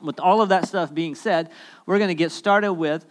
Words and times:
With 0.00 0.20
all 0.20 0.42
of 0.42 0.50
that 0.50 0.68
stuff 0.68 0.92
being 0.92 1.14
said, 1.14 1.50
we're 1.86 1.98
going 1.98 2.08
to 2.08 2.14
get 2.14 2.30
started 2.30 2.74
with 2.74 3.06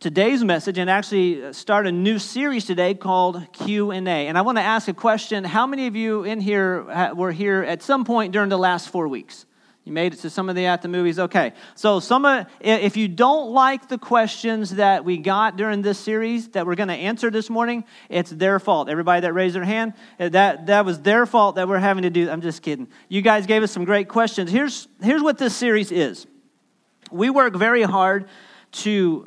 today's 0.00 0.42
message 0.42 0.78
and 0.78 0.88
actually 0.88 1.52
start 1.52 1.86
a 1.86 1.92
new 1.92 2.18
series 2.18 2.64
today 2.64 2.94
called 2.94 3.46
q&a 3.52 3.92
and 3.92 4.38
i 4.38 4.40
want 4.40 4.56
to 4.56 4.62
ask 4.62 4.88
a 4.88 4.94
question. 4.94 5.44
How 5.44 5.66
many 5.66 5.86
of 5.86 5.94
you 5.94 6.24
in 6.24 6.40
here 6.40 7.12
were 7.14 7.32
here 7.32 7.62
at 7.62 7.82
some 7.82 8.06
point 8.06 8.32
during 8.32 8.48
the 8.48 8.56
last 8.56 8.88
four 8.88 9.08
weeks 9.08 9.44
you 9.84 9.92
made 9.92 10.12
it 10.12 10.18
to 10.18 10.30
some 10.30 10.48
of 10.48 10.56
the 10.56 10.66
at 10.66 10.82
the 10.82 10.88
movies. 10.88 11.18
Okay. 11.18 11.52
So 11.74 12.00
some 12.00 12.24
of, 12.24 12.46
if 12.60 12.96
you 12.96 13.08
don't 13.08 13.50
like 13.52 13.88
the 13.88 13.98
questions 13.98 14.74
that 14.76 15.04
we 15.04 15.16
got 15.16 15.56
during 15.56 15.82
this 15.82 15.98
series 15.98 16.48
that 16.48 16.66
we're 16.66 16.74
going 16.74 16.88
to 16.88 16.94
answer 16.94 17.30
this 17.30 17.48
morning 17.48 17.84
it's 18.08 18.30
their 18.30 18.60
fault. 18.60 18.88
Everybody 18.88 19.22
that 19.22 19.32
raised 19.32 19.54
their 19.54 19.64
hand 19.64 19.94
eh, 20.18 20.28
that, 20.28 20.66
that 20.66 20.84
was 20.84 21.00
their 21.00 21.24
fault 21.26 21.56
that 21.56 21.66
we're 21.66 21.78
having 21.78 22.02
to 22.02 22.10
do 22.10 22.28
i'm 22.28 22.42
just 22.42 22.62
kidding. 22.62 22.88
You 23.08 23.22
guys 23.22 23.46
gave 23.46 23.62
us 23.62 23.72
some 23.72 23.84
great 23.84 24.08
questions. 24.08 24.50
Here's, 24.50 24.86
here's 25.02 25.22
what 25.22 25.38
this 25.38 25.56
series 25.56 25.90
is. 25.90 26.26
We 27.10 27.30
work 27.30 27.56
very 27.56 27.82
hard 27.82 28.28
to 28.72 29.26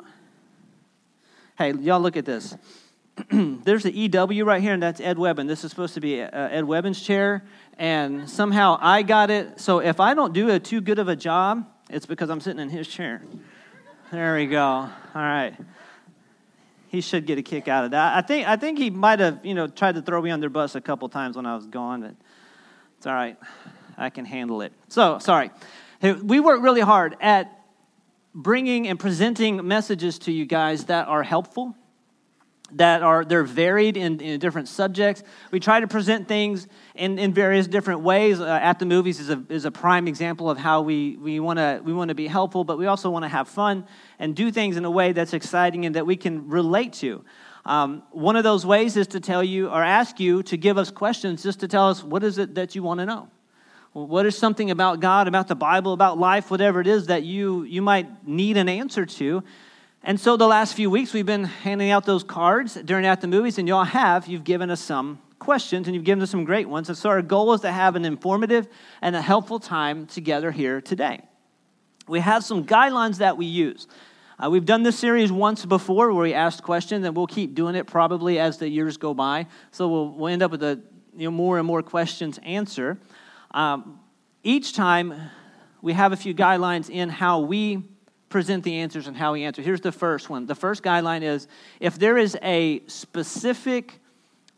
Hey, 1.56 1.72
y'all 1.72 2.00
look 2.00 2.16
at 2.16 2.24
this. 2.24 2.56
There's 3.30 3.84
the 3.84 3.92
EW 3.92 4.44
right 4.44 4.60
here, 4.60 4.72
and 4.72 4.82
that's 4.82 5.00
Ed 5.00 5.18
Webben. 5.18 5.46
This 5.46 5.62
is 5.62 5.70
supposed 5.70 5.94
to 5.94 6.00
be 6.00 6.20
uh, 6.20 6.26
Ed 6.32 6.64
Webben's 6.64 7.00
chair, 7.00 7.44
and 7.78 8.28
somehow 8.28 8.78
I 8.80 9.02
got 9.02 9.30
it. 9.30 9.60
So 9.60 9.78
if 9.78 10.00
I 10.00 10.14
don't 10.14 10.32
do 10.32 10.50
a 10.50 10.58
too 10.58 10.80
good 10.80 10.98
of 10.98 11.08
a 11.08 11.16
job, 11.16 11.68
it's 11.90 12.06
because 12.06 12.30
I'm 12.30 12.40
sitting 12.40 12.60
in 12.60 12.70
his 12.70 12.88
chair. 12.88 13.22
There 14.10 14.36
we 14.36 14.46
go. 14.46 14.62
All 14.62 14.90
right. 15.14 15.54
He 16.88 17.00
should 17.00 17.26
get 17.26 17.38
a 17.38 17.42
kick 17.42 17.66
out 17.66 17.84
of 17.84 17.90
that. 17.90 18.16
I 18.16 18.20
think, 18.22 18.46
I 18.46 18.56
think 18.56 18.78
he 18.78 18.90
might 18.90 19.18
have, 19.18 19.44
you 19.44 19.54
know, 19.54 19.66
tried 19.66 19.96
to 19.96 20.02
throw 20.02 20.22
me 20.22 20.30
under 20.30 20.46
the 20.46 20.50
bus 20.50 20.74
a 20.76 20.80
couple 20.80 21.08
times 21.08 21.36
when 21.36 21.46
I 21.46 21.56
was 21.56 21.66
gone, 21.66 22.02
but 22.02 22.14
it's 22.96 23.06
all 23.06 23.14
right. 23.14 23.36
I 23.96 24.10
can 24.10 24.24
handle 24.24 24.62
it. 24.62 24.72
So, 24.88 25.18
sorry. 25.18 25.50
We 26.02 26.38
work 26.38 26.62
really 26.62 26.80
hard 26.80 27.16
at 27.20 27.60
bringing 28.34 28.88
and 28.88 28.98
presenting 28.98 29.66
messages 29.66 30.18
to 30.20 30.32
you 30.32 30.44
guys 30.44 30.84
that 30.84 31.08
are 31.08 31.22
helpful 31.22 31.74
that 32.72 33.02
are 33.02 33.24
they're 33.24 33.44
varied 33.44 33.96
in, 33.96 34.20
in 34.20 34.40
different 34.40 34.68
subjects. 34.68 35.22
We 35.50 35.60
try 35.60 35.80
to 35.80 35.86
present 35.86 36.28
things 36.28 36.66
in, 36.94 37.18
in 37.18 37.32
various 37.32 37.66
different 37.66 38.00
ways. 38.00 38.40
Uh, 38.40 38.46
at 38.46 38.78
the 38.78 38.86
movies 38.86 39.20
is 39.20 39.30
a, 39.30 39.42
is 39.48 39.64
a 39.64 39.70
prime 39.70 40.08
example 40.08 40.50
of 40.50 40.58
how 40.58 40.80
we, 40.82 41.16
want 41.40 41.58
to 41.58 41.80
we 41.84 41.92
want 41.92 42.08
to 42.08 42.14
be 42.14 42.26
helpful 42.26 42.64
but 42.64 42.78
we 42.78 42.86
also 42.86 43.10
want 43.10 43.24
to 43.24 43.28
have 43.28 43.48
fun 43.48 43.86
and 44.18 44.34
do 44.34 44.50
things 44.50 44.76
in 44.76 44.84
a 44.84 44.90
way 44.90 45.12
that's 45.12 45.34
exciting 45.34 45.84
and 45.86 45.94
that 45.94 46.06
we 46.06 46.16
can 46.16 46.48
relate 46.48 46.92
to. 46.94 47.24
Um, 47.66 48.02
one 48.10 48.36
of 48.36 48.44
those 48.44 48.66
ways 48.66 48.96
is 48.96 49.06
to 49.08 49.20
tell 49.20 49.42
you 49.42 49.68
or 49.68 49.82
ask 49.82 50.20
you 50.20 50.42
to 50.44 50.56
give 50.56 50.76
us 50.76 50.90
questions 50.90 51.42
just 51.42 51.60
to 51.60 51.68
tell 51.68 51.88
us 51.88 52.02
what 52.02 52.22
is 52.22 52.38
it 52.38 52.54
that 52.56 52.74
you 52.74 52.82
want 52.82 53.00
to 53.00 53.06
know 53.06 53.28
what 53.94 54.26
is 54.26 54.36
something 54.36 54.72
about 54.72 54.98
God, 54.98 55.28
about 55.28 55.46
the 55.46 55.54
Bible, 55.54 55.92
about 55.92 56.18
life, 56.18 56.50
whatever 56.50 56.80
it 56.80 56.88
is 56.88 57.06
that 57.06 57.22
you, 57.22 57.62
you 57.62 57.80
might 57.80 58.26
need 58.26 58.56
an 58.56 58.68
answer 58.68 59.06
to? 59.06 59.44
And 60.06 60.20
so 60.20 60.36
the 60.36 60.46
last 60.46 60.74
few 60.74 60.90
weeks 60.90 61.14
we've 61.14 61.24
been 61.24 61.44
handing 61.44 61.90
out 61.90 62.04
those 62.04 62.22
cards 62.22 62.74
during 62.74 63.06
At 63.06 63.22
the 63.22 63.26
Movies, 63.26 63.56
and 63.56 63.66
y'all 63.66 63.84
have. 63.84 64.26
You've 64.26 64.44
given 64.44 64.70
us 64.70 64.82
some 64.82 65.18
questions, 65.38 65.88
and 65.88 65.94
you've 65.94 66.04
given 66.04 66.22
us 66.22 66.30
some 66.30 66.44
great 66.44 66.68
ones. 66.68 66.90
And 66.90 66.98
so 66.98 67.08
our 67.08 67.22
goal 67.22 67.54
is 67.54 67.62
to 67.62 67.72
have 67.72 67.96
an 67.96 68.04
informative 68.04 68.68
and 69.00 69.16
a 69.16 69.22
helpful 69.22 69.58
time 69.58 70.06
together 70.06 70.50
here 70.50 70.82
today. 70.82 71.22
We 72.06 72.20
have 72.20 72.44
some 72.44 72.66
guidelines 72.66 73.16
that 73.16 73.38
we 73.38 73.46
use. 73.46 73.86
Uh, 74.38 74.50
we've 74.50 74.66
done 74.66 74.82
this 74.82 74.98
series 74.98 75.32
once 75.32 75.64
before 75.64 76.12
where 76.12 76.22
we 76.24 76.34
asked 76.34 76.62
questions, 76.62 77.06
and 77.06 77.16
we'll 77.16 77.26
keep 77.26 77.54
doing 77.54 77.74
it 77.74 77.86
probably 77.86 78.38
as 78.38 78.58
the 78.58 78.68
years 78.68 78.98
go 78.98 79.14
by. 79.14 79.46
So 79.70 79.88
we'll, 79.88 80.10
we'll 80.10 80.28
end 80.28 80.42
up 80.42 80.50
with 80.50 80.62
a, 80.62 80.82
you 81.16 81.24
know, 81.24 81.30
more 81.30 81.56
and 81.56 81.66
more 81.66 81.82
questions 81.82 82.38
answer. 82.42 82.98
Um, 83.52 84.00
each 84.42 84.74
time 84.74 85.14
we 85.80 85.94
have 85.94 86.12
a 86.12 86.16
few 86.16 86.34
guidelines 86.34 86.90
in 86.90 87.08
how 87.08 87.40
we 87.40 87.84
present 88.34 88.64
the 88.64 88.80
answers 88.80 89.06
and 89.06 89.16
how 89.16 89.34
we 89.34 89.44
answer. 89.44 89.62
Here's 89.62 89.80
the 89.80 89.92
first 89.92 90.28
one. 90.28 90.46
The 90.46 90.56
first 90.56 90.82
guideline 90.82 91.22
is 91.22 91.46
if 91.78 92.00
there 92.00 92.18
is 92.18 92.36
a 92.42 92.82
specific 92.88 94.00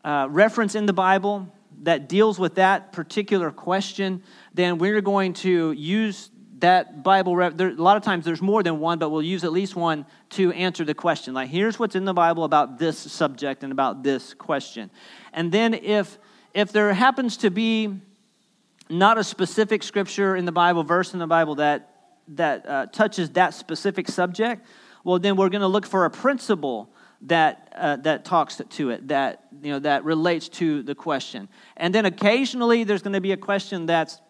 uh, 0.03 0.28
reference 0.31 0.75
in 0.75 0.87
the 0.87 0.94
Bible 0.94 1.53
that 1.82 2.09
deals 2.09 2.38
with 2.38 2.54
that 2.54 2.91
particular 2.92 3.50
question, 3.50 4.22
then 4.54 4.78
we're 4.78 5.03
going 5.03 5.34
to 5.34 5.72
use 5.72 6.31
that 6.60 7.03
Bible. 7.03 7.36
Ref- 7.36 7.59
there, 7.59 7.69
a 7.69 7.72
lot 7.75 7.98
of 7.98 8.03
times 8.03 8.25
there's 8.25 8.41
more 8.41 8.62
than 8.62 8.81
one, 8.81 8.98
but 8.98 9.10
we'll 9.10 9.20
use 9.20 9.44
at 9.44 9.53
least 9.53 9.76
one 9.76 10.06
to 10.31 10.53
answer 10.53 10.82
the 10.82 10.94
question. 10.94 11.34
Like, 11.34 11.50
here's 11.50 11.78
what's 11.78 11.94
in 11.94 12.06
the 12.06 12.15
Bible 12.15 12.44
about 12.44 12.78
this 12.78 12.97
subject 12.97 13.62
and 13.62 13.72
about 13.72 14.03
this 14.03 14.32
question. 14.32 14.91
And 15.34 15.53
then 15.53 15.75
if 15.75 16.19
if 16.54 16.72
there 16.72 16.94
happens 16.94 17.36
to 17.36 17.50
be 17.50 18.00
not 18.88 19.19
a 19.19 19.25
specific 19.25 19.82
scripture 19.82 20.34
in 20.34 20.47
the 20.47 20.53
Bible, 20.53 20.82
verse 20.82 21.12
in 21.12 21.19
the 21.19 21.26
Bible 21.26 21.56
that, 21.56 21.95
that 22.28 22.69
uh, 22.69 22.87
touches 22.87 23.31
that 23.31 23.54
specific 23.54 24.09
subject, 24.09 24.66
well, 25.04 25.19
then 25.19 25.37
we're 25.37 25.48
going 25.48 25.60
to 25.62 25.69
look 25.69 25.87
for 25.87 26.04
a 26.04 26.10
principle 26.10 26.91
that, 27.22 27.72
uh, 27.76 27.97
that 27.97 28.25
talks 28.25 28.60
to 28.69 28.91
it, 28.91 29.09
that, 29.09 29.44
you 29.62 29.72
know, 29.72 29.78
that 29.78 30.04
relates 30.04 30.48
to 30.48 30.82
the 30.82 30.94
question. 30.94 31.48
And 31.76 31.94
then 31.94 32.04
occasionally 32.04 32.84
there's 32.84 33.03
going 33.03 33.15
to 33.15 33.20
be 33.20 33.32
a 33.32 33.36
question 33.36 33.86
that's 33.86 34.20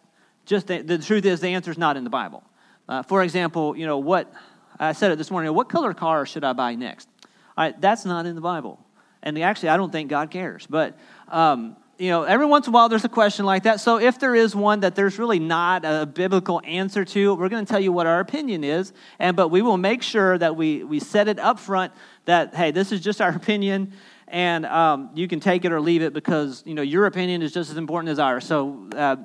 just 0.45 0.67
the, 0.67 0.83
the 0.83 0.99
truth 0.99 1.25
is 1.25 1.41
the 1.41 1.49
answer 1.49 1.71
is 1.71 1.79
not 1.79 1.97
in 1.97 2.05
the 2.05 2.11
Bible. 2.11 2.45
Uh, 2.89 3.03
for 3.03 3.23
example, 3.23 3.77
you 3.77 3.87
know, 3.87 3.99
what, 3.99 4.33
I 4.79 4.93
said 4.93 5.11
it 5.11 5.19
this 5.19 5.31
morning, 5.31 5.53
what 5.55 5.69
color 5.69 5.95
car 5.95 6.27
should 6.27 6.45
I 6.45 6.53
buy 6.53 6.75
next? 6.75 7.09
All 7.57 7.65
right, 7.65 7.81
that's 7.81 8.05
not 8.05 8.27
in 8.27 8.35
the 8.35 8.41
Bible. 8.41 8.79
And 9.23 9.37
actually, 9.39 9.71
I 9.71 9.77
don't 9.77 9.91
think 9.91 10.09
God 10.11 10.31
cares. 10.31 10.67
But, 10.67 10.97
um, 11.29 11.77
you 11.99 12.11
know, 12.11 12.25
every 12.25 12.47
once 12.47 12.67
in 12.67 12.73
a 12.73 12.75
while 12.75 12.89
there's 12.89 13.05
a 13.05 13.09
question 13.09 13.47
like 13.47 13.63
that. 13.63 13.81
So 13.81 13.99
if 13.99 14.19
there 14.19 14.35
is 14.35 14.55
one 14.55 14.81
that 14.81 14.95
there's 14.95 15.19
really 15.19 15.39
not 15.39 15.85
a 15.85 16.05
biblical 16.05 16.61
answer 16.65 17.05
to, 17.07 17.35
we're 17.35 17.49
going 17.49 17.65
to 17.65 17.71
tell 17.71 17.81
you 17.81 17.93
what 17.93 18.07
our 18.07 18.21
opinion 18.21 18.65
is. 18.65 18.93
And 19.19 19.37
but 19.37 19.49
we 19.49 19.63
will 19.63 19.79
make 19.79 20.03
sure 20.03 20.37
that 20.37 20.57
we 20.57 20.85
we 20.85 21.01
set 21.01 21.29
it 21.29 21.39
up 21.39 21.59
front 21.59 21.93
that 22.27 22.55
hey, 22.55 22.71
this 22.71 22.93
is 22.93 23.01
just 23.01 23.21
our 23.21 23.31
opinion, 23.31 23.93
and 24.29 24.67
um, 24.67 25.11
you 25.15 25.29
can 25.29 25.41
take 25.41 25.65
it 25.65 25.73
or 25.73 25.81
leave 25.81 26.03
it 26.03 26.13
because 26.13 26.63
you 26.67 26.75
know 26.75 26.83
your 26.83 27.07
opinion 27.07 27.43
is 27.43 27.53
just 27.53 27.71
as 27.71 27.77
important 27.77 28.11
as 28.11 28.19
ours. 28.19 28.45
So 28.45 28.89
uh, 28.95 29.17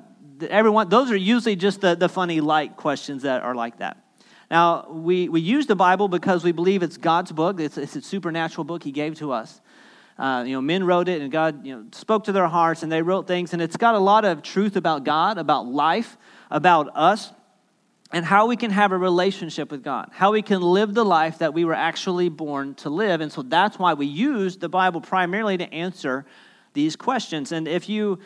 everyone, 0.48 0.88
those 0.88 1.10
are 1.10 1.16
usually 1.16 1.56
just 1.56 1.80
the 1.80 1.94
the 1.94 2.08
funny 2.08 2.40
light 2.40 2.76
questions 2.76 3.22
that 3.22 3.42
are 3.42 3.54
like 3.54 3.78
that. 3.78 3.98
Now 4.50 4.90
we 4.90 5.30
we 5.30 5.40
use 5.40 5.66
the 5.66 5.76
Bible 5.76 6.08
because 6.08 6.44
we 6.44 6.52
believe 6.52 6.82
it's 6.82 6.96
God's 6.96 7.32
book. 7.32 7.58
It's, 7.58 7.78
it's 7.78 7.96
a 7.96 8.02
supernatural 8.02 8.64
book 8.64 8.82
He 8.82 8.92
gave 8.92 9.16
to 9.16 9.32
us. 9.32 9.61
Uh, 10.22 10.44
you 10.44 10.52
know, 10.52 10.60
men 10.60 10.84
wrote 10.84 11.08
it, 11.08 11.20
and 11.20 11.32
God, 11.32 11.66
you 11.66 11.74
know, 11.74 11.84
spoke 11.90 12.22
to 12.24 12.32
their 12.32 12.46
hearts, 12.46 12.84
and 12.84 12.92
they 12.92 13.02
wrote 13.02 13.26
things, 13.26 13.52
and 13.54 13.60
it's 13.60 13.76
got 13.76 13.96
a 13.96 13.98
lot 13.98 14.24
of 14.24 14.40
truth 14.40 14.76
about 14.76 15.02
God, 15.02 15.36
about 15.36 15.66
life, 15.66 16.16
about 16.48 16.96
us, 16.96 17.32
and 18.12 18.24
how 18.24 18.46
we 18.46 18.54
can 18.54 18.70
have 18.70 18.92
a 18.92 18.96
relationship 18.96 19.72
with 19.72 19.82
God, 19.82 20.10
how 20.12 20.30
we 20.30 20.40
can 20.40 20.62
live 20.62 20.94
the 20.94 21.04
life 21.04 21.38
that 21.38 21.54
we 21.54 21.64
were 21.64 21.74
actually 21.74 22.28
born 22.28 22.76
to 22.76 22.88
live, 22.88 23.20
and 23.20 23.32
so 23.32 23.42
that's 23.42 23.80
why 23.80 23.94
we 23.94 24.06
use 24.06 24.56
the 24.58 24.68
Bible 24.68 25.00
primarily 25.00 25.58
to 25.58 25.74
answer 25.74 26.24
these 26.72 26.94
questions. 26.94 27.50
And 27.50 27.66
if 27.66 27.88
you 27.88 28.20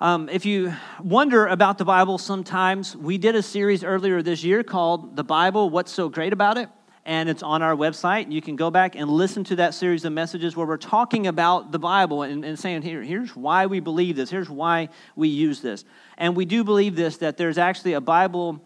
um, 0.00 0.28
if 0.28 0.46
you 0.46 0.72
wonder 1.02 1.48
about 1.48 1.76
the 1.76 1.84
Bible 1.84 2.18
sometimes, 2.18 2.96
we 2.96 3.18
did 3.18 3.34
a 3.34 3.42
series 3.42 3.82
earlier 3.82 4.22
this 4.22 4.44
year 4.44 4.62
called 4.62 5.16
The 5.16 5.24
Bible 5.24 5.70
What's 5.70 5.90
So 5.92 6.08
Great 6.08 6.32
About 6.32 6.56
It? 6.56 6.68
And 7.04 7.28
it's 7.28 7.42
on 7.42 7.62
our 7.62 7.74
website. 7.74 8.30
You 8.30 8.42
can 8.42 8.56
go 8.56 8.70
back 8.70 8.94
and 8.94 9.08
listen 9.08 9.44
to 9.44 9.56
that 9.56 9.74
series 9.74 10.04
of 10.04 10.12
messages 10.12 10.56
where 10.56 10.66
we're 10.66 10.76
talking 10.76 11.26
about 11.26 11.72
the 11.72 11.78
Bible 11.78 12.22
and, 12.22 12.44
and 12.44 12.58
saying, 12.58 12.82
Here, 12.82 13.02
here's 13.02 13.34
why 13.34 13.66
we 13.66 13.80
believe 13.80 14.16
this, 14.16 14.30
here's 14.30 14.50
why 14.50 14.88
we 15.16 15.28
use 15.28 15.60
this. 15.60 15.84
And 16.18 16.36
we 16.36 16.44
do 16.44 16.64
believe 16.64 16.96
this 16.96 17.18
that 17.18 17.36
there's 17.36 17.58
actually 17.58 17.94
a 17.94 18.00
Bible, 18.00 18.60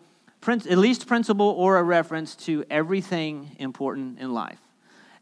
at 0.47 0.79
least 0.79 1.07
principle 1.07 1.49
or 1.49 1.79
a 1.79 1.83
reference 1.83 2.35
to 2.37 2.65
everything 2.71 3.57
important 3.59 4.19
in 4.19 4.33
life. 4.33 4.61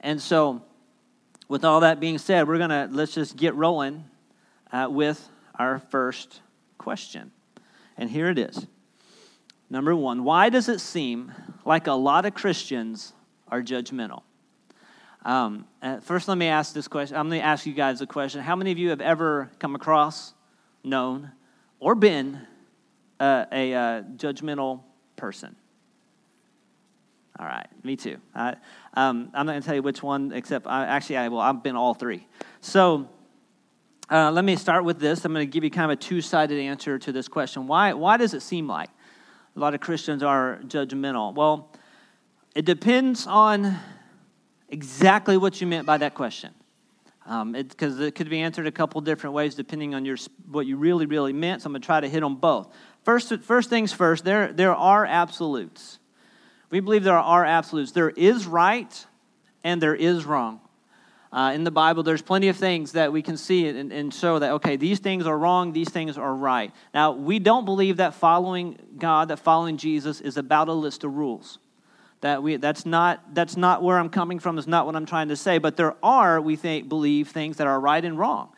And 0.01 0.21
so, 0.21 0.63
with 1.49 1.65
all 1.65 1.81
that 1.81 2.01
being 2.01 2.19
said, 2.19 2.49
we're 2.49 2.59
going 2.59 2.71
to 2.71 2.89
let's 2.91 3.15
just 3.15 3.37
get 3.37 3.55
rolling 3.55 4.05
uh, 4.73 4.89
with 4.91 5.29
our 5.59 5.79
first 5.79 6.41
question. 6.79 7.31
And 7.97 8.11
here 8.11 8.31
it 8.31 8.39
is. 8.39 8.67
Number 9.73 9.97
one, 9.97 10.23
why 10.23 10.51
does 10.51 10.69
it 10.69 10.83
seem 10.83 11.33
like 11.65 11.87
a 11.87 11.95
lot 11.95 12.27
of 12.27 12.35
Christians 12.35 13.15
are 13.49 13.63
judgmental? 13.63 14.21
Um, 15.25 15.65
uh, 15.81 15.99
first, 16.01 16.29
let 16.29 16.37
me 16.37 16.49
ask 16.49 16.75
this 16.75 16.89
question. 16.89 17.17
I'm 17.17 17.31
going 17.31 17.41
to 17.41 17.47
ask 17.47 17.65
you 17.65 17.73
guys 17.73 18.03
a 18.03 18.07
question. 18.07 18.43
How 18.43 18.55
many 18.55 18.71
of 18.71 18.77
you 18.77 18.91
have 18.91 19.01
ever 19.01 19.51
come 19.59 19.75
across, 19.75 20.35
known, 20.85 21.33
or 21.81 21.95
been 21.95 22.39
uh, 23.19 23.47
a 23.51 23.73
uh, 23.73 24.03
judgmental 24.17 24.83
person? 25.17 25.57
All 27.41 27.47
right, 27.47 27.67
me 27.83 27.97
too. 27.97 28.19
I, 28.35 28.57
um, 28.93 29.31
I'm 29.33 29.47
not 29.47 29.53
going 29.53 29.63
to 29.63 29.67
tell 29.67 29.77
you 29.77 29.83
which 29.83 30.03
one, 30.03 30.33
except 30.35 30.67
I, 30.67 30.85
actually, 30.85 31.17
I, 31.17 31.29
well, 31.29 31.41
I've 31.41 31.63
been 31.63 31.77
all 31.77 31.95
three. 31.95 32.27
So 32.61 33.09
uh, 34.11 34.31
let 34.33 34.45
me 34.45 34.55
start 34.57 34.85
with 34.85 34.99
this. 34.99 35.25
I'm 35.25 35.33
going 35.33 35.49
to 35.49 35.51
give 35.51 35.65
you 35.65 35.71
kind 35.71 35.91
of 35.91 35.97
a 35.97 36.01
two 36.01 36.21
sided 36.21 36.61
answer 36.61 36.99
to 36.99 37.11
this 37.11 37.27
question. 37.27 37.67
Why, 37.67 37.95
why 37.95 38.19
does 38.19 38.35
it 38.35 38.43
seem 38.43 38.69
like 38.69 38.91
a 39.55 39.61
lot 39.61 39.75
of 39.75 39.81
Christians 39.81 40.23
are 40.23 40.61
judgmental. 40.67 41.35
Well, 41.35 41.71
it 42.55 42.65
depends 42.65 43.27
on 43.27 43.79
exactly 44.69 45.37
what 45.37 45.61
you 45.61 45.67
meant 45.67 45.87
by 45.87 45.99
that 45.99 46.15
question. 46.15 46.55
because 47.25 47.43
um, 47.43 47.55
it, 47.55 47.75
it, 47.81 48.15
could 48.15 48.31
be 48.31 48.41
answered 48.41 48.67
a 48.67 48.73
couple 48.73 49.01
different 49.03 49.35
ways 49.35 49.55
depending 49.55 49.95
on 49.95 50.05
your 50.05 50.17
what 50.51 50.67
you 50.67 50.77
really 50.77 51.07
really 51.07 51.35
meant. 51.35 51.63
So 51.63 51.67
I'm 51.67 51.73
going 51.73 51.83
to 51.83 51.87
try 51.87 52.01
to 52.01 52.09
hit 52.09 52.23
on 52.23 52.37
both. 52.37 52.75
First, 53.05 53.33
first 53.43 53.69
things 53.69 53.93
first. 53.93 54.25
There 54.25 54.53
there 54.53 54.75
are 54.75 55.05
absolutes. 55.05 55.99
We 56.71 56.81
believe 56.81 57.05
there 57.05 57.19
are 57.19 57.45
absolutes. 57.45 57.93
There 57.93 58.11
is 58.11 58.47
right, 58.47 59.07
and 59.63 59.83
there 59.83 59.95
is 59.95 60.25
wrong. 60.25 60.62
Uh, 61.33 61.53
in 61.55 61.65
the 61.65 61.71
Bible, 61.71 62.03
there's 62.03 62.21
plenty 62.21 62.49
of 62.49 62.57
things 62.59 62.93
that 62.93 63.11
we 63.11 63.23
can 63.23 63.39
see 63.39 63.67
and, 63.67 63.91
and, 63.91 64.13
show 64.13 64.39
that, 64.39 64.53
okay, 64.53 64.77
these 64.77 64.99
things 64.99 65.27
are 65.27 65.39
wrong, 65.39 65.73
these 65.73 65.89
things 65.89 66.19
are 66.19 66.35
right. 66.35 66.71
Now, 66.93 67.13
we 67.13 67.39
don't 67.39 67.65
believe 67.65 67.97
that 67.97 68.13
following 68.13 68.79
God, 68.99 69.29
that 69.29 69.39
following 69.39 69.79
Jesus 69.79 70.21
is 70.21 70.37
about 70.37 70.69
a 70.69 70.75
list 70.75 71.05
of 71.05 71.15
rules. 71.15 71.59
That 72.21 72.43
we, 72.43 72.57
that's, 72.57 72.85
not, 72.85 73.35
that's 73.35 73.57
not 73.57 73.83
where 73.83 73.99
I'm 73.99 74.11
coming 74.11 74.41
from, 74.41 74.57
that's 74.57 74.69
not 74.69 74.85
what 74.85 74.95
I'm 74.95 75.07
trying 75.07 75.29
to 75.29 75.37
say. 75.37 75.57
But 75.57 75.79
there 75.79 75.97
are, 76.03 76.39
we 76.39 76.55
think, 76.55 76.91
believe 76.91 77.29
things 77.29 77.57
that 77.57 77.67
are 77.67 77.81
right 77.81 78.05
and 78.05 78.19
wrong. 78.19 78.53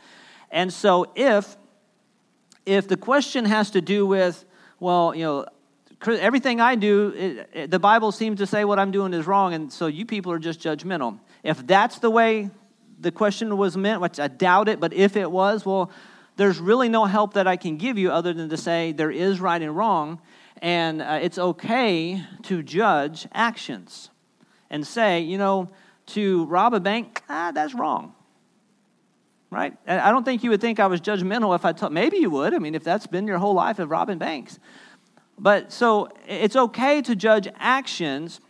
And 0.51 0.73
so 0.73 1.13
if, 1.15 1.57
if 2.67 2.89
the 2.89 2.97
question 2.97 3.45
has 3.45 3.71
to 3.71 3.81
do 3.81 4.05
with, 4.05 4.45
well, 4.81 5.15
you 5.15 5.23
know, 5.23 5.47
everything 6.09 6.61
I 6.61 6.75
do, 6.75 7.13
it, 7.17 7.51
it, 7.53 7.71
the 7.71 7.79
Bible 7.79 8.11
seems 8.11 8.41
to 8.41 8.49
say 8.49 8.65
what 8.65 8.81
I'm 8.81 8.91
doing 8.91 9.15
is 9.15 9.29
wrong, 9.29 9.55
and 9.55 9.73
so 9.73 9.87
you 9.87 10.05
people 10.05 10.33
are 10.33 10.41
just 10.41 10.59
judgmental. 10.59 11.21
If 11.45 11.65
that's 11.65 12.01
the 12.01 12.11
way 12.11 12.51
the 13.05 13.13
question 13.13 13.57
was 13.57 13.77
meant, 13.77 14.01
which 14.01 14.19
I 14.19 14.27
doubt 14.27 14.69
it, 14.69 14.81
but 14.81 14.93
if 14.93 15.17
it 15.17 15.31
was, 15.31 15.65
well, 15.65 15.93
there's 16.37 16.59
really 16.59 16.89
no 16.89 17.05
help 17.05 17.35
that 17.35 17.47
I 17.47 17.57
can 17.57 17.77
give 17.77 17.97
you 17.97 18.11
other 18.11 18.33
than 18.33 18.49
to 18.49 18.57
say 18.57 18.91
there 18.91 19.13
is 19.13 19.41
right 19.41 19.63
and 19.63 19.77
wrong, 19.77 20.21
and 20.61 21.01
uh, 21.01 21.21
it's 21.23 21.39
okay 21.39 22.25
to 22.43 22.63
judge 22.63 23.29
actions 23.33 24.11
and 24.71 24.85
say, 24.85 25.21
you 25.21 25.39
know, 25.39 25.69
to 26.07 26.47
rob 26.47 26.75
a 26.75 26.81
bank, 26.81 27.23
ah, 27.29 27.53
that's 27.55 27.75
wrong. 27.75 28.15
Right? 29.51 29.77
I 29.87 30.11
don't 30.11 30.25
think 30.25 30.43
you 30.43 30.51
would 30.51 30.61
think 30.61 30.81
I 30.81 30.89
was 30.89 31.01
judgmental 31.01 31.55
if 31.55 31.65
I 31.65 31.73
told, 31.73 31.93
maybe 31.93 32.17
you 32.17 32.31
would. 32.31 32.55
I 32.55 32.59
mean, 32.59 32.75
if 32.75 32.83
that's 32.83 33.07
been 33.07 33.29
your 33.29 33.39
whole 33.39 33.55
life 33.55 33.79
of 33.79 33.89
robbing 33.89 34.19
banks. 34.19 34.59
But 35.39 35.73
so 35.73 36.09
it's 36.27 36.57
okay 36.57 37.01
to 37.03 37.15
judge 37.15 37.47
actions. 37.57 38.41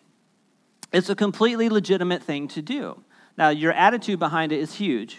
It's 0.92 1.10
a 1.10 1.14
completely 1.14 1.68
legitimate 1.68 2.22
thing 2.22 2.48
to 2.48 2.62
do. 2.62 3.03
Now, 3.36 3.48
your 3.48 3.72
attitude 3.72 4.18
behind 4.18 4.52
it 4.52 4.60
is 4.60 4.74
huge. 4.74 5.18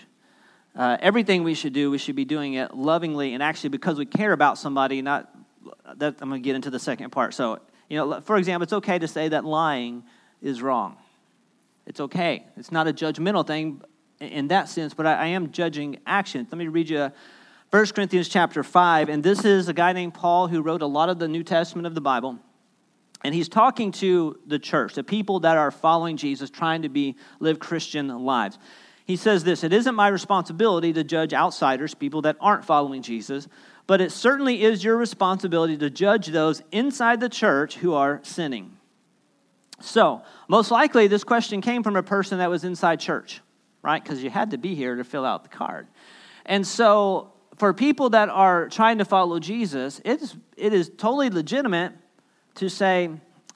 Uh, 0.76 0.98
everything 1.00 1.44
we 1.44 1.54
should 1.54 1.74
do, 1.74 1.90
we 1.90 1.98
should 1.98 2.16
be 2.16 2.26
doing 2.26 2.54
it 2.56 2.76
lovingly 2.76 3.34
and 3.34 3.42
actually 3.42 3.70
because 3.70 3.98
we 3.98 4.06
care 4.06 4.34
about 4.34 4.58
somebody, 4.58 5.02
not 5.02 5.30
that 5.96 6.16
I'm 6.22 6.30
going 6.30 6.42
to 6.42 6.46
get 6.46 6.56
into 6.56 6.70
the 6.70 6.80
second 6.80 7.12
part. 7.12 7.34
So, 7.34 7.60
you 7.90 7.98
know, 7.98 8.22
for 8.22 8.38
example, 8.38 8.64
it's 8.64 8.74
okay 8.74 9.00
to 9.00 9.08
say 9.08 9.30
that 9.30 9.46
lying 9.46 10.04
is 10.42 10.62
wrong. 10.62 10.98
It's 11.86 12.00
okay. 12.00 12.46
It's 12.58 12.72
not 12.72 12.88
a 12.88 12.94
judgmental 12.94 13.46
thing 13.46 13.82
in 14.20 14.48
that 14.50 14.70
sense, 14.70 14.94
but 14.94 15.06
I, 15.06 15.14
I 15.14 15.26
am 15.28 15.52
judging 15.52 16.00
actions. 16.06 16.48
Let 16.52 16.58
me 16.58 16.68
read 16.68 16.90
you 16.90 17.12
1 17.70 17.86
Corinthians 17.88 18.30
chapter 18.30 18.64
5, 18.64 19.10
and 19.10 19.24
this 19.24 19.44
is 19.44 19.68
a 19.68 19.74
guy 19.74 19.94
named 19.94 20.14
Paul 20.14 20.48
who 20.48 20.62
wrote 20.62 20.82
a 20.82 20.88
lot 20.88 21.10
of 21.10 21.20
the 21.20 21.28
New 21.28 21.44
Testament 21.44 21.86
of 21.86 21.96
the 21.96 22.02
Bible. 22.02 22.40
And 23.24 23.34
he's 23.34 23.50
talking 23.50 23.92
to 23.94 24.38
the 24.46 24.60
church, 24.60 24.94
the 24.94 25.04
people 25.04 25.40
that 25.42 25.58
are 25.58 25.72
following 25.72 26.18
Jesus, 26.18 26.50
trying 26.50 26.84
to 26.84 26.90
be 26.90 27.16
live 27.40 27.60
Christian 27.60 28.08
lives. 28.08 28.60
He 29.06 29.16
says 29.16 29.44
this 29.44 29.64
It 29.64 29.74
isn't 29.74 29.96
my 29.96 30.08
responsibility 30.08 30.94
to 30.94 31.04
judge 31.04 31.34
outsiders, 31.34 31.94
people 31.94 32.24
that 32.24 32.38
aren't 32.40 32.66
following 32.66 33.02
Jesus, 33.02 33.48
but 33.88 34.02
it 34.02 34.12
certainly 34.12 34.64
is 34.64 34.84
your 34.84 34.98
responsibility 34.98 35.78
to 35.78 35.90
judge 35.90 36.28
those 36.28 36.62
inside 36.72 37.20
the 37.20 37.30
church 37.30 37.76
who 37.76 37.94
are 37.94 38.20
sinning. 38.24 38.78
So, 39.80 40.24
most 40.48 40.72
likely, 40.72 41.08
this 41.08 41.24
question 41.24 41.62
came 41.62 41.84
from 41.84 41.96
a 41.96 42.04
person 42.04 42.40
that 42.40 42.50
was 42.50 42.64
inside 42.64 43.00
church, 43.00 43.42
right? 43.82 44.02
Because 44.02 44.24
you 44.24 44.30
had 44.30 44.52
to 44.52 44.58
be 44.58 44.74
here 44.74 44.96
to 44.96 45.04
fill 45.04 45.26
out 45.26 45.44
the 45.44 45.50
card. 45.50 45.88
And 46.46 46.66
so, 46.66 47.34
for 47.58 47.74
people 47.74 48.10
that 48.12 48.30
are 48.30 48.70
trying 48.70 48.98
to 49.00 49.06
follow 49.06 49.40
Jesus, 49.40 50.02
it 50.04 50.22
is, 50.22 50.36
it 50.58 50.74
is 50.74 50.90
totally 50.98 51.30
legitimate 51.30 51.94
to 52.56 52.70
say, 52.70 53.10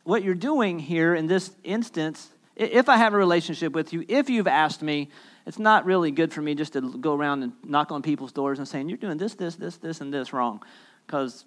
what 0.03 0.23
you're 0.23 0.33
doing 0.33 0.79
here 0.79 1.15
in 1.15 1.27
this 1.27 1.51
instance, 1.63 2.29
if 2.55 2.89
I 2.89 2.97
have 2.97 3.13
a 3.13 3.17
relationship 3.17 3.73
with 3.73 3.93
you, 3.93 4.03
if 4.07 4.29
you've 4.29 4.47
asked 4.47 4.81
me, 4.81 5.09
it's 5.45 5.59
not 5.59 5.85
really 5.85 6.11
good 6.11 6.33
for 6.33 6.41
me 6.41 6.55
just 6.55 6.73
to 6.73 6.81
go 6.81 7.15
around 7.15 7.43
and 7.43 7.53
knock 7.63 7.91
on 7.91 8.01
people's 8.01 8.31
doors 8.31 8.59
and 8.59 8.67
saying, 8.67 8.89
you're 8.89 8.97
doing 8.97 9.17
this, 9.17 9.35
this, 9.35 9.55
this, 9.55 9.77
this, 9.77 10.01
and 10.01 10.13
this 10.13 10.33
wrong, 10.33 10.61
because 11.05 11.45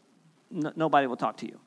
n- 0.54 0.72
nobody 0.76 1.06
will 1.06 1.16
talk 1.16 1.37
to 1.38 1.46
you. 1.46 1.60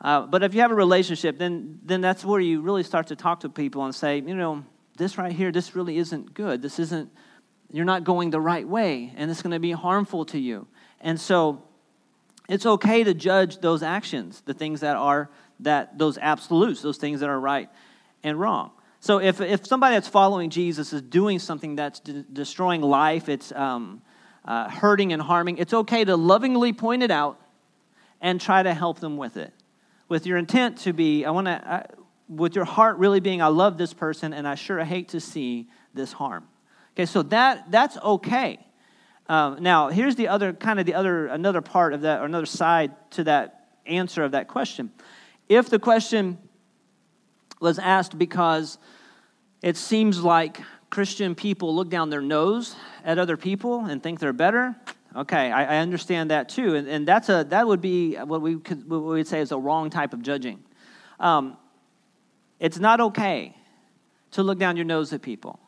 Uh, 0.00 0.22
but 0.22 0.42
if 0.42 0.52
you 0.52 0.60
have 0.60 0.72
a 0.72 0.74
relationship, 0.74 1.38
then, 1.38 1.78
then 1.84 2.00
that's 2.00 2.24
where 2.24 2.40
you 2.40 2.60
really 2.60 2.82
start 2.82 3.06
to 3.06 3.16
talk 3.16 3.40
to 3.40 3.48
people 3.48 3.84
and 3.84 3.94
say, 3.94 4.16
you 4.16 4.34
know, 4.34 4.64
this 4.96 5.16
right 5.16 5.32
here, 5.32 5.52
this 5.52 5.74
really 5.76 5.96
isn't 5.96 6.34
good. 6.34 6.60
This 6.60 6.78
isn't, 6.78 7.10
you're 7.70 7.84
not 7.84 8.04
going 8.04 8.30
the 8.30 8.40
right 8.40 8.66
way, 8.66 9.12
and 9.16 9.30
it's 9.30 9.42
going 9.42 9.52
to 9.52 9.60
be 9.60 9.72
harmful 9.72 10.24
to 10.26 10.38
you. 10.38 10.66
And 11.00 11.20
so 11.20 11.62
it's 12.52 12.66
okay 12.66 13.02
to 13.02 13.14
judge 13.14 13.58
those 13.58 13.82
actions, 13.82 14.42
the 14.44 14.52
things 14.52 14.80
that 14.80 14.96
are 14.96 15.30
that 15.60 15.96
those 15.96 16.18
absolutes, 16.18 16.82
those 16.82 16.98
things 16.98 17.20
that 17.20 17.28
are 17.28 17.40
right 17.40 17.70
and 18.22 18.38
wrong. 18.38 18.72
So 19.00 19.18
if, 19.18 19.40
if 19.40 19.66
somebody 19.66 19.96
that's 19.96 20.08
following 20.08 20.50
Jesus 20.50 20.92
is 20.92 21.02
doing 21.02 21.38
something 21.38 21.76
that's 21.76 22.00
de- 22.00 22.22
destroying 22.22 22.82
life, 22.82 23.28
it's 23.28 23.52
um, 23.52 24.02
uh, 24.44 24.68
hurting 24.68 25.12
and 25.12 25.22
harming, 25.22 25.58
it's 25.58 25.72
okay 25.72 26.04
to 26.04 26.16
lovingly 26.16 26.72
point 26.72 27.02
it 27.02 27.10
out 27.10 27.40
and 28.20 28.40
try 28.40 28.62
to 28.62 28.74
help 28.74 29.00
them 29.00 29.16
with 29.16 29.36
it. 29.36 29.52
With 30.08 30.26
your 30.26 30.36
intent 30.36 30.78
to 30.78 30.92
be, 30.92 31.24
I 31.24 31.30
want 31.30 31.46
to, 31.46 31.86
with 32.28 32.54
your 32.54 32.64
heart 32.64 32.98
really 32.98 33.20
being, 33.20 33.40
I 33.40 33.48
love 33.48 33.78
this 33.78 33.94
person 33.94 34.32
and 34.32 34.46
I 34.46 34.56
sure 34.56 34.82
hate 34.84 35.08
to 35.10 35.20
see 35.20 35.68
this 35.94 36.12
harm. 36.12 36.44
Okay, 36.94 37.06
so 37.06 37.22
that 37.22 37.70
that's 37.70 37.96
okay. 37.96 38.58
Um, 39.28 39.62
now, 39.62 39.88
here's 39.88 40.16
the 40.16 40.28
other 40.28 40.52
kind 40.52 40.80
of 40.80 40.86
the 40.86 40.94
other 40.94 41.26
another 41.26 41.60
part 41.60 41.94
of 41.94 42.02
that, 42.02 42.20
or 42.20 42.24
another 42.24 42.46
side 42.46 42.92
to 43.12 43.24
that 43.24 43.68
answer 43.86 44.24
of 44.24 44.32
that 44.32 44.48
question. 44.48 44.90
If 45.48 45.70
the 45.70 45.78
question 45.78 46.38
was 47.60 47.78
asked 47.78 48.18
because 48.18 48.78
it 49.62 49.76
seems 49.76 50.22
like 50.22 50.60
Christian 50.90 51.34
people 51.34 51.74
look 51.74 51.88
down 51.88 52.10
their 52.10 52.20
nose 52.20 52.74
at 53.04 53.18
other 53.18 53.36
people 53.36 53.84
and 53.84 54.02
think 54.02 54.18
they're 54.18 54.32
better, 54.32 54.74
okay, 55.14 55.52
I, 55.52 55.76
I 55.76 55.78
understand 55.78 56.30
that 56.30 56.48
too, 56.48 56.74
and, 56.74 56.88
and, 56.88 57.06
that's 57.06 57.28
a 57.28 57.46
that 57.50 57.66
would 57.66 57.80
be 57.80 58.16
what 58.16 58.42
we 58.42 58.58
could 58.58 58.88
what 58.88 58.98
we 59.02 59.08
would 59.14 59.28
say 59.28 59.40
is 59.40 59.52
a 59.52 59.58
wrong 59.58 59.90
type 59.90 60.12
of 60.12 60.22
judging. 60.22 60.62
Um, 61.20 61.56
it's 62.58 62.78
not 62.78 63.00
okay 63.00 63.56
to 64.32 64.42
look 64.42 64.58
down 64.58 64.76
your 64.76 64.84
nose 64.84 65.12
at 65.12 65.22
people. 65.22 65.58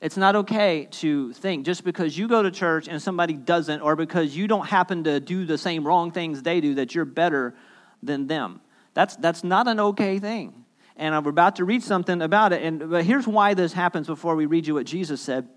It's 0.00 0.16
not 0.16 0.34
okay 0.34 0.88
to 0.92 1.32
think 1.34 1.66
just 1.66 1.84
because 1.84 2.16
you 2.16 2.26
go 2.26 2.42
to 2.42 2.50
church 2.50 2.88
and 2.88 3.02
somebody 3.02 3.34
doesn't, 3.34 3.82
or 3.82 3.96
because 3.96 4.34
you 4.34 4.46
don't 4.46 4.66
happen 4.66 5.04
to 5.04 5.20
do 5.20 5.44
the 5.44 5.58
same 5.58 5.86
wrong 5.86 6.10
things 6.10 6.42
they 6.42 6.60
do, 6.60 6.76
that 6.76 6.94
you're 6.94 7.04
better 7.04 7.54
than 8.02 8.26
them. 8.26 8.60
That's, 8.94 9.16
that's 9.16 9.44
not 9.44 9.68
an 9.68 9.78
okay 9.80 10.18
thing. 10.18 10.64
And 10.96 11.22
we're 11.24 11.30
about 11.30 11.56
to 11.56 11.64
read 11.64 11.82
something 11.82 12.20
about 12.22 12.52
it. 12.52 12.62
And 12.62 12.90
but 12.90 13.04
here's 13.04 13.26
why 13.26 13.54
this 13.54 13.72
happens 13.72 14.06
before 14.06 14.36
we 14.36 14.46
read 14.46 14.66
you 14.66 14.74
what 14.74 14.86
Jesus 14.86 15.20
said. 15.20 15.48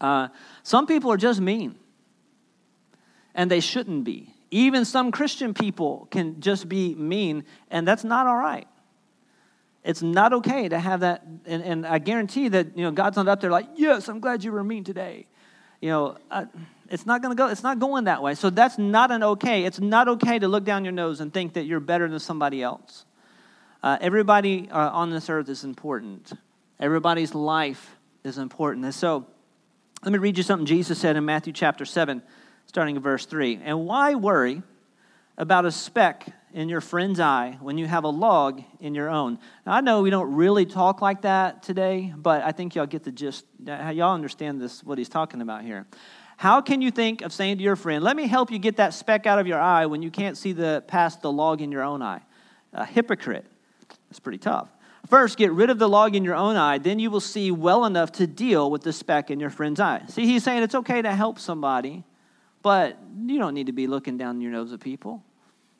Uh, 0.00 0.28
some 0.62 0.86
people 0.86 1.10
are 1.12 1.16
just 1.16 1.40
mean, 1.40 1.76
and 3.34 3.50
they 3.50 3.60
shouldn't 3.60 4.04
be. 4.04 4.34
Even 4.50 4.84
some 4.84 5.12
Christian 5.12 5.54
people 5.54 6.08
can 6.10 6.40
just 6.40 6.68
be 6.68 6.94
mean, 6.94 7.44
and 7.70 7.88
that's 7.88 8.04
not 8.04 8.26
all 8.26 8.36
right. 8.36 8.66
It's 9.84 10.02
not 10.02 10.32
okay 10.32 10.68
to 10.68 10.78
have 10.78 11.00
that. 11.00 11.24
And, 11.44 11.62
and 11.62 11.86
I 11.86 11.98
guarantee 11.98 12.48
that, 12.48 12.76
you 12.76 12.84
know, 12.84 12.90
God's 12.90 13.16
not 13.16 13.28
up 13.28 13.40
there 13.40 13.50
like, 13.50 13.68
yes, 13.76 14.08
I'm 14.08 14.18
glad 14.18 14.42
you 14.42 14.50
were 14.50 14.64
mean 14.64 14.82
today. 14.82 15.26
You 15.80 15.90
know, 15.90 16.16
I, 16.30 16.46
it's 16.88 17.04
not 17.04 17.20
going 17.20 17.36
to 17.36 17.40
go, 17.40 17.48
it's 17.48 17.62
not 17.62 17.78
going 17.78 18.04
that 18.04 18.22
way. 18.22 18.34
So 18.34 18.48
that's 18.48 18.78
not 18.78 19.10
an 19.10 19.22
okay. 19.22 19.64
It's 19.64 19.80
not 19.80 20.08
okay 20.08 20.38
to 20.38 20.48
look 20.48 20.64
down 20.64 20.84
your 20.84 20.92
nose 20.92 21.20
and 21.20 21.32
think 21.32 21.52
that 21.54 21.64
you're 21.64 21.80
better 21.80 22.08
than 22.08 22.18
somebody 22.18 22.62
else. 22.62 23.04
Uh, 23.82 23.98
everybody 24.00 24.70
uh, 24.70 24.90
on 24.90 25.10
this 25.10 25.28
earth 25.28 25.50
is 25.50 25.64
important. 25.64 26.32
Everybody's 26.80 27.34
life 27.34 27.96
is 28.24 28.38
important. 28.38 28.86
And 28.86 28.94
so 28.94 29.26
let 30.02 30.12
me 30.12 30.18
read 30.18 30.38
you 30.38 30.42
something 30.42 30.64
Jesus 30.64 30.98
said 30.98 31.16
in 31.16 31.26
Matthew 31.26 31.52
chapter 31.52 31.84
7, 31.84 32.22
starting 32.66 32.96
in 32.96 33.02
verse 33.02 33.26
3. 33.26 33.60
And 33.62 33.84
why 33.84 34.14
worry 34.14 34.62
about 35.36 35.64
a 35.64 35.70
speck 35.70 36.26
in 36.52 36.68
your 36.68 36.80
friend's 36.80 37.18
eye 37.18 37.58
when 37.60 37.78
you 37.78 37.86
have 37.86 38.04
a 38.04 38.08
log 38.08 38.62
in 38.78 38.94
your 38.94 39.10
own. 39.10 39.38
Now, 39.66 39.72
I 39.72 39.80
know 39.80 40.02
we 40.02 40.10
don't 40.10 40.34
really 40.34 40.66
talk 40.66 41.02
like 41.02 41.22
that 41.22 41.62
today, 41.64 42.14
but 42.16 42.42
I 42.42 42.52
think 42.52 42.76
y'all 42.76 42.86
get 42.86 43.02
the 43.02 43.10
gist. 43.10 43.44
Y'all 43.64 44.14
understand 44.14 44.60
this, 44.60 44.84
what 44.84 44.96
he's 44.98 45.08
talking 45.08 45.40
about 45.40 45.62
here. 45.62 45.86
How 46.36 46.60
can 46.60 46.80
you 46.80 46.90
think 46.90 47.22
of 47.22 47.32
saying 47.32 47.58
to 47.58 47.62
your 47.62 47.76
friend, 47.76 48.04
let 48.04 48.16
me 48.16 48.26
help 48.26 48.50
you 48.50 48.58
get 48.58 48.76
that 48.76 48.94
speck 48.94 49.26
out 49.26 49.38
of 49.38 49.46
your 49.46 49.58
eye 49.60 49.86
when 49.86 50.02
you 50.02 50.10
can't 50.10 50.36
see 50.36 50.52
the 50.52 50.82
past 50.86 51.22
the 51.22 51.32
log 51.32 51.60
in 51.60 51.72
your 51.72 51.82
own 51.82 52.02
eye? 52.02 52.22
A 52.72 52.84
hypocrite. 52.84 53.46
That's 54.08 54.20
pretty 54.20 54.38
tough. 54.38 54.68
First, 55.08 55.36
get 55.36 55.52
rid 55.52 55.70
of 55.70 55.78
the 55.78 55.88
log 55.88 56.16
in 56.16 56.24
your 56.24 56.34
own 56.34 56.56
eye, 56.56 56.78
then 56.78 56.98
you 56.98 57.10
will 57.10 57.20
see 57.20 57.50
well 57.50 57.84
enough 57.84 58.10
to 58.12 58.26
deal 58.26 58.70
with 58.70 58.82
the 58.82 58.92
speck 58.92 59.30
in 59.30 59.38
your 59.38 59.50
friend's 59.50 59.78
eye. 59.78 60.02
See, 60.08 60.24
he's 60.24 60.42
saying 60.42 60.62
it's 60.62 60.74
okay 60.74 61.02
to 61.02 61.14
help 61.14 61.38
somebody, 61.38 62.04
but 62.64 62.98
you 63.26 63.38
don't 63.38 63.52
need 63.52 63.66
to 63.66 63.72
be 63.72 63.86
looking 63.86 64.16
down 64.16 64.40
your 64.40 64.50
nose 64.50 64.72
at 64.72 64.80
people. 64.80 65.22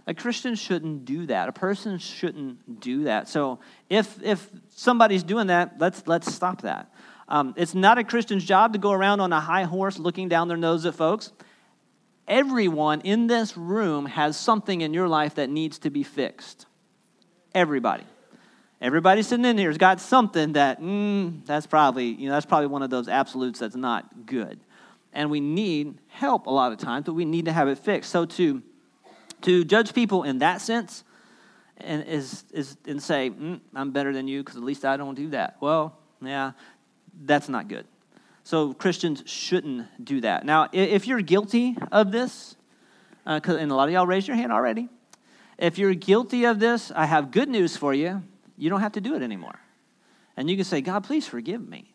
A 0.07 0.13
Christian 0.13 0.55
shouldn't 0.55 1.07
do 1.07 1.25
that. 1.27 1.49
A 1.49 1.53
person 1.53 1.97
shouldn't 1.97 2.79
do 2.81 3.05
that. 3.05 3.27
So 3.27 3.59
if 3.89 4.23
if 4.23 4.51
somebody's 4.69 5.23
doing 5.23 5.47
that, 5.47 5.77
let's 5.81 6.07
let's 6.07 6.33
stop 6.33 6.61
that. 6.61 6.93
Um, 7.27 7.55
it's 7.57 7.75
not 7.75 7.97
a 7.97 8.05
Christian's 8.05 8.45
job 8.45 8.75
to 8.75 8.79
go 8.79 8.93
around 8.93 9.21
on 9.21 9.33
a 9.33 9.41
high 9.41 9.65
horse 9.65 9.99
looking 9.99 10.29
down 10.29 10.47
their 10.49 10.59
nose 10.59 10.85
at 10.85 10.95
folks. 10.95 11.33
Everyone 12.29 13.01
in 13.01 13.29
this 13.29 13.57
room 13.57 14.05
has 14.05 14.37
something 14.37 14.83
in 14.83 14.93
your 14.93 15.09
life 15.09 15.37
that 15.37 15.49
needs 15.49 15.79
to 15.81 15.91
be 15.91 16.03
fixed. 16.03 16.67
Everybody. 17.55 18.05
Everybody 18.79 19.23
sitting 19.23 19.47
in 19.47 19.57
here 19.57 19.71
has 19.71 19.79
got 19.79 20.01
something 20.01 20.53
that, 20.53 20.83
mm, 20.83 21.47
that's 21.47 21.67
probably, 21.67 22.09
you 22.09 22.29
know, 22.29 22.35
that's 22.35 22.45
probably 22.45 22.67
one 22.67 22.83
of 22.83 22.91
those 22.91 23.09
absolutes 23.09 23.61
that's 23.61 23.77
not 23.77 24.27
good. 24.27 24.61
And 25.15 25.31
we 25.31 25.41
need 25.41 25.99
help 26.09 26.47
a 26.47 26.51
lot 26.51 26.73
of 26.73 26.79
times, 26.79 27.07
but 27.07 27.15
we 27.15 27.25
need 27.25 27.47
to 27.47 27.53
have 27.53 27.69
it 27.69 27.79
fixed. 27.79 28.11
So 28.11 28.27
to, 28.27 28.63
to 29.43 29.65
judge 29.65 29.95
people 29.95 30.25
in 30.25 30.39
that 30.41 30.61
sense 30.61 31.05
and, 31.79 32.05
is, 32.07 32.45
is, 32.53 32.77
and 32.87 33.03
say, 33.03 33.31
mm, 33.31 33.61
I'm 33.75 33.93
better 33.93 34.13
than 34.13 34.29
you 34.29 34.43
because 34.43 34.57
at 34.57 34.63
least 34.63 34.85
I 34.85 34.97
don't 34.97 35.15
do 35.15 35.31
that. 35.31 35.57
Well, 35.61 35.97
yeah, 36.21 36.53
that's 37.25 37.49
not 37.49 37.69
good. 37.69 37.87
So 38.43 38.75
Christians 38.75 39.23
shouldn't 39.25 40.05
do 40.05 40.21
that. 40.21 40.45
Now, 40.45 40.69
if 40.73 41.07
you're 41.07 41.23
guilty 41.23 41.79
of 41.91 42.13
this, 42.13 42.57
uh, 43.25 43.41
and 43.47 43.71
a 43.71 43.75
lot 43.75 43.89
of 43.89 43.95
y'all 43.95 44.07
raised 44.07 44.29
your 44.29 44.37
hand 44.37 44.53
already, 44.53 44.89
if 45.57 45.79
you're 45.79 45.95
guilty 45.95 46.45
of 46.45 46.59
this, 46.59 46.91
I 46.95 47.07
have 47.07 47.31
good 47.31 47.49
news 47.49 47.77
for 47.77 47.95
you 47.95 48.23
you 48.57 48.71
don't 48.71 48.81
have 48.81 48.93
to 48.93 49.01
do 49.01 49.15
it 49.15 49.23
anymore. 49.23 49.59
And 50.37 50.51
you 50.51 50.57
can 50.57 50.65
say, 50.65 50.81
God, 50.81 51.05
please 51.05 51.27
forgive 51.27 51.67
me. 51.67 51.94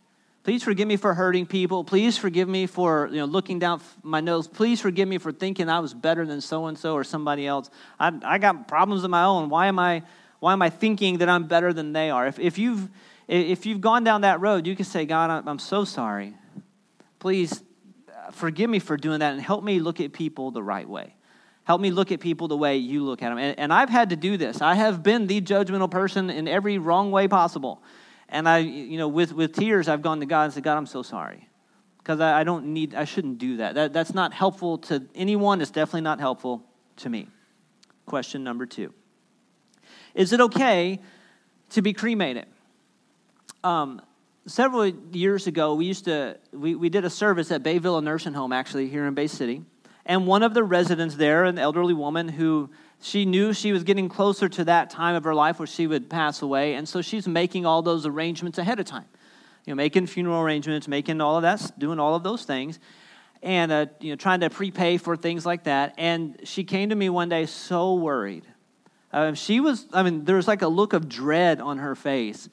Please 0.49 0.63
forgive 0.63 0.87
me 0.87 0.95
for 0.95 1.13
hurting 1.13 1.45
people. 1.45 1.83
Please 1.83 2.17
forgive 2.17 2.49
me 2.49 2.65
for 2.65 3.07
you 3.11 3.17
know, 3.17 3.25
looking 3.25 3.59
down 3.59 3.81
my 4.01 4.19
nose. 4.19 4.47
Please 4.47 4.81
forgive 4.81 5.07
me 5.07 5.19
for 5.19 5.31
thinking 5.31 5.69
I 5.69 5.77
was 5.77 5.93
better 5.93 6.25
than 6.25 6.41
so 6.41 6.65
and 6.65 6.75
so 6.75 6.95
or 6.95 7.03
somebody 7.03 7.45
else. 7.45 7.69
I, 7.99 8.11
I 8.23 8.39
got 8.39 8.67
problems 8.67 9.03
of 9.03 9.11
my 9.11 9.25
own. 9.25 9.49
Why 9.49 9.67
am 9.67 9.77
I, 9.77 10.01
why 10.39 10.53
am 10.53 10.63
I 10.63 10.71
thinking 10.71 11.19
that 11.19 11.29
I'm 11.29 11.43
better 11.43 11.71
than 11.71 11.93
they 11.93 12.09
are? 12.09 12.25
If, 12.25 12.39
if, 12.39 12.57
you've, 12.57 12.89
if 13.27 13.67
you've 13.67 13.79
gone 13.79 14.03
down 14.03 14.21
that 14.21 14.41
road, 14.41 14.65
you 14.65 14.75
can 14.75 14.85
say, 14.85 15.05
God, 15.05 15.29
I'm 15.47 15.59
so 15.59 15.85
sorry. 15.85 16.33
Please 17.19 17.63
uh, 18.09 18.31
forgive 18.31 18.71
me 18.71 18.79
for 18.79 18.97
doing 18.97 19.19
that 19.19 19.33
and 19.33 19.41
help 19.43 19.63
me 19.63 19.79
look 19.79 20.01
at 20.01 20.13
people 20.13 20.49
the 20.49 20.63
right 20.63 20.89
way. 20.89 21.13
Help 21.63 21.79
me 21.79 21.91
look 21.91 22.11
at 22.11 22.21
people 22.21 22.47
the 22.47 22.57
way 22.57 22.77
you 22.77 23.03
look 23.03 23.21
at 23.21 23.29
them. 23.29 23.37
And, 23.37 23.59
and 23.59 23.71
I've 23.71 23.89
had 23.89 24.09
to 24.09 24.15
do 24.15 24.35
this. 24.35 24.63
I 24.63 24.73
have 24.73 25.03
been 25.03 25.27
the 25.27 25.41
judgmental 25.41 25.91
person 25.91 26.31
in 26.31 26.47
every 26.47 26.79
wrong 26.79 27.11
way 27.11 27.27
possible. 27.27 27.83
And 28.29 28.47
I, 28.47 28.59
you 28.59 28.97
know, 28.97 29.07
with, 29.07 29.33
with 29.33 29.53
tears, 29.53 29.87
I've 29.87 30.01
gone 30.01 30.19
to 30.19 30.25
God 30.25 30.45
and 30.45 30.53
said, 30.53 30.63
God, 30.63 30.77
I'm 30.77 30.85
so 30.85 31.01
sorry. 31.01 31.47
Because 31.97 32.19
I, 32.19 32.41
I 32.41 32.43
don't 32.43 32.67
need, 32.67 32.95
I 32.95 33.05
shouldn't 33.05 33.39
do 33.39 33.57
that. 33.57 33.75
that. 33.75 33.93
That's 33.93 34.13
not 34.13 34.33
helpful 34.33 34.77
to 34.79 35.05
anyone. 35.15 35.61
It's 35.61 35.71
definitely 35.71 36.01
not 36.01 36.19
helpful 36.19 36.63
to 36.97 37.09
me. 37.09 37.27
Question 38.05 38.43
number 38.43 38.65
two 38.65 38.93
Is 40.15 40.33
it 40.33 40.41
okay 40.41 40.99
to 41.71 41.81
be 41.81 41.93
cremated? 41.93 42.45
Um, 43.63 44.01
several 44.45 44.87
years 44.87 45.47
ago, 45.47 45.75
we 45.75 45.85
used 45.85 46.05
to, 46.05 46.37
we, 46.51 46.75
we 46.75 46.89
did 46.89 47.05
a 47.05 47.09
service 47.09 47.51
at 47.51 47.63
Bayville 47.63 48.01
Nursing 48.01 48.33
Home, 48.33 48.53
actually, 48.53 48.87
here 48.87 49.05
in 49.05 49.13
Bay 49.13 49.27
City. 49.27 49.63
And 50.09 50.25
one 50.25 50.41
of 50.41 50.55
the 50.55 50.63
residents 50.63 51.15
there, 51.17 51.43
an 51.43 51.59
elderly 51.59 51.93
woman 51.93 52.27
who 52.27 52.71
she 52.99 53.25
knew 53.25 53.53
she 53.53 53.71
was 53.71 53.83
getting 53.83 54.09
closer 54.09 54.49
to 54.49 54.65
that 54.65 54.89
time 54.89 55.13
of 55.13 55.23
her 55.23 55.35
life 55.35 55.59
where 55.59 55.67
she 55.67 55.85
would 55.85 56.09
pass 56.09 56.41
away. 56.41 56.73
And 56.73 56.89
so 56.89 57.03
she's 57.03 57.27
making 57.27 57.67
all 57.67 57.83
those 57.83 58.07
arrangements 58.07 58.57
ahead 58.57 58.79
of 58.79 58.87
time. 58.87 59.05
You 59.65 59.71
know, 59.71 59.75
making 59.75 60.07
funeral 60.07 60.41
arrangements, 60.41 60.87
making 60.87 61.21
all 61.21 61.35
of 61.35 61.43
that, 61.43 61.77
doing 61.77 61.99
all 61.99 62.15
of 62.15 62.23
those 62.23 62.43
things. 62.43 62.79
And, 63.43 63.71
uh, 63.71 63.85
you 63.99 64.09
know, 64.09 64.15
trying 64.15 64.39
to 64.39 64.49
prepay 64.49 64.97
for 64.97 65.15
things 65.15 65.45
like 65.45 65.65
that. 65.65 65.93
And 65.99 66.39
she 66.43 66.63
came 66.63 66.89
to 66.89 66.95
me 66.95 67.09
one 67.09 67.29
day 67.29 67.45
so 67.45 67.93
worried. 67.93 68.47
Uh, 69.13 69.35
she 69.35 69.59
was, 69.59 69.85
I 69.93 70.01
mean, 70.01 70.25
there 70.25 70.37
was 70.37 70.47
like 70.47 70.63
a 70.63 70.67
look 70.67 70.93
of 70.93 71.07
dread 71.07 71.61
on 71.61 71.77
her 71.77 71.93
face. 71.93 72.49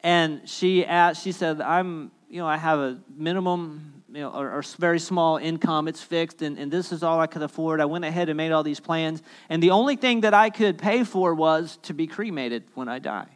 And 0.00 0.48
she 0.48 0.84
asked, 0.84 1.22
she 1.22 1.30
said, 1.30 1.60
I'm, 1.60 2.10
you 2.28 2.40
know, 2.40 2.48
I 2.48 2.56
have 2.56 2.80
a 2.80 2.98
minimum 3.16 3.95
you 4.16 4.22
know, 4.22 4.30
or, 4.30 4.50
or, 4.50 4.62
very 4.78 4.98
small 4.98 5.36
income. 5.36 5.88
It's 5.88 6.00
fixed, 6.00 6.40
and, 6.40 6.58
and 6.58 6.72
this 6.72 6.90
is 6.90 7.02
all 7.02 7.20
I 7.20 7.26
could 7.26 7.42
afford. 7.42 7.82
I 7.82 7.84
went 7.84 8.06
ahead 8.06 8.30
and 8.30 8.36
made 8.38 8.50
all 8.50 8.62
these 8.62 8.80
plans, 8.80 9.22
and 9.50 9.62
the 9.62 9.72
only 9.72 9.96
thing 9.96 10.22
that 10.22 10.32
I 10.32 10.48
could 10.48 10.78
pay 10.78 11.04
for 11.04 11.34
was 11.34 11.78
to 11.82 11.92
be 11.92 12.06
cremated 12.06 12.64
when 12.74 12.88
I 12.88 12.98
die. 12.98 13.28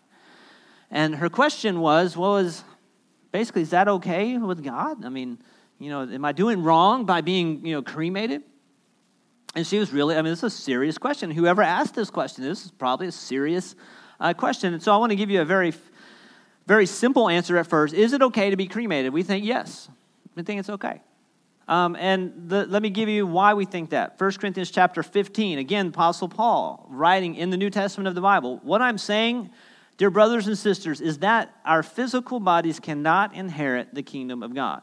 And 0.90 1.16
her 1.16 1.28
question 1.28 1.80
was, 1.80 2.16
well, 2.16 2.38
is 2.38 2.64
basically, 3.30 3.60
is 3.60 3.70
that 3.70 3.88
okay 3.88 4.38
with 4.38 4.64
God? 4.64 5.04
I 5.04 5.10
mean, 5.10 5.38
you 5.78 5.90
know, 5.90 6.00
am 6.00 6.24
I 6.24 6.32
doing 6.32 6.62
wrong 6.62 7.04
by 7.04 7.20
being, 7.20 7.66
you 7.66 7.74
know, 7.74 7.82
cremated? 7.82 8.42
And 9.54 9.66
she 9.66 9.78
was 9.78 9.92
really, 9.92 10.16
I 10.16 10.22
mean, 10.22 10.32
this 10.32 10.38
is 10.38 10.54
a 10.54 10.56
serious 10.56 10.96
question. 10.96 11.30
Whoever 11.30 11.60
asked 11.60 11.94
this 11.94 12.08
question, 12.08 12.42
this 12.42 12.64
is 12.64 12.70
probably 12.70 13.08
a 13.08 13.12
serious 13.12 13.74
uh, 14.18 14.32
question. 14.32 14.72
And 14.72 14.82
so 14.82 14.94
I 14.94 14.96
want 14.96 15.10
to 15.10 15.16
give 15.16 15.28
you 15.28 15.42
a 15.42 15.44
very, 15.44 15.74
very 16.66 16.86
simple 16.86 17.28
answer 17.28 17.58
at 17.58 17.66
first. 17.66 17.92
Is 17.92 18.14
it 18.14 18.22
okay 18.22 18.48
to 18.48 18.56
be 18.56 18.66
cremated? 18.66 19.12
We 19.12 19.22
think 19.22 19.44
yes. 19.44 19.90
I 20.40 20.42
think 20.42 20.60
it's 20.60 20.70
okay. 20.70 21.00
Um, 21.68 21.94
and 21.96 22.48
the, 22.48 22.66
let 22.66 22.82
me 22.82 22.90
give 22.90 23.08
you 23.08 23.26
why 23.26 23.54
we 23.54 23.64
think 23.64 23.90
that. 23.90 24.18
1 24.18 24.32
Corinthians 24.32 24.70
chapter 24.70 25.02
15, 25.02 25.58
again, 25.58 25.88
Apostle 25.88 26.28
Paul 26.28 26.86
writing 26.88 27.36
in 27.36 27.50
the 27.50 27.56
New 27.56 27.70
Testament 27.70 28.08
of 28.08 28.14
the 28.14 28.20
Bible. 28.20 28.58
What 28.64 28.82
I'm 28.82 28.98
saying, 28.98 29.50
dear 29.98 30.10
brothers 30.10 30.48
and 30.48 30.58
sisters, 30.58 31.00
is 31.00 31.18
that 31.18 31.54
our 31.64 31.82
physical 31.82 32.40
bodies 32.40 32.80
cannot 32.80 33.34
inherit 33.34 33.94
the 33.94 34.02
kingdom 34.02 34.42
of 34.42 34.54
God. 34.54 34.82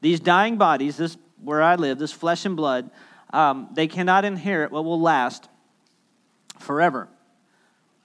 These 0.00 0.20
dying 0.20 0.56
bodies, 0.56 0.96
this 0.96 1.16
where 1.42 1.62
I 1.62 1.76
live, 1.76 1.98
this 1.98 2.12
flesh 2.12 2.46
and 2.46 2.56
blood, 2.56 2.90
um, 3.32 3.68
they 3.74 3.86
cannot 3.86 4.24
inherit 4.24 4.72
what 4.72 4.84
will 4.84 5.00
last 5.00 5.48
forever. 6.58 7.08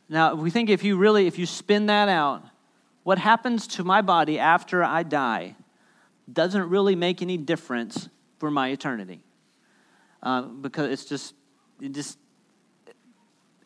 Now, 0.10 0.36
we 0.36 0.52
think 0.52 0.70
if 0.70 0.84
you 0.84 0.98
really, 0.98 1.28
if 1.28 1.40
you 1.40 1.46
spin 1.46 1.86
that 1.86 2.10
out, 2.10 2.44
what 3.04 3.18
happens 3.18 3.66
to 3.68 3.84
my 3.84 4.02
body 4.02 4.38
after 4.38 4.84
I 4.84 5.04
die 5.04 5.56
doesn't 6.34 6.70
really 6.70 6.96
make 6.96 7.22
any 7.22 7.38
difference 7.38 8.10
for 8.40 8.50
my 8.52 8.70
eternity. 8.70 9.22
Uh, 10.22 10.42
because 10.42 10.92
it's 10.92 11.06
just, 11.06 11.34
it 11.82 11.94
just, 11.94 12.18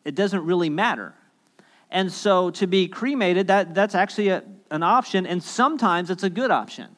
it 0.04 0.14
doesn't 0.14 0.44
really 0.44 0.70
matter. 0.70 1.14
And 1.90 2.12
so 2.12 2.50
to 2.50 2.66
be 2.66 2.88
cremated, 2.88 3.48
that, 3.48 3.74
that's 3.74 3.94
actually 3.94 4.28
a, 4.28 4.42
an 4.70 4.82
option, 4.82 5.26
and 5.26 5.42
sometimes 5.42 6.10
it's 6.10 6.22
a 6.22 6.30
good 6.30 6.50
option. 6.50 6.96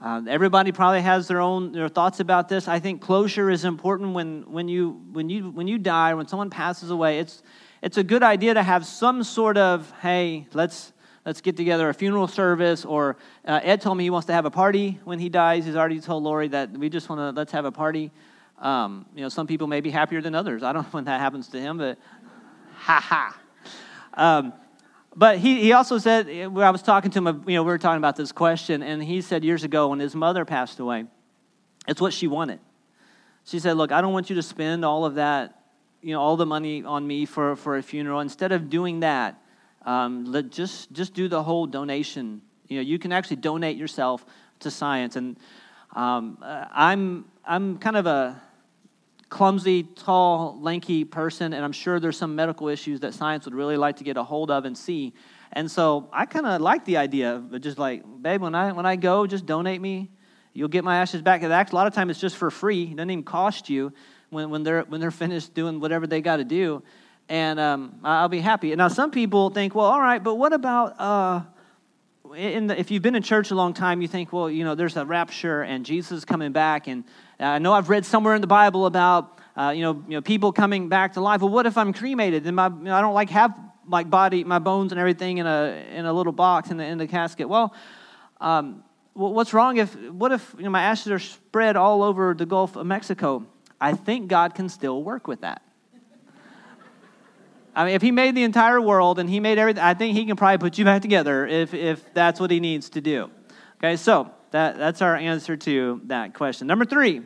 Uh, 0.00 0.22
everybody 0.28 0.72
probably 0.72 1.00
has 1.00 1.28
their 1.28 1.40
own 1.40 1.70
their 1.70 1.88
thoughts 1.88 2.18
about 2.18 2.48
this. 2.48 2.66
I 2.66 2.80
think 2.80 3.00
closure 3.00 3.50
is 3.50 3.64
important 3.64 4.14
when, 4.14 4.42
when, 4.50 4.66
you, 4.66 5.00
when, 5.12 5.28
you, 5.28 5.50
when 5.50 5.68
you 5.68 5.78
die, 5.78 6.14
when 6.14 6.26
someone 6.26 6.50
passes 6.50 6.90
away. 6.90 7.20
It's, 7.20 7.42
it's 7.82 7.98
a 7.98 8.02
good 8.02 8.22
idea 8.22 8.54
to 8.54 8.62
have 8.62 8.84
some 8.84 9.22
sort 9.22 9.56
of, 9.56 9.92
hey, 10.02 10.46
let's, 10.52 10.91
let's 11.24 11.40
get 11.40 11.56
together 11.56 11.88
a 11.88 11.94
funeral 11.94 12.28
service. 12.28 12.84
Or 12.84 13.16
uh, 13.44 13.60
Ed 13.62 13.80
told 13.80 13.98
me 13.98 14.04
he 14.04 14.10
wants 14.10 14.26
to 14.26 14.32
have 14.32 14.44
a 14.44 14.50
party 14.50 15.00
when 15.04 15.18
he 15.18 15.28
dies. 15.28 15.64
He's 15.64 15.76
already 15.76 16.00
told 16.00 16.22
Lori 16.22 16.48
that 16.48 16.70
we 16.72 16.88
just 16.88 17.08
want 17.08 17.20
to 17.20 17.38
let's 17.38 17.52
have 17.52 17.64
a 17.64 17.72
party. 17.72 18.10
Um, 18.58 19.06
you 19.14 19.22
know, 19.22 19.28
some 19.28 19.46
people 19.46 19.66
may 19.66 19.80
be 19.80 19.90
happier 19.90 20.20
than 20.20 20.34
others. 20.34 20.62
I 20.62 20.72
don't 20.72 20.82
know 20.84 20.88
when 20.92 21.04
that 21.04 21.20
happens 21.20 21.48
to 21.48 21.60
him, 21.60 21.78
but 21.78 21.98
ha 22.74 23.00
ha. 23.00 23.38
Um, 24.14 24.52
but 25.14 25.38
he, 25.38 25.60
he 25.60 25.72
also 25.72 25.98
said, 25.98 26.26
when 26.26 26.64
I 26.64 26.70
was 26.70 26.82
talking 26.82 27.10
to 27.10 27.18
him, 27.18 27.44
you 27.46 27.56
know, 27.56 27.62
we 27.62 27.70
were 27.70 27.78
talking 27.78 27.98
about 27.98 28.16
this 28.16 28.32
question, 28.32 28.82
and 28.82 29.02
he 29.02 29.20
said 29.20 29.44
years 29.44 29.62
ago 29.62 29.88
when 29.88 29.98
his 29.98 30.14
mother 30.14 30.44
passed 30.44 30.80
away, 30.80 31.04
it's 31.86 32.00
what 32.00 32.14
she 32.14 32.28
wanted. 32.28 32.60
She 33.44 33.58
said, 33.58 33.76
Look, 33.76 33.92
I 33.92 34.00
don't 34.00 34.12
want 34.12 34.30
you 34.30 34.36
to 34.36 34.42
spend 34.42 34.84
all 34.84 35.04
of 35.04 35.16
that, 35.16 35.60
you 36.00 36.12
know, 36.12 36.20
all 36.20 36.36
the 36.36 36.46
money 36.46 36.84
on 36.84 37.06
me 37.06 37.26
for, 37.26 37.56
for 37.56 37.76
a 37.76 37.82
funeral. 37.82 38.20
Instead 38.20 38.52
of 38.52 38.70
doing 38.70 39.00
that, 39.00 39.42
um, 39.84 40.24
let, 40.24 40.50
just, 40.50 40.92
just 40.92 41.14
do 41.14 41.28
the 41.28 41.42
whole 41.42 41.66
donation. 41.66 42.42
You 42.68 42.76
know, 42.78 42.82
you 42.82 42.98
can 42.98 43.12
actually 43.12 43.36
donate 43.36 43.76
yourself 43.76 44.24
to 44.60 44.70
science. 44.70 45.16
And 45.16 45.36
um, 45.94 46.38
uh, 46.42 46.66
I'm, 46.72 47.24
I'm 47.44 47.78
kind 47.78 47.96
of 47.96 48.06
a 48.06 48.40
clumsy, 49.28 49.82
tall, 49.82 50.58
lanky 50.60 51.04
person, 51.04 51.52
and 51.52 51.64
I'm 51.64 51.72
sure 51.72 51.98
there's 51.98 52.18
some 52.18 52.36
medical 52.36 52.68
issues 52.68 53.00
that 53.00 53.14
science 53.14 53.44
would 53.46 53.54
really 53.54 53.76
like 53.76 53.96
to 53.96 54.04
get 54.04 54.16
a 54.16 54.22
hold 54.22 54.50
of 54.50 54.64
and 54.64 54.76
see. 54.76 55.14
And 55.52 55.70
so 55.70 56.08
I 56.12 56.26
kind 56.26 56.46
of 56.46 56.60
like 56.60 56.84
the 56.84 56.98
idea 56.98 57.36
of 57.36 57.60
just 57.60 57.78
like, 57.78 58.02
babe, 58.22 58.42
when 58.42 58.54
I, 58.54 58.72
when 58.72 58.86
I 58.86 58.96
go, 58.96 59.26
just 59.26 59.46
donate 59.46 59.80
me. 59.80 60.10
You'll 60.54 60.68
get 60.68 60.84
my 60.84 60.98
ashes 60.98 61.22
back. 61.22 61.42
A 61.42 61.48
lot 61.48 61.86
of 61.86 61.94
times 61.94 62.10
it's 62.10 62.20
just 62.20 62.36
for 62.36 62.50
free. 62.50 62.84
It 62.84 62.96
doesn't 62.96 63.10
even 63.10 63.24
cost 63.24 63.70
you 63.70 63.92
when, 64.28 64.50
when, 64.50 64.62
they're, 64.62 64.82
when 64.82 65.00
they're 65.00 65.10
finished 65.10 65.54
doing 65.54 65.80
whatever 65.80 66.06
they 66.06 66.20
got 66.20 66.36
to 66.36 66.44
do 66.44 66.82
and 67.28 67.58
um, 67.58 68.00
I'll 68.04 68.28
be 68.28 68.40
happy. 68.40 68.74
Now, 68.74 68.88
some 68.88 69.10
people 69.10 69.50
think, 69.50 69.74
well, 69.74 69.86
all 69.86 70.00
right, 70.00 70.22
but 70.22 70.34
what 70.34 70.52
about 70.52 71.00
uh, 71.00 71.42
the, 72.24 72.74
if 72.78 72.90
you've 72.90 73.02
been 73.02 73.14
in 73.14 73.22
church 73.22 73.50
a 73.50 73.54
long 73.54 73.74
time, 73.74 74.02
you 74.02 74.08
think, 74.08 74.32
well, 74.32 74.50
you 74.50 74.64
know, 74.64 74.74
there's 74.74 74.96
a 74.96 75.04
rapture 75.04 75.62
and 75.62 75.84
Jesus 75.84 76.18
is 76.18 76.24
coming 76.24 76.52
back, 76.52 76.88
and 76.88 77.04
I 77.38 77.58
know 77.58 77.72
I've 77.72 77.88
read 77.88 78.04
somewhere 78.04 78.34
in 78.34 78.40
the 78.40 78.46
Bible 78.46 78.86
about 78.86 79.38
uh, 79.56 79.72
you, 79.76 79.82
know, 79.82 80.02
you 80.08 80.14
know 80.14 80.22
people 80.22 80.52
coming 80.52 80.88
back 80.88 81.14
to 81.14 81.20
life. 81.20 81.42
Well, 81.42 81.50
what 81.50 81.66
if 81.66 81.76
I'm 81.76 81.92
cremated 81.92 82.46
and 82.46 82.56
my, 82.56 82.68
you 82.68 82.84
know, 82.84 82.94
I 82.94 83.00
don't 83.00 83.14
like 83.14 83.30
have 83.30 83.54
my 83.84 84.02
body, 84.02 84.44
my 84.44 84.58
bones, 84.58 84.92
and 84.92 84.98
everything 84.98 85.38
in 85.38 85.46
a 85.46 85.84
in 85.92 86.06
a 86.06 86.12
little 86.12 86.32
box 86.32 86.70
in 86.70 86.76
the 86.76 86.84
in 86.84 86.98
the 86.98 87.06
casket? 87.06 87.48
Well. 87.48 87.74
Um, 88.40 88.82
what's 89.14 89.52
wrong 89.52 89.76
if 89.76 89.94
what 90.10 90.32
if 90.32 90.54
you 90.56 90.64
know, 90.64 90.70
my 90.70 90.82
ashes 90.82 91.12
are 91.12 91.18
spread 91.18 91.76
all 91.76 92.02
over 92.02 92.34
the 92.34 92.46
gulf 92.46 92.76
of 92.76 92.86
mexico 92.86 93.44
i 93.80 93.92
think 93.92 94.26
god 94.28 94.54
can 94.54 94.68
still 94.68 95.02
work 95.02 95.28
with 95.28 95.42
that 95.42 95.62
I 97.74 97.86
mean, 97.86 97.94
if 97.94 98.02
he 98.02 98.10
made 98.10 98.34
the 98.34 98.42
entire 98.42 98.80
world 98.80 99.18
and 99.18 99.28
he 99.28 99.40
made 99.40 99.58
everything, 99.58 99.82
I 99.82 99.94
think 99.94 100.16
he 100.16 100.26
can 100.26 100.36
probably 100.36 100.58
put 100.58 100.78
you 100.78 100.84
back 100.84 101.00
together 101.02 101.46
if, 101.46 101.72
if 101.72 102.12
that's 102.12 102.38
what 102.38 102.50
he 102.50 102.60
needs 102.60 102.90
to 102.90 103.00
do. 103.00 103.30
Okay, 103.78 103.96
so 103.96 104.30
that, 104.50 104.76
that's 104.76 105.00
our 105.00 105.16
answer 105.16 105.56
to 105.56 106.00
that 106.04 106.34
question. 106.34 106.66
Number 106.66 106.84
three. 106.84 107.22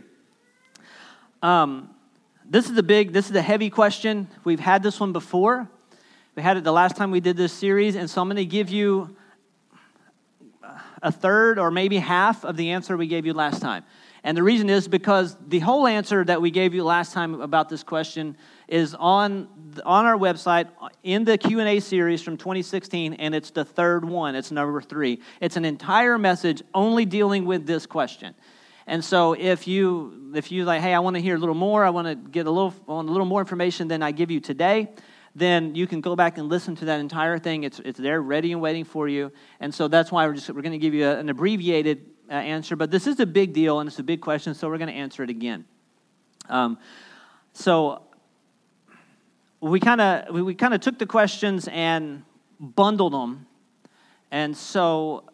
Um, 1.43 1.91
this 2.49 2.71
is 2.71 2.79
a 2.79 2.83
big, 2.83 3.13
this 3.13 3.29
is 3.29 3.37
a 3.37 3.43
heavy 3.43 3.71
question. 3.71 4.29
We've 4.45 4.61
had 4.61 4.83
this 4.83 5.01
one 5.01 5.13
before. 5.13 5.69
We 6.37 6.43
had 6.43 6.57
it 6.57 6.65
the 6.65 6.73
last 6.73 6.97
time 6.97 7.11
we 7.11 7.21
did 7.21 7.37
this 7.37 7.53
series, 7.53 7.97
and 7.97 8.09
so 8.09 8.23
I'm 8.23 8.29
going 8.29 8.37
to 8.37 8.45
give 8.45 8.71
you 8.71 9.17
a 11.03 11.11
third 11.11 11.59
or 11.59 11.71
maybe 11.71 11.99
half 11.99 12.45
of 12.45 12.57
the 12.57 12.71
answer 12.71 12.97
we 12.97 13.07
gave 13.07 13.27
you 13.27 13.33
last 13.33 13.61
time. 13.61 13.85
And 14.23 14.37
the 14.37 14.43
reason 14.43 14.69
is 14.71 14.89
because 14.89 15.37
the 15.47 15.61
whole 15.61 15.87
answer 15.87 16.25
that 16.25 16.41
we 16.41 16.51
gave 16.51 16.75
you 16.75 16.85
last 16.85 17.13
time 17.13 17.41
about 17.41 17.69
this 17.69 17.83
question 17.83 18.37
is 18.69 18.95
on, 18.95 19.49
on 19.85 20.07
our 20.07 20.17
website 20.17 20.69
in 21.03 21.25
the 21.25 21.39
Q&A 21.39 21.81
series 21.81 22.23
from 22.23 22.37
2016 22.37 23.15
and 23.15 23.35
it's 23.35 23.51
the 23.51 23.65
third 23.65 24.05
one. 24.05 24.35
It's 24.35 24.51
number 24.51 24.81
3. 24.81 25.21
It's 25.41 25.57
an 25.57 25.65
entire 25.65 26.19
message 26.19 26.63
only 26.75 27.05
dealing 27.05 27.45
with 27.45 27.67
this 27.67 27.87
question. 27.87 28.35
And 28.87 29.05
so 29.05 29.33
if 29.33 29.67
you 29.67 30.33
if 30.35 30.53
you 30.53 30.65
like, 30.65 30.81
hey, 30.81 30.95
I 30.95 31.01
want 31.01 31.17
to 31.17 31.23
hear 31.23 31.35
a 31.35 31.39
little 31.39 31.57
more, 31.57 31.85
I 31.85 31.91
want 31.91 32.07
to 32.07 32.15
get 32.15 32.47
a 32.47 32.51
little 32.51 32.73
on 32.87 33.09
a 33.09 33.11
little 33.11 33.27
more 33.27 33.41
information 33.41 33.89
than 33.89 34.03
I 34.03 34.13
give 34.13 34.31
you 34.31 34.39
today, 34.39 34.91
then 35.35 35.75
you 35.75 35.89
can 35.89 36.01
go 36.01 36.15
back 36.15 36.39
and 36.39 36.49
listen 36.49 36.77
to 36.77 36.85
that 36.85 37.01
entire 37.01 37.39
thing. 37.39 37.65
It's 37.65 37.81
it's 37.81 37.99
there, 37.99 38.23
ready 38.23 38.53
and 38.53 38.61
waiting 38.61 38.85
for 38.85 39.09
you. 39.09 39.33
And 39.59 39.75
so 39.75 39.89
that's 39.89 40.13
why 40.13 40.27
we're 40.27 40.35
just 40.35 40.49
we're 40.51 40.63
going 40.63 40.73
to 40.73 40.79
give 40.79 40.95
you 40.95 41.09
an 41.09 41.29
abbreviated 41.29 42.07
uh, 42.31 42.35
answer. 42.35 42.77
But 42.77 42.93
this 42.93 43.09
is 43.09 43.19
a 43.19 43.27
big 43.27 43.53
deal 43.53 43.81
and 43.81 43.89
it's 43.89 43.99
a 43.99 44.05
big 44.05 44.21
question, 44.21 44.55
so 44.55 44.69
we're 44.69 44.79
going 44.79 44.89
to 44.89 44.95
answer 44.95 45.25
it 45.25 45.31
again. 45.31 45.65
Um, 46.49 46.79
so 47.55 48.06
we 49.61 49.81
kind 49.81 50.01
of 50.01 50.35
we, 50.35 50.43
we 50.43 50.55
kind 50.55 50.75
of 50.75 50.81
took 50.81 50.99
the 50.99 51.07
questions 51.07 51.69
and 51.69 52.23
bundled 52.61 53.13
them, 53.13 53.47
and 54.31 54.57
so 54.57 55.25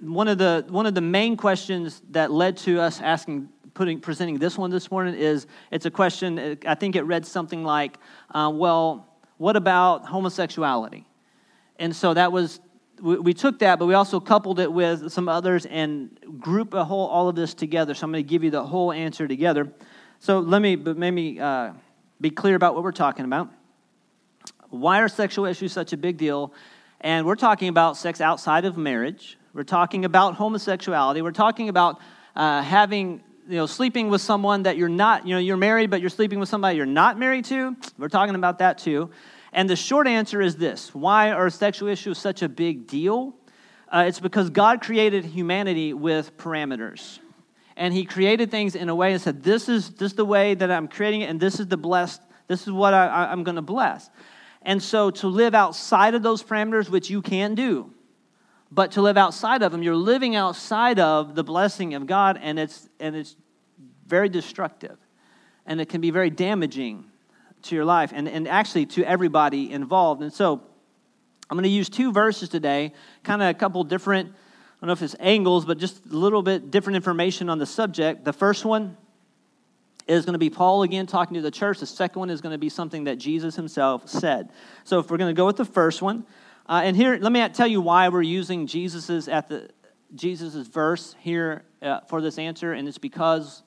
one 0.00 0.28
of 0.28 0.38
the 0.38 0.64
one 0.68 0.86
of 0.86 0.94
the 0.94 1.00
main 1.00 1.36
questions 1.36 2.02
that 2.10 2.30
led 2.30 2.56
to 2.58 2.80
us 2.80 3.00
asking 3.00 3.48
putting 3.74 4.00
presenting 4.00 4.38
this 4.38 4.58
one 4.58 4.70
this 4.70 4.90
morning 4.90 5.14
is 5.14 5.46
it's 5.70 5.86
a 5.86 5.90
question 5.90 6.58
i 6.66 6.74
think 6.74 6.96
it 6.96 7.02
read 7.02 7.24
something 7.24 7.62
like 7.62 7.98
uh, 8.34 8.50
well 8.52 9.06
what 9.40 9.56
about 9.56 10.04
homosexuality? 10.04 11.06
And 11.78 11.96
so 11.96 12.12
that 12.12 12.30
was 12.30 12.60
we, 13.00 13.16
we, 13.18 13.32
took 13.32 13.60
that 13.60 13.78
but 13.78 13.86
we 13.86 13.94
also 13.94 14.20
coupled 14.20 14.60
it 14.60 14.70
with 14.70 15.10
some 15.10 15.30
others 15.30 15.64
and 15.64 16.10
group 16.38 16.74
a 16.74 16.84
whole 16.84 17.06
all 17.06 17.26
of 17.26 17.36
this 17.36 17.54
together. 17.54 17.94
So 17.94 18.04
i'm 18.04 18.12
going 18.12 18.22
to 18.22 18.28
give 18.28 18.44
you 18.44 18.50
the 18.50 18.62
whole 18.62 18.92
answer 18.92 19.26
together. 19.26 19.72
So 20.18 20.40
let 20.40 20.60
me 20.60 20.76
but 20.76 20.98
maybe 20.98 21.40
uh, 21.40 21.72
be 22.20 22.28
clear 22.28 22.54
about 22.54 22.74
what 22.74 22.84
we're 22.84 22.92
talking 22.92 23.24
about 23.24 23.50
why 24.70 25.00
are 25.00 25.08
sexual 25.08 25.44
issues 25.44 25.72
such 25.72 25.92
a 25.92 25.96
big 25.96 26.16
deal 26.16 26.52
and 27.02 27.26
we're 27.26 27.36
talking 27.36 27.68
about 27.68 27.96
sex 27.96 28.20
outside 28.20 28.64
of 28.64 28.76
marriage 28.76 29.36
we're 29.52 29.64
talking 29.64 30.04
about 30.04 30.34
homosexuality. 30.34 31.22
We're 31.22 31.32
talking 31.32 31.68
about 31.68 32.00
uh, 32.36 32.62
having, 32.62 33.20
you 33.48 33.56
know, 33.56 33.66
sleeping 33.66 34.08
with 34.08 34.20
someone 34.20 34.62
that 34.62 34.76
you're 34.76 34.88
not, 34.88 35.26
you 35.26 35.34
know, 35.34 35.40
you're 35.40 35.56
married, 35.56 35.90
but 35.90 36.00
you're 36.00 36.10
sleeping 36.10 36.38
with 36.38 36.48
somebody 36.48 36.76
you're 36.76 36.86
not 36.86 37.18
married 37.18 37.46
to. 37.46 37.76
We're 37.98 38.08
talking 38.08 38.36
about 38.36 38.58
that 38.58 38.78
too. 38.78 39.10
And 39.52 39.68
the 39.68 39.74
short 39.74 40.06
answer 40.06 40.40
is 40.40 40.56
this 40.56 40.94
why 40.94 41.32
are 41.32 41.50
sexual 41.50 41.88
issues 41.88 42.18
such 42.18 42.42
a 42.42 42.48
big 42.48 42.86
deal? 42.86 43.34
Uh, 43.88 44.04
it's 44.06 44.20
because 44.20 44.50
God 44.50 44.80
created 44.82 45.24
humanity 45.24 45.92
with 45.92 46.36
parameters. 46.36 47.18
And 47.76 47.92
He 47.92 48.04
created 48.04 48.52
things 48.52 48.76
in 48.76 48.88
a 48.88 48.94
way 48.94 49.12
and 49.12 49.20
said, 49.20 49.42
This 49.42 49.68
is, 49.68 49.90
this 49.90 50.12
is 50.12 50.16
the 50.16 50.24
way 50.24 50.54
that 50.54 50.70
I'm 50.70 50.86
creating 50.86 51.22
it, 51.22 51.30
and 51.30 51.40
this 51.40 51.58
is 51.58 51.66
the 51.66 51.76
blessed, 51.76 52.22
this 52.46 52.62
is 52.62 52.72
what 52.72 52.94
I, 52.94 53.26
I'm 53.32 53.42
going 53.42 53.56
to 53.56 53.62
bless. 53.62 54.08
And 54.62 54.82
so 54.82 55.10
to 55.10 55.28
live 55.28 55.54
outside 55.54 56.14
of 56.14 56.22
those 56.22 56.42
parameters, 56.42 56.88
which 56.88 57.08
you 57.08 57.22
can 57.22 57.54
do, 57.54 57.92
but 58.70 58.92
to 58.92 59.02
live 59.02 59.16
outside 59.16 59.62
of 59.62 59.72
them, 59.72 59.82
you're 59.82 59.96
living 59.96 60.36
outside 60.36 60.98
of 60.98 61.34
the 61.34 61.42
blessing 61.42 61.94
of 61.94 62.06
God, 62.06 62.38
and 62.40 62.58
it's, 62.58 62.88
and 63.00 63.16
it's 63.16 63.36
very 64.06 64.28
destructive. 64.28 64.96
And 65.66 65.80
it 65.80 65.88
can 65.88 66.00
be 66.00 66.10
very 66.10 66.30
damaging 66.30 67.04
to 67.62 67.74
your 67.74 67.84
life 67.84 68.12
and, 68.14 68.28
and 68.28 68.48
actually 68.48 68.86
to 68.86 69.04
everybody 69.04 69.70
involved. 69.72 70.22
And 70.22 70.32
so 70.32 70.62
I'm 71.48 71.56
going 71.56 71.64
to 71.64 71.68
use 71.68 71.88
two 71.88 72.12
verses 72.12 72.48
today, 72.48 72.92
kind 73.22 73.42
of 73.42 73.48
a 73.48 73.54
couple 73.54 73.82
different, 73.84 74.28
I 74.28 74.32
don't 74.80 74.86
know 74.86 74.92
if 74.92 75.02
it's 75.02 75.16
angles, 75.18 75.64
but 75.64 75.78
just 75.78 76.06
a 76.06 76.16
little 76.16 76.42
bit 76.42 76.70
different 76.70 76.96
information 76.96 77.48
on 77.48 77.58
the 77.58 77.66
subject. 77.66 78.24
The 78.24 78.32
first 78.32 78.64
one 78.64 78.96
is 80.10 80.24
going 80.24 80.34
to 80.34 80.38
be 80.38 80.50
Paul 80.50 80.82
again 80.82 81.06
talking 81.06 81.34
to 81.34 81.40
the 81.40 81.50
church. 81.50 81.80
The 81.80 81.86
second 81.86 82.18
one 82.18 82.30
is 82.30 82.40
going 82.40 82.52
to 82.52 82.58
be 82.58 82.68
something 82.68 83.04
that 83.04 83.16
Jesus 83.16 83.56
himself 83.56 84.08
said. 84.08 84.50
So 84.84 84.98
if 84.98 85.10
we're 85.10 85.18
going 85.18 85.34
to 85.34 85.38
go 85.38 85.46
with 85.46 85.56
the 85.56 85.64
first 85.64 86.02
one, 86.02 86.26
uh, 86.66 86.82
and 86.84 86.96
here, 86.96 87.16
let 87.20 87.32
me 87.32 87.46
tell 87.48 87.66
you 87.66 87.80
why 87.80 88.08
we're 88.08 88.22
using 88.22 88.66
Jesus's 88.66 89.28
at 89.28 89.48
the 89.48 89.70
Jesus's 90.14 90.66
verse 90.66 91.14
here 91.20 91.64
uh, 91.82 92.00
for 92.00 92.20
this 92.20 92.38
answer, 92.38 92.72
and 92.72 92.88
it's 92.88 92.98
because 92.98 93.62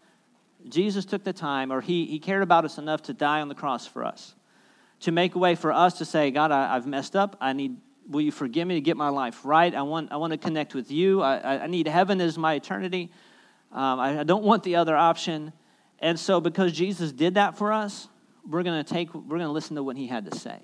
Jesus 0.67 1.05
took 1.05 1.23
the 1.23 1.33
time, 1.33 1.71
or 1.71 1.81
he, 1.81 2.05
he 2.05 2.19
cared 2.19 2.43
about 2.43 2.65
us 2.65 2.77
enough 2.77 3.03
to 3.03 3.13
die 3.13 3.41
on 3.41 3.47
the 3.47 3.55
cross 3.55 3.87
for 3.87 4.05
us, 4.05 4.35
to 5.01 5.11
make 5.11 5.35
a 5.35 5.39
way 5.39 5.55
for 5.55 5.71
us 5.71 5.97
to 5.97 6.05
say, 6.05 6.31
God, 6.31 6.51
I, 6.51 6.73
have 6.73 6.87
messed 6.87 7.15
up. 7.15 7.37
I 7.41 7.53
need, 7.53 7.77
will 8.07 8.21
you 8.21 8.31
forgive 8.31 8.67
me 8.67 8.75
to 8.75 8.81
get 8.81 8.97
my 8.97 9.09
life 9.09 9.41
right? 9.43 9.73
I 9.73 9.81
want, 9.81 10.11
I 10.11 10.17
want 10.17 10.31
to 10.31 10.37
connect 10.37 10.73
with 10.73 10.91
you. 10.91 11.21
I, 11.21 11.63
I 11.63 11.67
need 11.67 11.87
heaven 11.87 12.21
as 12.21 12.37
my 12.37 12.53
eternity. 12.53 13.11
Um, 13.71 13.99
I, 13.99 14.19
I 14.19 14.23
don't 14.23 14.43
want 14.43 14.63
the 14.63 14.75
other 14.75 14.95
option. 14.95 15.51
And 16.03 16.19
so, 16.19 16.41
because 16.41 16.73
Jesus 16.73 17.13
did 17.13 17.35
that 17.35 17.57
for 17.57 17.71
us, 17.71 18.09
we're 18.45 18.63
going 18.63 18.83
to 18.83 18.93
take, 18.93 19.13
we're 19.13 19.37
going 19.37 19.47
to 19.47 19.53
listen 19.53 19.77
to 19.77 19.83
what 19.83 19.95
he 19.95 20.05
had 20.05 20.29
to 20.29 20.37
say. 20.37 20.59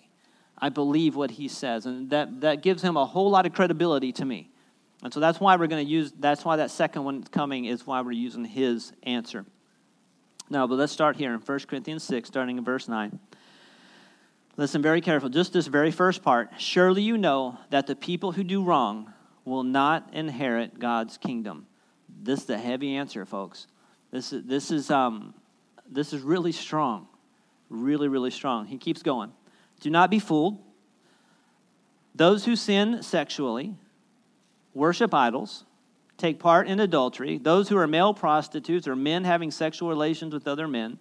I 0.58 0.67
believe 0.67 1.15
what 1.15 1.32
he 1.32 1.47
says. 1.47 1.86
And 1.86 2.10
that, 2.10 2.41
that 2.41 2.62
gives 2.62 2.82
him 2.82 2.97
a 2.97 3.06
whole 3.06 3.32
lot 3.32 3.45
of 3.45 3.54
credibility 3.54 4.12
to 4.12 4.25
me. 4.25 4.52
And 5.02 5.13
so 5.13 5.21
that's 5.21 5.39
why 5.39 5.56
we're 5.56 5.67
going 5.67 5.86
to 5.86 5.89
use, 5.89 6.12
that's 6.19 6.43
why 6.43 6.58
that 6.58 6.71
second 6.71 7.06
one 7.06 7.23
coming 7.23 7.63
is 7.63 7.88
why 7.88 8.02
we're 8.02 8.12
using 8.12 8.43
his 8.43 8.91
answer. 9.04 9.45
Now, 10.49 10.67
but 10.67 10.75
let's 10.75 10.91
start 10.91 11.15
here 11.15 11.34
in 11.34 11.39
1 11.39 11.60
Corinthians 11.69 12.04
6, 12.04 12.28
starting 12.28 12.58
in 12.58 12.65
verse 12.65 12.89
9. 12.89 13.17
Listen 14.58 14.82
very 14.82 14.99
careful. 14.99 15.30
Just 15.30 15.54
this 15.54 15.67
very 15.67 15.91
first 15.91 16.21
part. 16.21 16.49
Surely 16.58 17.02
you 17.02 17.17
know 17.17 17.58
that 17.69 17.88
the 17.88 17.95
people 17.95 18.34
who 18.34 18.43
do 18.43 18.62
wrong 18.62 19.13
will 19.45 19.63
not 19.63 20.10
inherit 20.12 20.80
God's 20.80 21.17
kingdom. 21.17 21.65
This 22.10 22.43
is 22.43 22.49
a 22.49 22.58
heavy 22.58 22.97
answer, 22.97 23.25
folks. 23.25 23.67
This 24.12 24.34
is, 24.34 24.43
this 24.45 24.72
is, 24.72 24.89
um, 24.89 25.34
this 25.89 26.13
is 26.13 26.22
really 26.22 26.52
strong. 26.52 27.08
Really, 27.69 28.08
really 28.08 28.32
strong. 28.32 28.65
He 28.65 28.78
keeps 28.78 29.04
going. 29.04 29.32
Do 29.80 29.89
not 29.89 30.10
be 30.10 30.19
fooled. 30.19 30.58
Those 32.15 32.45
who 32.45 32.56
sin 32.56 33.04
sexually, 33.04 33.76
worship 34.74 35.13
idols, 35.13 35.63
take 36.17 36.39
part 36.39 36.67
in 36.67 36.80
adultery, 36.80 37.38
those 37.38 37.69
who 37.69 37.78
are 37.78 37.88
male 37.88 38.13
prostitutes 38.13 38.88
or 38.88 38.95
men 38.95 39.24
having 39.24 39.52
sexual 39.52 39.88
relations 39.88 40.34
with 40.34 40.48
other 40.48 40.67
men, 40.67 41.00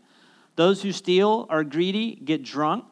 those 0.57 0.83
who 0.83 0.93
steal, 0.93 1.47
are 1.51 1.65
greedy, 1.65 2.15
get 2.15 2.43
drunk, 2.43 2.85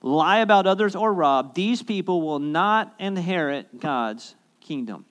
lie 0.00 0.38
about 0.38 0.66
others, 0.66 0.94
or 0.94 1.12
rob, 1.12 1.54
these 1.54 1.82
people 1.82 2.22
will 2.22 2.38
not 2.38 2.94
inherit 2.98 3.80
God's 3.80 4.34
kingdom. 4.60 5.04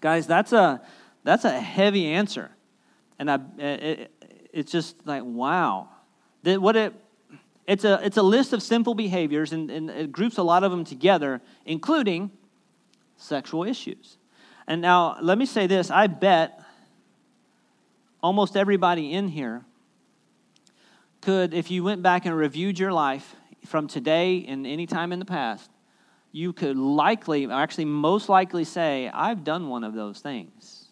Guys, 0.00 0.26
that's 0.26 0.52
a, 0.52 0.80
that's 1.22 1.44
a 1.44 1.60
heavy 1.60 2.06
answer. 2.06 2.50
And 3.26 3.30
I, 3.30 3.62
it, 3.62 4.10
it's 4.52 4.70
just 4.70 4.96
like, 5.06 5.22
wow. 5.24 5.88
That 6.42 6.60
What 6.60 6.76
it, 6.76 6.94
it's 7.66 7.84
a, 7.84 7.98
it's 8.04 8.18
a 8.18 8.22
list 8.22 8.52
of 8.52 8.62
sinful 8.62 8.94
behaviors, 8.94 9.52
and, 9.52 9.70
and 9.70 9.88
it 9.88 10.12
groups 10.12 10.36
a 10.36 10.42
lot 10.42 10.62
of 10.62 10.70
them 10.70 10.84
together, 10.84 11.40
including 11.64 12.30
sexual 13.16 13.64
issues. 13.64 14.18
And 14.66 14.82
now, 14.82 15.16
let 15.22 15.38
me 15.38 15.46
say 15.46 15.66
this 15.66 15.90
I 15.90 16.06
bet 16.06 16.62
almost 18.22 18.56
everybody 18.56 19.12
in 19.12 19.28
here 19.28 19.64
could, 21.22 21.54
if 21.54 21.70
you 21.70 21.82
went 21.82 22.02
back 22.02 22.26
and 22.26 22.36
reviewed 22.36 22.78
your 22.78 22.92
life 22.92 23.34
from 23.64 23.88
today 23.88 24.44
and 24.46 24.66
any 24.66 24.86
time 24.86 25.12
in 25.12 25.18
the 25.18 25.24
past, 25.24 25.70
you 26.30 26.52
could 26.52 26.76
likely, 26.76 27.50
actually 27.50 27.86
most 27.86 28.28
likely 28.28 28.64
say, 28.64 29.08
I've 29.08 29.44
done 29.44 29.70
one 29.70 29.82
of 29.82 29.94
those 29.94 30.20
things. 30.20 30.88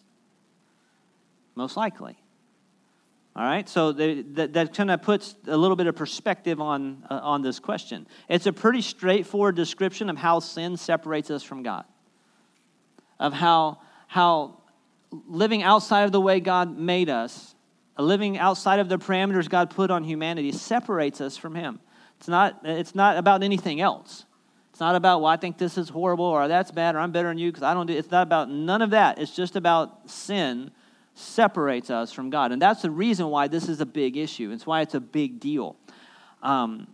Most 1.53 1.77
likely. 1.77 2.17
All 3.35 3.43
right, 3.43 3.67
so 3.67 3.91
they, 3.91 4.21
that, 4.21 4.53
that 4.53 4.75
kind 4.75 4.91
of 4.91 5.01
puts 5.01 5.33
a 5.47 5.57
little 5.57 5.75
bit 5.75 5.87
of 5.87 5.95
perspective 5.95 6.61
on, 6.61 7.03
uh, 7.09 7.19
on 7.23 7.41
this 7.41 7.59
question. 7.59 8.05
It's 8.29 8.45
a 8.45 8.53
pretty 8.53 8.81
straightforward 8.81 9.55
description 9.55 10.11
of 10.11 10.17
how 10.17 10.39
sin 10.39 10.77
separates 10.77 11.31
us 11.31 11.41
from 11.41 11.63
God, 11.63 11.85
of 13.19 13.33
how, 13.33 13.79
how 14.07 14.61
living 15.27 15.63
outside 15.63 16.03
of 16.03 16.11
the 16.11 16.21
way 16.21 16.39
God 16.41 16.77
made 16.77 17.09
us, 17.09 17.55
living 17.97 18.37
outside 18.37 18.79
of 18.79 18.87
the 18.87 18.99
parameters 18.99 19.49
God 19.49 19.71
put 19.71 19.89
on 19.89 20.03
humanity, 20.03 20.51
separates 20.51 21.19
us 21.19 21.35
from 21.35 21.55
Him. 21.55 21.79
It's 22.19 22.27
not, 22.27 22.59
it's 22.63 22.93
not 22.93 23.17
about 23.17 23.41
anything 23.41 23.81
else. 23.81 24.25
It's 24.69 24.79
not 24.79 24.95
about, 24.95 25.21
well, 25.21 25.31
I 25.31 25.37
think 25.37 25.57
this 25.57 25.77
is 25.77 25.89
horrible 25.89 26.25
or 26.25 26.47
that's 26.47 26.71
bad 26.71 26.95
or 26.95 26.99
I'm 26.99 27.11
better 27.11 27.29
than 27.29 27.39
you 27.39 27.51
because 27.51 27.63
I 27.63 27.73
don't 27.73 27.87
do 27.87 27.93
It's 27.93 28.11
not 28.11 28.23
about 28.23 28.49
none 28.49 28.83
of 28.83 28.91
that. 28.91 29.19
It's 29.19 29.35
just 29.35 29.55
about 29.55 30.09
sin 30.09 30.71
separates 31.15 31.89
us 31.89 32.11
from 32.11 32.29
God. 32.29 32.51
And 32.51 32.61
that's 32.61 32.81
the 32.81 32.91
reason 32.91 33.27
why 33.27 33.47
this 33.47 33.69
is 33.69 33.81
a 33.81 33.85
big 33.85 34.17
issue. 34.17 34.51
It's 34.51 34.65
why 34.65 34.81
it's 34.81 34.95
a 34.95 34.99
big 34.99 35.39
deal. 35.39 35.75
Um, 36.41 36.87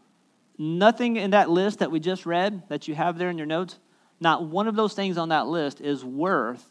nothing 0.58 1.16
in 1.16 1.32
that 1.32 1.50
list 1.50 1.80
that 1.80 1.92
we 1.92 2.00
just 2.00 2.26
read 2.26 2.64
that 2.70 2.88
you 2.88 2.96
have 2.96 3.18
there 3.18 3.30
in 3.30 3.38
your 3.38 3.48
notes, 3.48 3.80
not 4.20 4.46
one 4.46 4.68
of 4.68 4.76
those 4.76 4.94
things 4.94 5.18
on 5.18 5.30
that 5.30 5.48
list 5.48 5.80
is 5.80 6.04
worth 6.04 6.66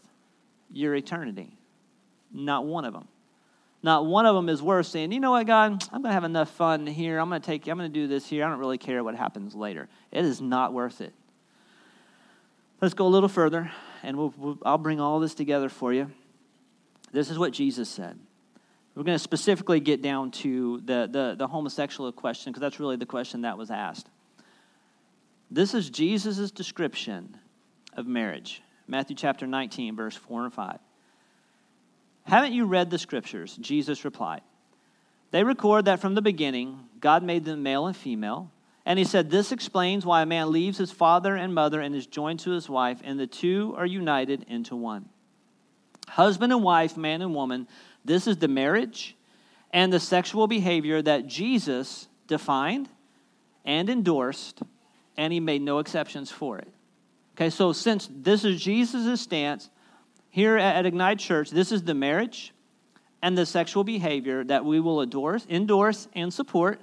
your 0.71 0.95
eternity. 0.95 1.57
Not 2.33 2.67
one 2.67 2.85
of 2.85 2.93
them. 2.93 3.09
Not 3.83 4.07
one 4.07 4.27
of 4.27 4.35
them 4.35 4.49
is 4.49 4.61
worth 4.61 4.87
saying, 4.87 5.13
you 5.13 5.21
know 5.21 5.31
what, 5.31 5.47
God, 5.47 5.83
I'm 5.93 6.03
going 6.03 6.11
to 6.11 6.13
have 6.13 6.25
enough 6.25 6.51
fun 6.51 6.87
here. 6.87 7.19
I'm 7.19 7.29
going 7.29 7.41
to 7.41 7.47
take, 7.47 7.67
I'm 7.69 7.79
going 7.79 7.91
to 7.91 8.01
do 8.01 8.09
this 8.09 8.27
here. 8.27 8.45
I 8.45 8.51
don't 8.51 8.59
really 8.59 8.77
care 8.77 9.03
what 9.05 9.15
happens 9.15 9.55
later. 9.55 9.89
It 10.11 10.25
is 10.25 10.41
not 10.41 10.73
worth 10.73 11.01
it. 11.01 11.15
Let's 12.81 12.95
go 12.95 13.07
a 13.07 13.09
little 13.09 13.29
further, 13.29 13.71
and 14.03 14.17
we'll, 14.17 14.35
we'll, 14.37 14.59
I'll 14.65 14.79
bring 14.79 15.01
all 15.01 15.21
this 15.21 15.35
together 15.35 15.69
for 15.69 15.93
you. 15.93 16.11
This 17.13 17.31
is 17.31 17.39
what 17.39 17.53
Jesus 17.53 17.89
said. 17.89 18.19
We're 18.95 19.05
going 19.05 19.15
to 19.15 19.23
specifically 19.23 19.79
get 19.79 20.03
down 20.03 20.33
to 20.33 20.81
the, 20.85 21.09
the, 21.11 21.35
the 21.39 21.47
homosexual 21.47 22.11
question, 22.11 22.53
because 22.53 22.61
that's 22.61 22.81
really 22.81 22.97
the 22.97 23.07
question 23.07 23.43
that 23.43 23.57
was 23.57 23.71
asked. 23.71 24.09
This 25.51 25.73
is 25.73 25.89
Jesus' 25.89 26.51
description 26.51 27.37
of 27.97 28.07
marriage. 28.07 28.61
Matthew 28.89 29.15
chapter 29.17 29.47
19, 29.47 29.95
verse 29.97 30.17
4 30.17 30.45
and 30.45 30.53
5. 30.53 30.79
Haven't 32.25 32.53
you 32.53 32.65
read 32.65 32.91
the 32.91 32.99
scriptures? 32.99 33.57
Jesus 33.57 34.05
replied. 34.05 34.43
They 35.31 35.45
record 35.45 35.85
that 35.85 36.01
from 36.01 36.15
the 36.15 36.23
beginning, 36.23 36.81
God 37.01 37.23
made 37.23 37.45
them 37.45 37.63
male 37.63 37.87
and 37.87 37.97
female. 37.97 38.51
And 38.85 38.99
he 38.99 39.05
said, 39.05 39.31
This 39.31 39.53
explains 39.53 40.05
why 40.05 40.23
a 40.23 40.27
man 40.27 40.51
leaves 40.51 40.79
his 40.79 40.91
father 40.91 41.37
and 41.37 41.55
mother 41.55 41.81
and 41.81 41.95
is 41.95 42.07
joined 42.07 42.41
to 42.41 42.51
his 42.51 42.69
wife, 42.69 43.01
and 43.05 43.21
the 43.21 43.27
two 43.27 43.75
are 43.77 43.87
united 43.87 44.45
into 44.49 44.75
one. 44.75 45.09
Husband 46.09 46.53
and 46.53 46.63
wife, 46.63 46.97
man 46.97 47.23
and 47.23 47.35
woman, 47.35 47.69
this 48.05 48.27
is 48.27 48.39
the 48.39 48.49
marriage 48.49 49.17
and 49.71 49.93
the 49.93 50.01
sexual 50.01 50.47
behavior 50.47 51.03
that 51.03 51.27
Jesus 51.27 52.09
defined 52.27 52.89
and 53.65 53.91
endorsed, 53.91 54.63
and 55.17 55.33
he 55.33 55.41
made 55.41 55.63
no 55.63 55.79
exceptions 55.79 56.31
for 56.31 56.59
it. 56.59 56.69
Okay, 57.37 57.51
so 57.51 57.73
since 57.73 58.09
this 58.11 58.45
is 58.45 58.61
Jesus' 58.61 59.21
stance, 59.21 59.71
here 60.31 60.57
at 60.57 60.87
Ignite 60.87 61.19
Church, 61.19 61.51
this 61.51 61.73
is 61.73 61.83
the 61.83 61.95
marriage 61.95 62.53
and 63.23 63.37
the 63.37 63.47
sexual 63.47 63.85
behavior 63.85 64.45
that 64.45 64.65
we 64.65 64.81
will 64.81 65.03
endorse, 65.03 65.47
endorse 65.51 66.09
and 66.15 66.33
support 66.33 66.81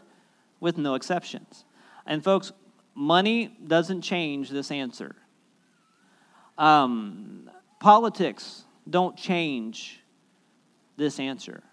with 0.59 0.77
no 0.77 0.95
exceptions. 0.95 1.65
And 2.05 2.23
folks, 2.23 2.51
money 2.93 3.55
doesn't 3.65 4.01
change 4.01 4.49
this 4.49 4.71
answer. 4.71 5.15
Um, 6.57 7.49
politics 7.79 8.64
don't 8.89 9.17
change 9.17 10.01
this 10.97 11.19
answer. 11.19 11.63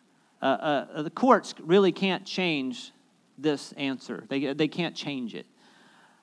Uh, 0.40 0.44
uh, 0.44 1.02
the 1.02 1.10
courts 1.10 1.54
really 1.60 1.92
can't 1.92 2.24
change 2.24 2.92
this 3.38 3.72
answer, 3.72 4.24
they, 4.28 4.52
they 4.52 4.68
can't 4.68 4.94
change 4.94 5.34
it. 5.34 5.46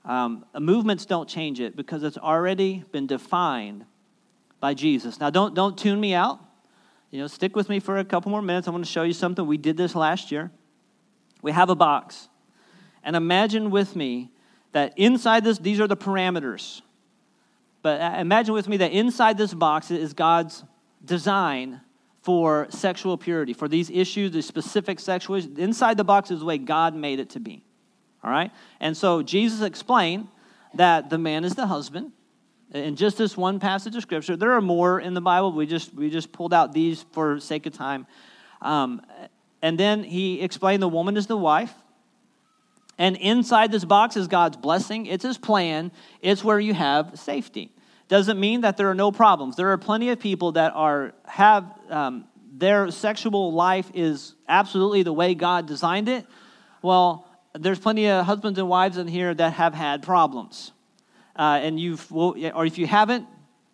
Um, 0.06 0.46
movements 0.58 1.06
don't 1.06 1.28
change 1.28 1.60
it 1.60 1.76
because 1.76 2.04
it's 2.04 2.18
already 2.18 2.84
been 2.92 3.08
defined 3.08 3.86
by 4.60 4.74
Jesus. 4.74 5.20
Now, 5.20 5.30
don't, 5.30 5.54
don't 5.54 5.78
tune 5.78 6.00
me 6.00 6.14
out. 6.14 6.40
You 7.12 7.20
know, 7.20 7.28
stick 7.28 7.56
with 7.56 7.70
me 7.70 7.80
for 7.80 7.98
a 7.98 8.06
couple 8.06 8.32
more 8.32 8.42
minutes. 8.42 8.68
I 8.68 8.72
want 8.72 8.86
to 8.86 8.92
show 8.92 9.04
you 9.04 9.14
something. 9.14 9.46
We 9.46 9.58
did 9.58 9.78
this 9.78 9.96
last 9.96 10.32
year. 10.32 10.52
We 11.42 11.52
have 11.52 11.70
a 11.70 11.76
box. 11.76 12.30
And 13.04 13.16
imagine 13.16 13.72
with 13.72 13.96
me 13.96 14.32
that 14.72 14.94
inside 14.98 15.44
this, 15.44 15.58
these 15.58 15.80
are 15.80 15.88
the 15.88 15.98
parameters. 15.98 16.82
But 17.82 18.02
uh, 18.02 18.16
imagine 18.20 18.54
with 18.54 18.68
me 18.68 18.78
that 18.78 18.92
inside 18.92 19.38
this 19.38 19.54
box 19.54 19.90
is 19.90 20.14
God's 20.14 20.64
design 21.04 21.82
for 22.22 22.68
sexual 22.70 23.18
purity, 23.18 23.54
for 23.54 23.68
these 23.68 23.90
issues, 23.90 24.32
these 24.32 24.46
specific 24.46 25.00
sexual 25.00 25.38
issues. 25.38 25.58
Inside 25.58 25.98
the 25.98 26.04
box 26.04 26.32
is 26.32 26.40
the 26.40 26.46
way 26.46 26.58
God 26.58 26.94
made 26.96 27.20
it 27.20 27.30
to 27.32 27.40
be. 27.40 27.64
All 28.24 28.30
right? 28.30 28.52
And 28.80 28.96
so 28.96 29.24
Jesus 29.24 29.62
explained 29.62 30.28
that 30.74 31.10
the 31.10 31.18
man 31.18 31.44
is 31.44 31.56
the 31.56 31.68
husband, 31.68 32.12
in 32.74 32.96
just 32.96 33.18
this 33.18 33.36
one 33.36 33.60
passage 33.60 33.96
of 33.96 34.02
scripture. 34.02 34.36
There 34.36 34.54
are 34.54 34.62
more 34.62 35.00
in 35.00 35.14
the 35.14 35.22
Bible. 35.22 35.52
We 35.52 35.66
just 35.66 35.94
we 35.94 36.10
just 36.10 36.32
pulled 36.32 36.54
out 36.54 36.72
these 36.72 37.04
for 37.14 37.40
sake 37.40 37.66
of 37.66 37.74
time. 37.74 38.06
Um, 38.62 39.02
and 39.62 39.78
then 39.78 40.04
he 40.04 40.42
explained 40.42 40.82
the 40.84 40.88
woman 40.90 41.18
is 41.18 41.28
the 41.28 41.38
wife. 41.38 41.74
And 42.98 43.16
inside 43.16 43.72
this 43.72 43.86
box 43.86 44.18
is 44.18 44.28
God's 44.28 44.58
blessing. 44.58 45.06
It's 45.06 45.24
his 45.24 45.38
plan. 45.38 45.92
It's 46.22 46.44
where 46.44 46.60
you 46.60 46.74
have 46.74 47.18
safety. 47.18 47.72
Doesn't 48.10 48.40
mean 48.40 48.62
that 48.62 48.76
there 48.76 48.90
are 48.90 48.96
no 48.96 49.12
problems. 49.12 49.56
There 49.56 49.72
are 49.72 49.78
plenty 49.78 50.10
of 50.10 50.20
people 50.20 50.54
that 50.54 50.74
are 50.76 51.14
have 51.26 51.66
um, 51.90 52.26
their 52.52 52.92
sexual 52.92 53.54
life 53.54 53.90
is 53.94 54.36
absolutely 54.48 55.04
the 55.04 55.14
way 55.14 55.36
God 55.36 55.68
designed 55.68 56.10
it. 56.10 56.26
Well, 56.82 57.26
there's 57.54 57.80
plenty 57.80 58.10
of 58.10 58.26
husbands 58.26 58.60
and 58.60 58.68
wives 58.68 58.98
in 58.98 59.08
here 59.08 59.34
that 59.34 59.54
have 59.54 59.74
had 59.74 60.04
problems 60.04 60.74
uh, 61.40 61.58
and 61.64 61.80
you've, 61.80 62.12
or 62.12 62.66
if 62.66 62.78
you 62.78 62.86
haven't, 62.86 63.26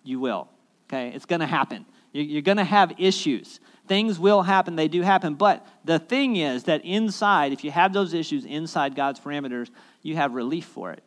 you 0.04 0.20
will. 0.20 0.48
Okay, 0.88 1.10
it's 1.16 1.26
going 1.26 1.40
to 1.40 1.48
happen. 1.48 1.86
You're 2.14 2.44
going 2.44 2.58
to 2.58 2.64
have 2.64 2.94
issues. 3.00 3.60
Things 3.88 4.20
will 4.20 4.44
happen, 4.44 4.76
they 4.76 4.88
do 4.88 5.02
happen. 5.02 5.34
But 5.34 5.66
the 5.84 5.98
thing 5.98 6.36
is 6.36 6.66
that 6.66 6.86
inside, 6.86 7.54
if 7.54 7.64
you 7.64 7.72
have 7.72 7.92
those 7.92 8.14
issues 8.14 8.46
inside 8.46 8.96
God's 8.96 9.20
parameters, 9.20 9.70
you 10.04 10.16
have 10.16 10.36
relief 10.36 10.66
for 10.66 10.92
it. 10.92 11.04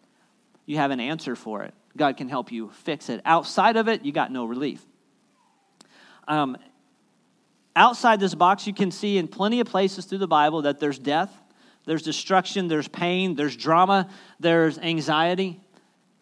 You 0.67 0.77
have 0.79 0.91
an 0.91 0.99
answer 0.99 1.37
for 1.37 1.63
it. 1.63 1.75
God 1.97 2.17
can 2.17 2.29
help 2.29 2.53
you 2.53 2.71
fix 2.71 3.09
it. 3.09 3.21
Outside 3.25 3.77
of 3.77 3.89
it, 3.89 4.05
you 4.05 4.13
got 4.13 4.31
no 4.31 4.45
relief. 4.45 4.85
Um, 6.27 6.57
outside 7.75 8.21
this 8.21 8.35
box, 8.35 8.67
you 8.67 8.75
can 8.75 8.91
see 8.91 9.19
in 9.19 9.29
plenty 9.29 9.61
of 9.61 9.67
places 9.67 10.05
through 10.05 10.19
the 10.19 10.29
Bible 10.29 10.63
that 10.63 10.79
there's 10.79 10.99
death, 10.99 11.33
there's 11.87 12.03
destruction, 12.03 12.69
there's 12.69 12.89
pain, 12.89 13.35
there's 13.35 13.57
drama, 13.57 14.09
there's 14.39 14.79
anxiety. 14.79 15.61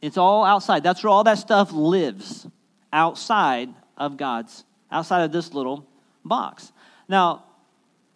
It's 0.01 0.17
all 0.17 0.45
outside. 0.45 0.83
That's 0.83 1.03
where 1.03 1.11
all 1.11 1.25
that 1.25 1.39
stuff 1.39 1.73
lives, 1.73 2.47
outside 2.93 3.75
of 3.97 4.17
God's, 4.17 4.65
outside 4.91 5.23
of 5.23 5.33
this 5.33 5.53
little 5.53 5.87
box. 6.25 6.73
Now, 7.09 7.45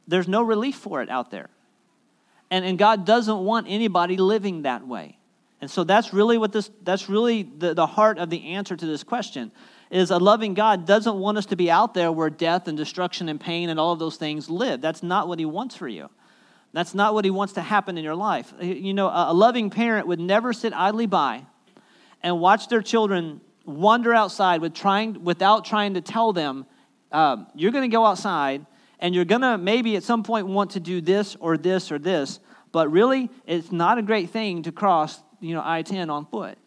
there's 0.06 0.28
no 0.28 0.42
relief 0.42 0.76
for 0.76 1.02
it 1.02 1.08
out 1.08 1.30
there. 1.30 1.48
And, 2.50 2.64
and 2.64 2.78
God 2.78 3.06
doesn't 3.06 3.38
want 3.38 3.66
anybody 3.68 4.16
living 4.16 4.62
that 4.62 4.86
way. 4.86 5.16
And 5.60 5.70
so 5.70 5.84
that's 5.84 6.12
really 6.12 6.38
what 6.38 6.52
this, 6.52 6.70
that's 6.82 7.08
really 7.08 7.42
the, 7.42 7.74
the 7.74 7.86
heart 7.86 8.18
of 8.18 8.30
the 8.30 8.48
answer 8.54 8.76
to 8.76 8.86
this 8.86 9.02
question 9.02 9.52
is 9.90 10.10
a 10.10 10.18
loving 10.18 10.54
God 10.54 10.86
doesn't 10.86 11.16
want 11.16 11.36
us 11.36 11.46
to 11.46 11.56
be 11.56 11.70
out 11.70 11.94
there 11.94 12.10
where 12.12 12.30
death 12.30 12.68
and 12.68 12.78
destruction 12.78 13.28
and 13.28 13.40
pain 13.40 13.68
and 13.68 13.78
all 13.78 13.92
of 13.92 13.98
those 13.98 14.16
things 14.16 14.48
live. 14.48 14.80
That's 14.80 15.02
not 15.02 15.28
what 15.28 15.38
he 15.38 15.44
wants 15.44 15.76
for 15.76 15.88
you. 15.88 16.08
That's 16.72 16.94
not 16.94 17.14
what 17.14 17.24
he 17.24 17.30
wants 17.30 17.54
to 17.54 17.60
happen 17.60 17.98
in 17.98 18.04
your 18.04 18.14
life. 18.14 18.54
You 18.60 18.94
know, 18.94 19.08
a 19.08 19.34
loving 19.34 19.70
parent 19.70 20.06
would 20.06 20.20
never 20.20 20.52
sit 20.52 20.72
idly 20.72 21.06
by 21.06 21.44
and 22.22 22.40
watch 22.40 22.68
their 22.68 22.82
children 22.82 23.40
wander 23.64 24.14
outside 24.14 24.60
with 24.60 24.74
trying, 24.74 25.24
without 25.24 25.64
trying 25.64 25.94
to 25.94 26.00
tell 26.00 26.32
them, 26.32 26.66
um, 27.12 27.48
you're 27.54 27.72
going 27.72 27.88
to 27.90 27.94
go 27.94 28.06
outside 28.06 28.64
and 29.00 29.14
you're 29.14 29.24
going 29.24 29.40
to 29.40 29.58
maybe 29.58 29.96
at 29.96 30.04
some 30.04 30.22
point 30.22 30.46
want 30.46 30.72
to 30.72 30.80
do 30.80 31.00
this 31.00 31.36
or 31.40 31.56
this 31.56 31.90
or 31.90 31.98
this, 31.98 32.38
but 32.72 32.90
really, 32.92 33.30
it's 33.46 33.72
not 33.72 33.98
a 33.98 34.02
great 34.02 34.30
thing 34.30 34.62
to 34.62 34.70
cross, 34.70 35.20
you 35.40 35.54
know, 35.54 35.62
I-10 35.64 36.10
on 36.10 36.26
foot. 36.26 36.58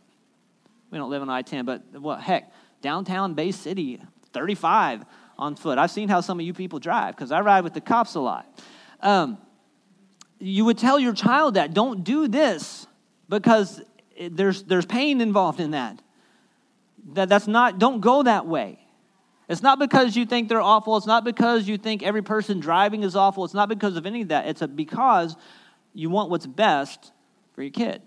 We 0.91 0.97
don't 0.97 1.09
live 1.09 1.21
on 1.21 1.29
I-10, 1.29 1.65
but 1.65 1.81
what, 1.99 2.21
heck, 2.21 2.51
downtown 2.81 3.33
Bay 3.33 3.51
City, 3.51 4.01
35 4.33 5.05
on 5.37 5.55
foot. 5.55 5.77
I've 5.77 5.91
seen 5.91 6.09
how 6.09 6.21
some 6.21 6.39
of 6.39 6.45
you 6.45 6.53
people 6.53 6.79
drive 6.79 7.15
because 7.15 7.31
I 7.31 7.41
ride 7.41 7.63
with 7.63 7.73
the 7.73 7.81
cops 7.81 8.15
a 8.15 8.19
lot. 8.19 8.47
Um, 9.01 9.37
you 10.39 10.65
would 10.65 10.77
tell 10.77 10.99
your 10.99 11.13
child 11.13 11.55
that, 11.55 11.73
don't 11.73 12.03
do 12.03 12.27
this 12.27 12.85
because 13.29 13.81
there's, 14.19 14.63
there's 14.63 14.85
pain 14.85 15.21
involved 15.21 15.59
in 15.59 15.71
that. 15.71 16.01
that. 17.13 17.29
That's 17.29 17.47
not, 17.47 17.79
don't 17.79 18.01
go 18.01 18.23
that 18.23 18.45
way. 18.45 18.79
It's 19.49 19.61
not 19.61 19.79
because 19.79 20.15
you 20.15 20.25
think 20.25 20.49
they're 20.49 20.61
awful. 20.61 20.97
It's 20.97 21.05
not 21.05 21.23
because 21.23 21.67
you 21.67 21.77
think 21.77 22.01
every 22.01 22.21
person 22.21 22.59
driving 22.59 23.03
is 23.03 23.15
awful. 23.15 23.45
It's 23.45 23.53
not 23.53 23.69
because 23.69 23.97
of 23.97 24.05
any 24.05 24.21
of 24.21 24.29
that. 24.29 24.47
It's 24.47 24.65
because 24.67 25.35
you 25.93 26.09
want 26.09 26.29
what's 26.29 26.45
best 26.45 27.11
for 27.53 27.61
your 27.61 27.71
kid. 27.71 28.01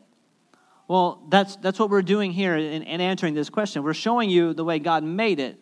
Well, 0.89 1.25
that's, 1.29 1.57
that's 1.57 1.79
what 1.79 1.91
we're 1.91 2.03
doing 2.03 2.33
here 2.33 2.57
in, 2.57 2.83
in 2.83 3.01
answering 3.01 3.35
this 3.35 3.51
question. 3.51 3.83
We're 3.83 3.95
showing 3.95 4.31
you 4.31 4.55
the 4.55 4.65
way 4.65 4.79
God 4.79 5.03
made 5.03 5.41
it 5.41 5.59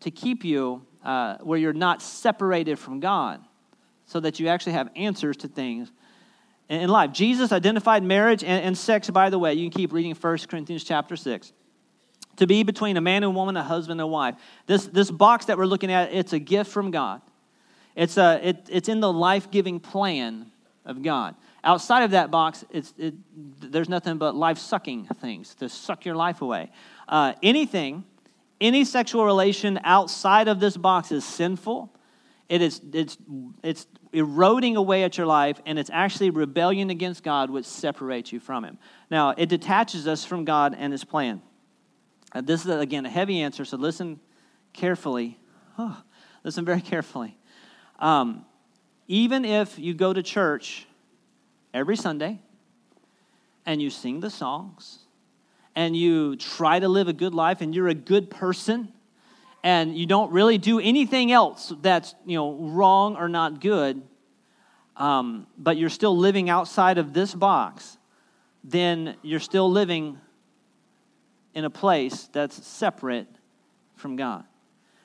to 0.00 0.10
keep 0.10 0.44
you 0.44 0.82
uh, 1.04 1.36
where 1.38 1.58
you're 1.58 1.72
not 1.72 2.00
separated 2.00 2.78
from 2.78 3.00
God 3.00 3.44
so 4.06 4.20
that 4.20 4.40
you 4.40 4.48
actually 4.48 4.72
have 4.72 4.88
answers 4.96 5.36
to 5.38 5.48
things 5.48 5.92
in 6.68 6.88
life. 6.88 7.12
Jesus 7.12 7.52
identified 7.52 8.02
marriage 8.02 8.42
and, 8.42 8.64
and 8.64 8.78
sex, 8.78 9.10
by 9.10 9.30
the 9.30 9.38
way. 9.38 9.54
You 9.54 9.70
can 9.70 9.76
keep 9.76 9.92
reading 9.92 10.14
1 10.14 10.38
Corinthians 10.48 10.84
chapter 10.84 11.16
6 11.16 11.52
to 12.36 12.46
be 12.46 12.62
between 12.62 12.96
a 12.96 13.00
man 13.00 13.24
and 13.24 13.34
woman, 13.34 13.56
a 13.56 13.62
husband 13.62 14.00
and 14.00 14.06
a 14.06 14.06
wife. 14.06 14.36
This, 14.66 14.86
this 14.86 15.10
box 15.10 15.46
that 15.46 15.58
we're 15.58 15.66
looking 15.66 15.92
at, 15.92 16.12
it's 16.12 16.32
a 16.32 16.38
gift 16.38 16.70
from 16.70 16.90
God. 16.90 17.20
It's, 17.94 18.16
a, 18.16 18.40
it, 18.42 18.68
it's 18.70 18.88
in 18.88 19.00
the 19.00 19.12
life 19.12 19.50
giving 19.50 19.80
plan 19.80 20.50
of 20.84 21.02
God. 21.02 21.34
Outside 21.64 22.02
of 22.02 22.10
that 22.10 22.30
box, 22.30 22.64
it's, 22.70 22.92
it, 22.98 23.14
there's 23.60 23.88
nothing 23.88 24.18
but 24.18 24.34
life 24.34 24.58
sucking 24.58 25.06
things 25.20 25.54
to 25.56 25.68
suck 25.68 26.04
your 26.04 26.16
life 26.16 26.42
away. 26.42 26.70
Uh, 27.08 27.34
anything, 27.42 28.04
any 28.60 28.84
sexual 28.84 29.24
relation 29.24 29.78
outside 29.84 30.48
of 30.48 30.58
this 30.58 30.76
box 30.76 31.12
is 31.12 31.24
sinful. 31.24 31.94
It 32.48 32.62
is, 32.62 32.80
it's, 32.92 33.16
it's 33.62 33.86
eroding 34.12 34.76
away 34.76 35.04
at 35.04 35.16
your 35.16 35.26
life, 35.26 35.60
and 35.64 35.78
it's 35.78 35.90
actually 35.92 36.30
rebellion 36.30 36.90
against 36.90 37.22
God 37.22 37.48
which 37.48 37.64
separates 37.64 38.32
you 38.32 38.40
from 38.40 38.64
Him. 38.64 38.78
Now, 39.10 39.30
it 39.30 39.48
detaches 39.48 40.08
us 40.08 40.24
from 40.24 40.44
God 40.44 40.74
and 40.76 40.92
His 40.92 41.04
plan. 41.04 41.42
this 42.34 42.64
is, 42.64 42.66
again, 42.66 43.06
a 43.06 43.10
heavy 43.10 43.40
answer, 43.40 43.64
so 43.64 43.76
listen 43.76 44.18
carefully. 44.72 45.38
Listen 46.44 46.64
very 46.64 46.80
carefully. 46.80 47.36
Um, 48.00 48.44
even 49.06 49.44
if 49.44 49.78
you 49.78 49.94
go 49.94 50.12
to 50.12 50.22
church 50.22 50.86
every 51.74 51.96
Sunday 51.96 52.40
and 53.66 53.80
you 53.80 53.90
sing 53.90 54.20
the 54.20 54.30
songs 54.30 54.98
and 55.74 55.96
you 55.96 56.36
try 56.36 56.78
to 56.78 56.88
live 56.88 57.08
a 57.08 57.12
good 57.12 57.34
life 57.34 57.60
and 57.60 57.74
you're 57.74 57.88
a 57.88 57.94
good 57.94 58.30
person 58.30 58.92
and 59.64 59.96
you 59.96 60.06
don't 60.06 60.32
really 60.32 60.58
do 60.58 60.80
anything 60.80 61.30
else 61.32 61.72
that's 61.80 62.14
you 62.26 62.36
know 62.36 62.54
wrong 62.54 63.16
or 63.16 63.28
not 63.28 63.60
good 63.60 64.02
um, 64.96 65.46
but 65.56 65.76
you're 65.76 65.88
still 65.88 66.16
living 66.16 66.50
outside 66.50 66.98
of 66.98 67.12
this 67.12 67.34
box 67.34 67.96
then 68.64 69.16
you're 69.22 69.40
still 69.40 69.70
living 69.70 70.18
in 71.54 71.64
a 71.64 71.70
place 71.70 72.28
that's 72.32 72.66
separate 72.66 73.26
from 73.96 74.16
god. 74.16 74.44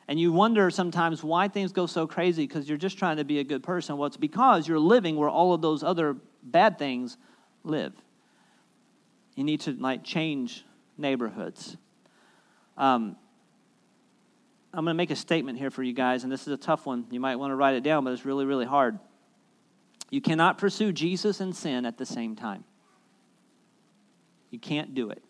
And 0.10 0.18
you 0.18 0.32
wonder 0.32 0.70
sometimes 0.72 1.22
why 1.22 1.50
things 1.50 1.74
go 1.74 1.86
so 1.86 2.08
crazy 2.08 2.48
because 2.48 2.70
you're 2.70 2.78
just 2.78 2.98
trying 2.98 3.18
to 3.18 3.26
be 3.26 3.40
a 3.40 3.44
good 3.44 3.62
person. 3.62 3.98
Well 3.98 4.08
it's 4.08 4.18
because 4.18 4.68
you're 4.68 4.80
living 4.80 5.18
where 5.18 5.30
all 5.30 5.54
of 5.54 5.62
those 5.62 5.84
other 5.84 6.16
bad 6.52 6.78
things 6.78 7.18
live 7.64 7.94
you 9.36 9.44
need 9.44 9.62
to 9.62 9.72
like 9.74 10.04
change 10.04 10.66
neighborhoods 10.98 11.78
um, 12.78 13.16
I'm 14.74 14.86
going 14.86 14.94
to 14.94 14.98
make 14.98 15.10
a 15.10 15.16
statement 15.16 15.58
here 15.58 15.72
for 15.72 15.82
you 15.82 15.94
guys, 15.94 16.24
and 16.24 16.32
this 16.32 16.42
is 16.42 16.54
a 16.54 16.58
tough 16.58 16.86
one. 16.86 17.06
You 17.10 17.20
might 17.20 17.38
want 17.38 17.52
to 17.52 17.56
write 17.56 17.76
it 17.76 17.84
down, 17.84 18.04
but 18.04 18.14
it's 18.14 18.26
really, 18.26 18.46
really 18.46 18.66
hard. 18.66 19.00
You 20.12 20.22
cannot 20.22 20.58
pursue 20.58 20.92
Jesus 20.92 21.40
and 21.40 21.56
sin 21.56 21.86
at 21.86 21.98
the 21.98 22.06
same 22.06 22.36
time. 22.36 22.64
You 24.52 24.60
can't 24.60 24.94
do 24.94 25.10
it. 25.10 25.24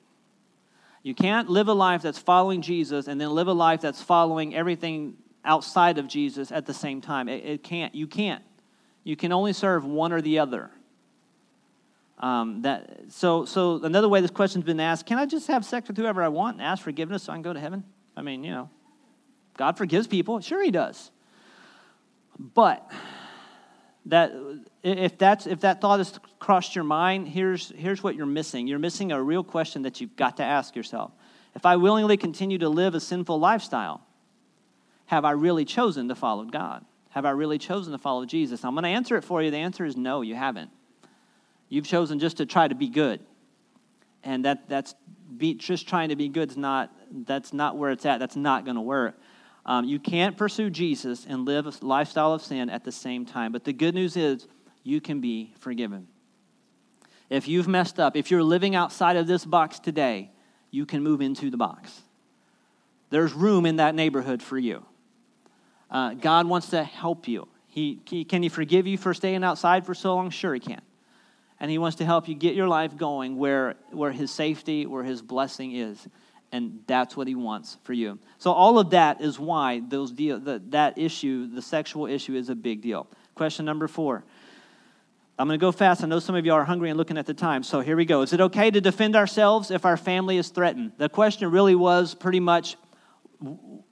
You 1.01 1.15
can't 1.15 1.49
live 1.49 1.69
a 1.69 1.73
life 1.73 2.01
that's 2.01 2.17
following 2.17 2.61
Jesus 2.61 3.07
and 3.07 3.21
then 3.21 3.29
live 3.29 3.47
a 3.47 3.53
life 3.53 3.79
that's 3.79 4.01
following 4.01 4.53
everything 4.53 5.15
outside 5.45 5.97
of 5.97 6.07
Jesus 6.07 6.51
at 6.51 6.65
the 6.65 6.73
same 6.73 6.99
time. 6.99 7.29
It, 7.29 7.45
it 7.45 7.63
can't. 7.63 7.95
You 7.95 8.07
can't. 8.07 8.43
You 9.05 9.15
can 9.15 9.31
only 9.31 9.53
serve 9.53 9.85
one 9.85 10.11
or 10.11 10.21
the 10.21 10.39
other. 10.39 10.69
Um, 12.19 12.63
that 12.63 12.99
so 13.09 13.45
so 13.45 13.83
another 13.83 14.09
way 14.09 14.21
this 14.21 14.31
question's 14.31 14.65
been 14.65 14.79
asked: 14.79 15.05
Can 15.05 15.19
I 15.19 15.25
just 15.25 15.47
have 15.47 15.63
sex 15.63 15.87
with 15.87 15.97
whoever 15.97 16.23
I 16.23 16.29
want 16.29 16.57
and 16.57 16.65
ask 16.65 16.83
forgiveness 16.83 17.23
so 17.23 17.31
I 17.31 17.35
can 17.35 17.43
go 17.43 17.53
to 17.53 17.59
heaven? 17.59 17.83
I 18.15 18.23
mean, 18.23 18.43
you 18.43 18.51
know, 18.51 18.69
God 19.55 19.77
forgives 19.77 20.07
people. 20.07 20.39
Sure, 20.39 20.63
He 20.63 20.71
does. 20.71 21.11
But 22.39 22.89
that 24.07 24.33
if 24.83 25.17
that's 25.17 25.45
if 25.45 25.61
that 25.61 25.81
thought 25.81 25.99
has 25.99 26.19
crossed 26.39 26.75
your 26.75 26.83
mind, 26.83 27.27
here's 27.27 27.69
here's 27.75 28.01
what 28.01 28.15
you're 28.15 28.25
missing. 28.25 28.67
You're 28.67 28.79
missing 28.79 29.11
a 29.11 29.21
real 29.21 29.43
question 29.43 29.83
that 29.83 30.01
you've 30.01 30.15
got 30.15 30.37
to 30.37 30.43
ask 30.43 30.75
yourself. 30.75 31.11
If 31.55 31.65
I 31.65 31.75
willingly 31.75 32.17
continue 32.17 32.57
to 32.59 32.69
live 32.69 32.95
a 32.95 32.99
sinful 32.99 33.39
lifestyle, 33.39 34.01
have 35.07 35.25
I 35.25 35.31
really 35.31 35.65
chosen 35.65 36.07
to 36.09 36.15
follow 36.15 36.45
God? 36.45 36.85
Have 37.09 37.25
I 37.25 37.31
really 37.31 37.57
chosen 37.57 37.93
to 37.93 37.97
follow 37.97 38.25
Jesus? 38.25 38.63
I'm 38.63 38.73
going 38.73 38.83
to 38.83 38.89
answer 38.89 39.17
it 39.17 39.23
for 39.23 39.41
you. 39.41 39.49
The 39.49 39.57
answer 39.57 39.85
is 39.85 39.97
no, 39.97 40.21
you 40.21 40.35
haven't. 40.35 40.69
You've 41.69 41.85
chosen 41.85 42.19
just 42.19 42.37
to 42.37 42.45
try 42.45 42.67
to 42.67 42.75
be 42.75 42.89
good. 42.89 43.19
And 44.23 44.45
that, 44.45 44.69
that's 44.69 44.95
be, 45.37 45.53
just 45.53 45.87
trying 45.87 46.09
to 46.09 46.15
be 46.15 46.29
good 46.29 46.51
is 46.51 46.57
not, 46.57 46.91
that's 47.25 47.53
not 47.53 47.77
where 47.77 47.91
it's 47.91 48.05
at. 48.05 48.19
That's 48.19 48.35
not 48.35 48.65
going 48.65 48.75
to 48.75 48.81
work. 48.81 49.19
Um, 49.65 49.85
you 49.85 49.99
can't 49.99 50.37
pursue 50.37 50.69
Jesus 50.69 51.25
and 51.27 51.45
live 51.45 51.67
a 51.67 51.73
lifestyle 51.81 52.33
of 52.33 52.41
sin 52.41 52.69
at 52.69 52.83
the 52.83 52.91
same 52.91 53.25
time. 53.25 53.51
But 53.51 53.65
the 53.65 53.73
good 53.73 53.93
news 53.93 54.15
is 54.15 54.47
you 54.83 55.01
can 55.01 55.19
be 55.19 55.53
forgiven. 55.59 56.07
If 57.29 57.47
you've 57.49 57.67
messed 57.67 57.99
up, 57.99 58.15
if 58.15 58.31
you're 58.31 58.43
living 58.43 58.75
outside 58.75 59.17
of 59.17 59.27
this 59.27 59.43
box 59.43 59.79
today, 59.79 60.31
you 60.71 60.85
can 60.85 61.03
move 61.03 61.19
into 61.19 61.49
the 61.49 61.57
box. 61.57 62.01
There's 63.09 63.33
room 63.33 63.65
in 63.65 63.77
that 63.77 63.95
neighborhood 63.95 64.41
for 64.41 64.57
you. 64.57 64.85
Uh, 65.91 66.13
God 66.13 66.47
wants 66.47 66.69
to 66.69 66.83
help 66.83 67.27
you. 67.27 67.47
He, 67.67 68.01
he, 68.05 68.23
can 68.23 68.43
He 68.43 68.49
forgive 68.49 68.87
you 68.87 68.97
for 68.97 69.13
staying 69.13 69.43
outside 69.43 69.85
for 69.85 69.93
so 69.93 70.15
long? 70.15 70.29
Sure, 70.29 70.53
He 70.53 70.59
can. 70.59 70.81
And 71.59 71.71
He 71.71 71.77
wants 71.77 71.97
to 71.97 72.05
help 72.05 72.27
you 72.27 72.35
get 72.35 72.55
your 72.55 72.67
life 72.67 72.97
going 72.97 73.37
where, 73.37 73.75
where 73.91 74.11
His 74.11 74.31
safety, 74.31 74.85
where 74.85 75.03
His 75.03 75.21
blessing 75.21 75.75
is 75.75 76.07
and 76.51 76.79
that's 76.87 77.17
what 77.17 77.27
he 77.27 77.35
wants 77.35 77.77
for 77.83 77.93
you. 77.93 78.19
So 78.37 78.51
all 78.51 78.79
of 78.79 78.91
that 78.91 79.21
is 79.21 79.39
why 79.39 79.81
those 79.87 80.11
deal, 80.11 80.39
the, 80.39 80.61
that 80.69 80.97
issue, 80.97 81.47
the 81.47 81.61
sexual 81.61 82.07
issue, 82.07 82.35
is 82.35 82.49
a 82.49 82.55
big 82.55 82.81
deal. 82.81 83.07
Question 83.35 83.65
number 83.65 83.87
four. 83.87 84.23
I'm 85.39 85.47
going 85.47 85.59
to 85.59 85.63
go 85.63 85.71
fast. 85.71 86.03
I 86.03 86.07
know 86.07 86.19
some 86.19 86.35
of 86.35 86.45
you 86.45 86.53
are 86.53 86.65
hungry 86.65 86.89
and 86.89 86.97
looking 86.97 87.17
at 87.17 87.27
the 87.27 87.33
time. 87.33 87.61
So 87.61 87.81
here 87.81 87.95
we 87.95 88.05
go. 88.05 88.23
Is 88.23 88.33
it 88.33 88.41
okay 88.41 88.71
to 88.71 88.81
defend 88.81 89.15
ourselves 89.15 89.69
if 89.69 89.85
our 89.85 89.97
family 89.97 90.37
is 90.37 90.49
threatened? 90.49 90.93
The 90.97 91.09
question 91.09 91.51
really 91.51 91.75
was 91.75 92.15
pretty 92.15 92.39
much, 92.39 92.75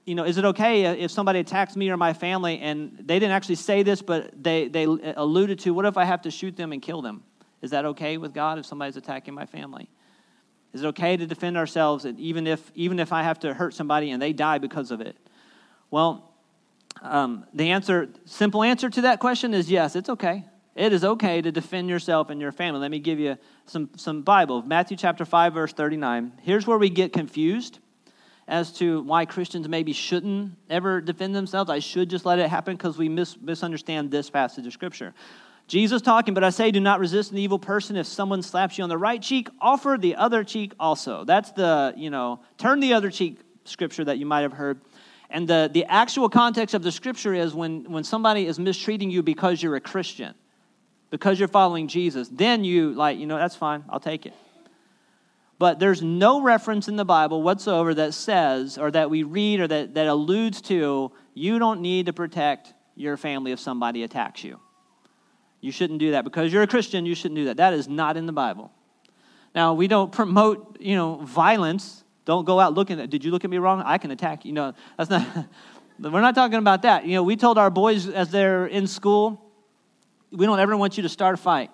you 0.04 0.14
know, 0.16 0.24
is 0.24 0.38
it 0.38 0.44
okay 0.46 0.86
if 0.86 1.12
somebody 1.12 1.38
attacks 1.38 1.76
me 1.76 1.88
or 1.90 1.96
my 1.96 2.14
family 2.14 2.58
and 2.58 2.98
they 2.98 3.20
didn't 3.20 3.30
actually 3.30 3.56
say 3.56 3.84
this, 3.84 4.02
but 4.02 4.42
they, 4.42 4.66
they 4.66 4.84
alluded 4.84 5.60
to, 5.60 5.72
what 5.72 5.84
if 5.84 5.96
I 5.96 6.04
have 6.04 6.22
to 6.22 6.32
shoot 6.32 6.56
them 6.56 6.72
and 6.72 6.82
kill 6.82 7.00
them? 7.00 7.22
Is 7.62 7.70
that 7.70 7.84
okay 7.86 8.16
with 8.16 8.34
God 8.34 8.58
if 8.58 8.66
somebody's 8.66 8.96
attacking 8.96 9.34
my 9.34 9.46
family? 9.46 9.88
Is 10.72 10.82
it 10.82 10.86
okay 10.88 11.16
to 11.16 11.26
defend 11.26 11.56
ourselves 11.56 12.04
even 12.04 12.46
if, 12.46 12.70
even 12.74 12.98
if 12.98 13.12
I 13.12 13.22
have 13.22 13.38
to 13.40 13.54
hurt 13.54 13.74
somebody 13.74 14.10
and 14.10 14.20
they 14.20 14.32
die 14.32 14.58
because 14.58 14.90
of 14.90 15.00
it? 15.00 15.16
Well, 15.90 16.30
um, 17.02 17.46
the 17.54 17.70
answer, 17.70 18.08
simple 18.24 18.62
answer 18.62 18.90
to 18.90 19.00
that 19.02 19.20
question 19.20 19.54
is 19.54 19.70
yes, 19.70 19.96
it's 19.96 20.08
okay. 20.08 20.44
It 20.74 20.92
is 20.92 21.04
okay 21.04 21.40
to 21.40 21.50
defend 21.50 21.88
yourself 21.88 22.28
and 22.28 22.40
your 22.40 22.52
family. 22.52 22.80
Let 22.80 22.90
me 22.90 22.98
give 22.98 23.18
you 23.18 23.38
some, 23.64 23.88
some 23.96 24.22
Bible. 24.22 24.62
Matthew 24.62 24.96
chapter 24.96 25.24
5, 25.24 25.54
verse 25.54 25.72
39. 25.72 26.32
Here's 26.42 26.66
where 26.66 26.76
we 26.76 26.90
get 26.90 27.14
confused 27.14 27.78
as 28.46 28.72
to 28.72 29.00
why 29.02 29.24
Christians 29.24 29.68
maybe 29.68 29.92
shouldn't 29.92 30.52
ever 30.68 31.00
defend 31.00 31.34
themselves. 31.34 31.70
I 31.70 31.78
should 31.78 32.10
just 32.10 32.26
let 32.26 32.38
it 32.38 32.48
happen 32.48 32.76
because 32.76 32.98
we 32.98 33.08
mis- 33.08 33.40
misunderstand 33.40 34.10
this 34.10 34.28
passage 34.28 34.66
of 34.66 34.72
Scripture. 34.72 35.14
Jesus 35.66 36.00
talking, 36.00 36.32
but 36.32 36.44
I 36.44 36.50
say, 36.50 36.70
do 36.70 36.78
not 36.78 37.00
resist 37.00 37.32
an 37.32 37.38
evil 37.38 37.58
person. 37.58 37.96
If 37.96 38.06
someone 38.06 38.42
slaps 38.42 38.78
you 38.78 38.84
on 38.84 38.88
the 38.88 38.98
right 38.98 39.20
cheek, 39.20 39.48
offer 39.60 39.96
the 40.00 40.14
other 40.14 40.44
cheek 40.44 40.72
also. 40.78 41.24
That's 41.24 41.50
the, 41.52 41.92
you 41.96 42.08
know, 42.08 42.40
turn 42.56 42.78
the 42.78 42.94
other 42.94 43.10
cheek 43.10 43.40
scripture 43.64 44.04
that 44.04 44.18
you 44.18 44.26
might 44.26 44.42
have 44.42 44.52
heard. 44.52 44.80
And 45.28 45.48
the, 45.48 45.68
the 45.72 45.84
actual 45.86 46.28
context 46.28 46.74
of 46.74 46.84
the 46.84 46.92
scripture 46.92 47.34
is 47.34 47.52
when, 47.52 47.90
when 47.90 48.04
somebody 48.04 48.46
is 48.46 48.60
mistreating 48.60 49.10
you 49.10 49.24
because 49.24 49.60
you're 49.60 49.74
a 49.74 49.80
Christian, 49.80 50.34
because 51.10 51.40
you're 51.40 51.48
following 51.48 51.88
Jesus, 51.88 52.28
then 52.28 52.62
you, 52.62 52.92
like, 52.92 53.18
you 53.18 53.26
know, 53.26 53.36
that's 53.36 53.56
fine, 53.56 53.84
I'll 53.88 53.98
take 53.98 54.24
it. 54.24 54.34
But 55.58 55.80
there's 55.80 56.00
no 56.00 56.42
reference 56.42 56.86
in 56.86 56.94
the 56.94 57.04
Bible 57.04 57.42
whatsoever 57.42 57.92
that 57.94 58.14
says, 58.14 58.78
or 58.78 58.90
that 58.92 59.10
we 59.10 59.24
read, 59.24 59.58
or 59.58 59.66
that, 59.66 59.94
that 59.94 60.06
alludes 60.06 60.60
to, 60.62 61.10
you 61.34 61.58
don't 61.58 61.80
need 61.80 62.06
to 62.06 62.12
protect 62.12 62.72
your 62.94 63.16
family 63.16 63.50
if 63.50 63.58
somebody 63.58 64.04
attacks 64.04 64.44
you. 64.44 64.60
You 65.66 65.72
shouldn't 65.72 65.98
do 65.98 66.12
that. 66.12 66.22
Because 66.22 66.52
you're 66.52 66.62
a 66.62 66.66
Christian, 66.68 67.04
you 67.06 67.16
shouldn't 67.16 67.34
do 67.34 67.46
that. 67.46 67.56
That 67.56 67.72
is 67.72 67.88
not 67.88 68.16
in 68.16 68.26
the 68.26 68.32
Bible. 68.32 68.70
Now, 69.52 69.74
we 69.74 69.88
don't 69.88 70.12
promote, 70.12 70.76
you 70.78 70.94
know, 70.94 71.16
violence. 71.16 72.04
Don't 72.24 72.44
go 72.44 72.60
out 72.60 72.74
looking 72.74 73.00
at, 73.00 73.10
did 73.10 73.24
you 73.24 73.32
look 73.32 73.44
at 73.44 73.50
me 73.50 73.58
wrong? 73.58 73.82
I 73.84 73.98
can 73.98 74.12
attack 74.12 74.44
you. 74.44 74.52
No, 74.52 74.74
that's 74.96 75.10
not, 75.10 75.26
we're 75.98 76.20
not 76.20 76.36
talking 76.36 76.60
about 76.60 76.82
that. 76.82 77.04
You 77.04 77.14
know, 77.14 77.24
we 77.24 77.34
told 77.34 77.58
our 77.58 77.68
boys 77.68 78.06
as 78.08 78.30
they're 78.30 78.68
in 78.68 78.86
school, 78.86 79.44
we 80.30 80.46
don't 80.46 80.60
ever 80.60 80.76
want 80.76 80.96
you 80.96 81.02
to 81.02 81.08
start 81.08 81.34
a 81.34 81.36
fight. 81.36 81.72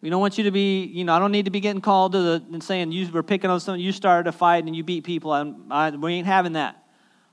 We 0.00 0.08
don't 0.08 0.22
want 0.22 0.38
you 0.38 0.44
to 0.44 0.50
be, 0.50 0.84
you 0.84 1.04
know, 1.04 1.12
I 1.12 1.18
don't 1.18 1.32
need 1.32 1.44
to 1.44 1.50
be 1.50 1.60
getting 1.60 1.82
called 1.82 2.12
to 2.12 2.22
the, 2.22 2.44
and 2.50 2.62
saying 2.62 2.92
you 2.92 3.12
were 3.12 3.22
picking 3.22 3.50
on 3.50 3.60
someone, 3.60 3.80
you 3.80 3.92
started 3.92 4.26
a 4.26 4.32
fight 4.32 4.64
and 4.64 4.74
you 4.74 4.82
beat 4.82 5.04
people. 5.04 5.32
I, 5.32 5.52
I, 5.70 5.90
we 5.90 6.14
ain't 6.14 6.26
having 6.26 6.54
that. 6.54 6.82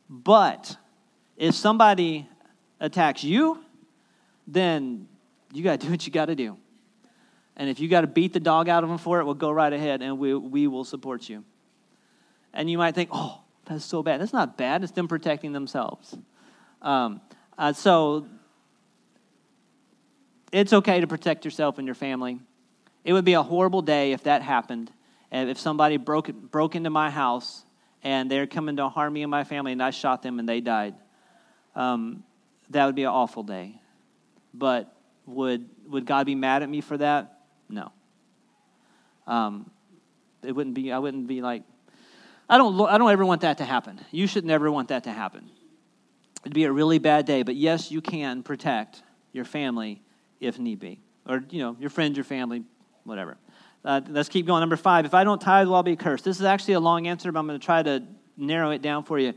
But 0.10 0.76
if 1.38 1.56
somebody 1.56 2.28
attacks 2.82 3.24
you, 3.24 3.63
then 4.46 5.08
you 5.54 5.64
got 5.64 5.80
to 5.80 5.86
do 5.86 5.92
what 5.92 6.06
you 6.06 6.12
got 6.12 6.26
to 6.26 6.36
do. 6.36 6.58
And 7.56 7.70
if 7.70 7.80
you 7.80 7.88
got 7.90 8.02
to 8.02 8.08
beat 8.08 8.34
the 8.34 8.40
dog 8.40 8.70
out 8.70 8.84
of 8.84 8.90
them 8.90 8.98
for 8.98 9.20
it, 9.20 9.26
well, 9.26 9.34
go 9.34 9.52
right 9.52 9.72
ahead 9.72 10.02
and 10.02 10.18
we, 10.18 10.34
we 10.34 10.68
will 10.68 10.84
support 10.84 11.28
you. 11.30 11.44
And 12.54 12.70
you 12.70 12.78
might 12.78 12.96
think, 12.96 13.10
oh, 13.12 13.42
that's 13.66 13.86
so 13.86 14.02
bad. 14.04 14.22
That's 14.22 14.34
not 14.34 14.58
bad. 14.58 14.84
It's 14.84 14.92
them 14.94 15.08
protecting 15.08 15.52
themselves. 15.52 16.18
Um, 16.82 17.22
uh, 17.58 17.74
so 17.74 18.26
it's 20.52 20.74
okay 20.74 21.02
to 21.02 21.08
protect 21.08 21.46
yourself 21.46 21.78
and 21.78 21.88
your 21.88 21.96
family. 21.96 22.40
It 23.04 23.14
would 23.14 23.26
be 23.26 23.34
a 23.34 23.44
horrible 23.44 23.82
day 23.82 24.12
if 24.12 24.24
that 24.24 24.42
happened. 24.42 24.92
And 25.32 25.50
if 25.50 25.58
somebody 25.60 25.98
broke, 25.98 26.34
broke 26.34 26.76
into 26.76 26.90
my 26.90 27.10
house 27.10 27.64
and 28.04 28.30
they're 28.30 28.48
coming 28.48 28.78
to 28.78 28.90
harm 28.90 29.14
me 29.14 29.24
and 29.24 29.32
my 29.32 29.44
family 29.44 29.72
and 29.72 29.82
I 29.82 29.92
shot 29.92 30.24
them 30.24 30.40
and 30.40 30.48
they 30.48 30.62
died, 30.62 30.96
um, 31.76 32.24
that 32.70 32.86
would 32.86 32.96
be 32.96 33.04
an 33.04 33.10
awful 33.10 33.44
day. 33.44 33.80
But 34.54 34.94
would, 35.26 35.70
would 35.88 36.06
God 36.06 36.26
be 36.26 36.36
mad 36.36 36.64
at 36.64 36.70
me 36.70 36.82
for 36.82 36.98
that? 36.98 37.40
No. 37.70 37.92
Um, 39.28 39.70
it 40.44 40.54
wouldn't 40.54 40.76
be, 40.76 40.92
I 40.92 41.00
wouldn't 41.00 41.28
be 41.28 41.42
like, 41.42 41.64
I 42.50 42.58
don't, 42.58 42.80
I 42.82 42.98
don't 42.98 43.12
ever 43.12 43.26
want 43.26 43.42
that 43.42 43.60
to 43.60 43.66
happen. 43.66 44.00
You 44.12 44.28
should 44.28 44.46
never 44.46 44.72
want 44.72 44.90
that 44.90 45.06
to 45.06 45.12
happen. 45.12 45.50
It'd 46.44 46.54
be 46.54 46.66
a 46.66 46.72
really 46.72 46.98
bad 46.98 47.26
day, 47.26 47.44
but 47.44 47.56
yes, 47.56 47.92
you 47.92 48.02
can 48.02 48.44
protect 48.44 49.04
your 49.32 49.46
family 49.46 50.02
if 50.40 50.60
need 50.60 50.80
be. 50.80 51.00
Or, 51.28 51.44
you 51.50 51.60
know, 51.60 51.78
your 51.80 51.90
friends, 51.90 52.18
your 52.18 52.24
family, 52.24 52.64
whatever. 53.04 53.38
Uh, 53.86 54.02
let's 54.10 54.28
keep 54.28 54.48
going. 54.48 54.60
Number 54.60 54.76
five, 54.76 55.06
if 55.06 55.14
I 55.14 55.24
don't 55.24 55.40
tithe, 55.40 55.68
well, 55.68 55.78
I'll 55.78 55.84
be 55.84 55.96
cursed. 55.96 56.26
This 56.26 56.40
is 56.40 56.46
actually 56.46 56.74
a 56.76 56.80
long 56.80 57.08
answer, 57.08 57.32
but 57.32 57.40
I'm 57.40 57.48
going 57.48 57.60
to 57.60 57.66
try 57.66 57.84
to 57.84 58.04
narrow 58.38 58.72
it 58.72 58.82
down 58.82 59.04
for 59.04 59.20
you. 59.20 59.34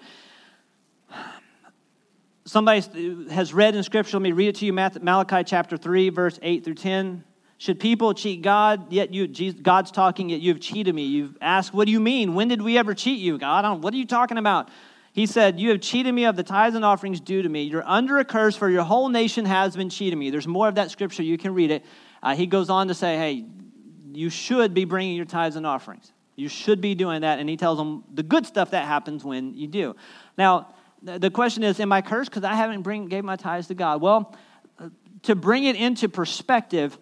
Somebody 2.46 3.26
has 3.30 3.54
read 3.54 3.74
in 3.74 3.83
Scripture, 3.83 4.16
let 4.18 4.22
me 4.22 4.33
read 4.33 4.48
it 4.48 4.57
to 4.57 4.66
you 4.66 4.72
Malachi 4.72 5.44
chapter 5.44 5.76
3, 5.76 6.11
verse 6.11 6.38
8 6.42 6.64
through 6.64 6.74
10. 6.74 7.24
Should 7.57 7.80
people 7.80 8.12
cheat 8.14 8.42
God, 8.42 8.92
yet 8.92 9.14
you, 9.14 9.52
God's 9.52 9.90
talking, 9.90 10.28
yet 10.28 10.40
you've 10.40 10.61
cheated 10.61 10.94
me? 10.94 11.07
You've 11.07 11.38
asked, 11.40 11.72
What 11.72 11.87
do 11.87 11.92
you 11.92 12.00
mean? 12.00 12.35
When 12.35 12.48
did 12.48 12.61
we 12.61 12.76
ever 12.76 12.94
cheat 12.94 13.20
you, 13.20 13.38
God? 13.38 13.83
What 13.83 13.94
are 13.94 13.96
you 13.96 14.07
talking 14.07 14.38
about? 14.38 14.68
He 15.12 15.26
said, 15.26 15.61
You 15.61 15.70
have 15.70 15.80
cheated 15.80 16.12
me 16.12 16.24
of 16.24 16.37
the 16.37 16.42
tithes 16.42 16.74
and 16.74 16.85
offerings 16.85 17.20
due 17.20 17.42
to 17.42 17.48
me. 17.48 17.62
You're 17.62 17.87
under 17.87 18.18
a 18.18 18.24
curse, 18.24 18.57
for 18.57 18.68
your 18.68 18.83
whole 18.83 19.09
nation 19.09 19.44
has 19.44 19.76
been 19.76 19.88
cheating 19.88 20.18
me. 20.18 20.30
There's 20.30 20.48
more 20.48 20.68
of 20.68 20.74
that 20.74 20.90
scripture. 20.90 21.22
You 21.22 21.38
can 21.38 21.54
read 21.54 21.70
it. 21.70 21.85
Uh, 22.22 22.35
he 22.35 22.46
goes 22.46 22.68
on 22.68 22.88
to 22.88 22.94
say, 22.94 23.16
Hey, 23.16 23.46
you 24.12 24.28
should 24.30 24.74
be 24.74 24.85
bringing 24.85 25.16
your 25.16 25.24
tithes 25.24 25.57
and 25.57 25.64
offerings. 25.64 26.12
You 26.37 26.48
should 26.48 26.80
be 26.80 26.96
doing 26.96 27.20
that. 27.20 27.38
And 27.38 27.48
he 27.48 27.57
tells 27.57 27.78
them 27.78 28.02
the 28.12 28.24
good 28.24 28.44
stuff 28.44 28.72
that 28.72 28.87
happens 28.87 29.24
when 29.24 29.54
you 29.54 29.68
do. 29.68 29.94
Now, 30.37 30.73
the 31.05 31.31
question 31.31 31.62
is, 31.62 31.79
Am 31.81 31.93
I 31.93 32.03
cursed? 32.03 32.31
Because 32.31 32.45
I 32.45 32.55
haven't 32.55 32.83
bring, 32.83 33.07
gave 33.07 33.25
my 33.25 33.37
tithes 33.37 33.69
to 33.69 33.75
God? 33.75 34.01
Well, 34.01 34.35
to 35.25 35.35
bring 35.35 35.64
it 35.64 35.77
into 35.77 36.09
perspective, 36.09 36.99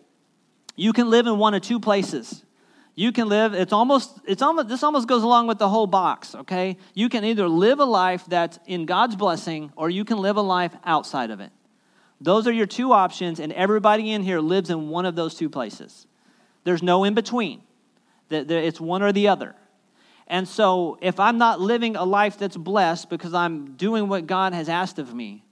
you 0.77 0.93
can 0.93 1.11
live 1.11 1.27
in 1.27 1.39
one 1.39 1.55
of 1.55 1.63
two 1.63 1.81
places. 1.81 2.43
You 2.95 3.11
can 3.11 3.29
live 3.29 3.55
it's 3.55 3.73
almost 3.73 4.21
it's 4.27 4.43
almost 4.43 4.69
this 4.69 4.83
almost 4.83 5.09
goes 5.09 5.23
along 5.23 5.47
with 5.47 5.59
the 5.59 5.69
whole 5.69 5.87
box 5.87 6.35
okay? 6.35 6.77
You 6.93 7.09
can 7.09 7.25
either 7.25 7.49
live 7.49 7.81
a 7.81 7.87
life 7.87 8.25
that's 8.29 8.59
in 8.67 8.85
god's 8.85 9.17
blessing 9.17 9.73
or 9.77 9.89
you 9.89 10.05
can 10.05 10.19
live 10.19 10.37
a 10.37 10.43
life 10.43 10.75
outside 10.85 11.31
of 11.31 11.41
it. 11.41 11.51
Those 12.21 12.47
are 12.47 12.53
your 12.53 12.67
two 12.67 12.93
options 12.93 13.41
and 13.41 13.51
everybody 13.55 14.13
in 14.13 14.23
here 14.23 14.41
lives 14.41 14.69
in 14.69 14.91
one 14.91 15.07
of 15.07 15.15
those 15.15 15.35
two 15.35 15.49
places. 15.49 16.07
There's 16.65 16.83
no 16.83 17.05
in 17.05 17.15
between 17.15 17.63
it's 18.29 18.81
one 18.81 19.03
or 19.03 19.11
the 19.11 19.29
other 19.29 19.55
and 20.33 20.49
so 20.49 20.99
if 21.01 21.21
i'm 21.21 21.39
not 21.39 21.61
living 21.61 21.95
a 21.95 22.05
life 22.05 22.37
that's 22.37 22.57
blessed 22.57 23.09
because 23.09 23.33
i'm 23.33 23.77
doing 23.77 24.09
what 24.09 24.27
god 24.27 24.53
has 24.53 24.69
asked 24.69 24.99
of 24.99 25.15
me 25.15 25.45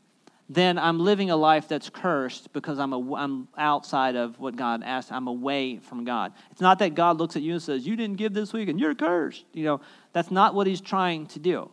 then 0.52 0.78
I'm 0.78 0.98
living 0.98 1.30
a 1.30 1.36
life 1.36 1.68
that's 1.68 1.88
cursed 1.88 2.52
because 2.52 2.80
I'm, 2.80 2.92
a, 2.92 3.14
I'm 3.14 3.46
outside 3.56 4.16
of 4.16 4.40
what 4.40 4.56
God 4.56 4.82
asked. 4.84 5.12
I'm 5.12 5.28
away 5.28 5.78
from 5.78 6.04
God. 6.04 6.32
It's 6.50 6.60
not 6.60 6.80
that 6.80 6.96
God 6.96 7.18
looks 7.18 7.36
at 7.36 7.42
you 7.42 7.52
and 7.52 7.62
says, 7.62 7.86
You 7.86 7.94
didn't 7.94 8.16
give 8.16 8.34
this 8.34 8.52
week 8.52 8.68
and 8.68 8.80
you're 8.80 8.96
cursed. 8.96 9.44
You 9.52 9.62
know, 9.62 9.80
that's 10.12 10.32
not 10.32 10.56
what 10.56 10.66
He's 10.66 10.80
trying 10.80 11.26
to 11.28 11.38
do. 11.38 11.70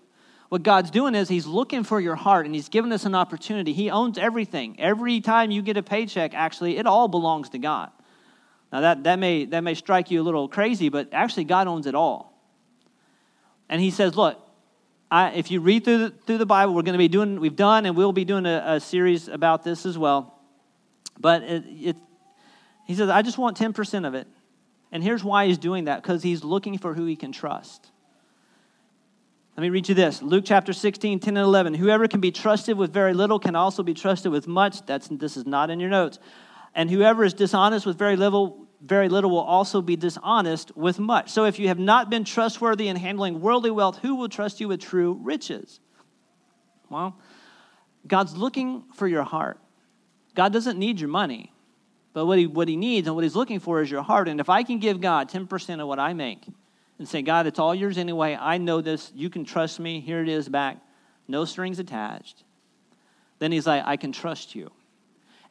What 0.49 0.61
God's 0.61 0.91
doing 0.91 1.15
is 1.15 1.27
He's 1.27 1.47
looking 1.47 1.83
for 1.83 1.99
your 1.99 2.15
heart 2.15 2.45
and 2.45 2.53
He's 2.53 2.69
given 2.69 2.91
us 2.91 3.03
an 3.05 3.15
opportunity. 3.15 3.73
He 3.73 3.89
owns 3.89 4.19
everything. 4.19 4.79
Every 4.79 5.21
time 5.21 5.49
you 5.49 5.63
get 5.63 5.75
a 5.75 5.83
paycheck, 5.83 6.35
actually, 6.35 6.77
it 6.77 6.85
all 6.85 7.07
belongs 7.07 7.49
to 7.49 7.57
God. 7.57 7.89
Now, 8.71 8.81
that, 8.81 9.05
that, 9.05 9.17
may, 9.17 9.45
that 9.45 9.61
may 9.61 9.73
strike 9.73 10.11
you 10.11 10.21
a 10.21 10.23
little 10.23 10.47
crazy, 10.47 10.89
but 10.89 11.09
actually, 11.13 11.45
God 11.45 11.67
owns 11.67 11.87
it 11.87 11.95
all. 11.95 12.36
And 13.69 13.81
He 13.81 13.91
says, 13.91 14.15
Look, 14.15 14.39
I, 15.09 15.31
if 15.31 15.51
you 15.51 15.61
read 15.61 15.85
through 15.85 15.97
the, 15.97 16.09
through 16.09 16.37
the 16.37 16.45
Bible, 16.45 16.73
we're 16.73 16.81
going 16.81 16.93
to 16.93 16.99
be 16.99 17.07
doing, 17.07 17.39
we've 17.39 17.55
done, 17.55 17.85
and 17.85 17.95
we'll 17.95 18.11
be 18.11 18.25
doing 18.25 18.45
a, 18.45 18.63
a 18.65 18.79
series 18.79 19.27
about 19.27 19.63
this 19.63 19.85
as 19.85 19.97
well. 19.97 20.39
But 21.19 21.43
it, 21.43 21.63
it, 21.67 21.95
he 22.85 22.95
says, 22.95 23.09
I 23.09 23.21
just 23.21 23.37
want 23.37 23.57
10% 23.57 24.07
of 24.07 24.13
it. 24.13 24.27
And 24.91 25.03
here's 25.03 25.23
why 25.23 25.47
he's 25.47 25.57
doing 25.57 25.85
that 25.85 26.01
because 26.01 26.23
he's 26.23 26.43
looking 26.43 26.77
for 26.77 26.93
who 26.93 27.05
he 27.05 27.15
can 27.15 27.31
trust. 27.31 27.89
Let 29.55 29.63
me 29.63 29.69
read 29.69 29.89
you 29.89 29.95
this 29.95 30.21
Luke 30.21 30.43
chapter 30.45 30.71
16, 30.71 31.19
10 31.19 31.37
and 31.37 31.43
11. 31.43 31.73
Whoever 31.73 32.07
can 32.07 32.21
be 32.21 32.31
trusted 32.31 32.77
with 32.77 32.93
very 32.93 33.13
little 33.13 33.39
can 33.39 33.55
also 33.55 33.83
be 33.83 33.93
trusted 33.93 34.31
with 34.31 34.47
much. 34.47 34.85
That's, 34.85 35.07
this 35.07 35.35
is 35.35 35.45
not 35.45 35.69
in 35.69 35.79
your 35.79 35.89
notes. 35.89 36.19
And 36.75 36.91
whoever 36.91 37.23
is 37.23 37.33
dishonest 37.33 37.85
with 37.85 37.97
very 37.97 38.15
little 38.15 38.66
very 38.87 39.09
little 39.09 39.29
will 39.29 39.39
also 39.39 39.81
be 39.81 39.95
dishonest 39.95 40.75
with 40.77 40.97
much. 40.97 41.29
So 41.29 41.45
if 41.45 41.59
you 41.59 41.67
have 41.67 41.79
not 41.79 42.09
been 42.09 42.23
trustworthy 42.23 42.87
in 42.87 42.95
handling 42.95 43.41
worldly 43.41 43.71
wealth, 43.71 43.99
who 43.99 44.15
will 44.15 44.29
trust 44.29 44.59
you 44.59 44.69
with 44.69 44.79
true 44.79 45.19
riches? 45.21 45.79
Well, 46.89 47.17
God's 48.07 48.35
looking 48.35 48.83
for 48.93 49.07
your 49.07 49.23
heart. 49.23 49.59
God 50.35 50.53
doesn't 50.53 50.79
need 50.79 50.99
your 50.99 51.09
money, 51.09 51.51
but 52.13 52.25
what 52.25 52.37
he, 52.37 52.47
what 52.47 52.67
he 52.67 52.77
needs 52.77 53.07
and 53.07 53.15
what 53.15 53.23
he's 53.23 53.35
looking 53.35 53.59
for 53.59 53.81
is 53.81 53.91
your 53.91 54.03
heart. 54.03 54.29
And 54.29 54.39
if 54.39 54.49
I 54.49 54.63
can 54.63 54.79
give 54.79 55.01
God 55.01 55.29
10% 55.29 55.81
of 55.81 55.87
what 55.87 55.99
I 55.99 56.13
make 56.13 56.45
and 56.97 57.07
say, 57.07 57.21
God, 57.21 57.45
it's 57.47 57.59
all 57.59 57.75
yours 57.75 57.97
anyway, 57.97 58.37
I 58.39 58.57
know 58.57 58.81
this, 58.81 59.11
you 59.15 59.29
can 59.29 59.43
trust 59.43 59.79
me, 59.79 59.99
here 59.99 60.21
it 60.21 60.29
is 60.29 60.47
back, 60.47 60.77
no 61.27 61.43
strings 61.43 61.79
attached, 61.79 62.43
then 63.39 63.51
he's 63.51 63.67
like, 63.67 63.83
I 63.85 63.97
can 63.97 64.11
trust 64.11 64.55
you. 64.55 64.71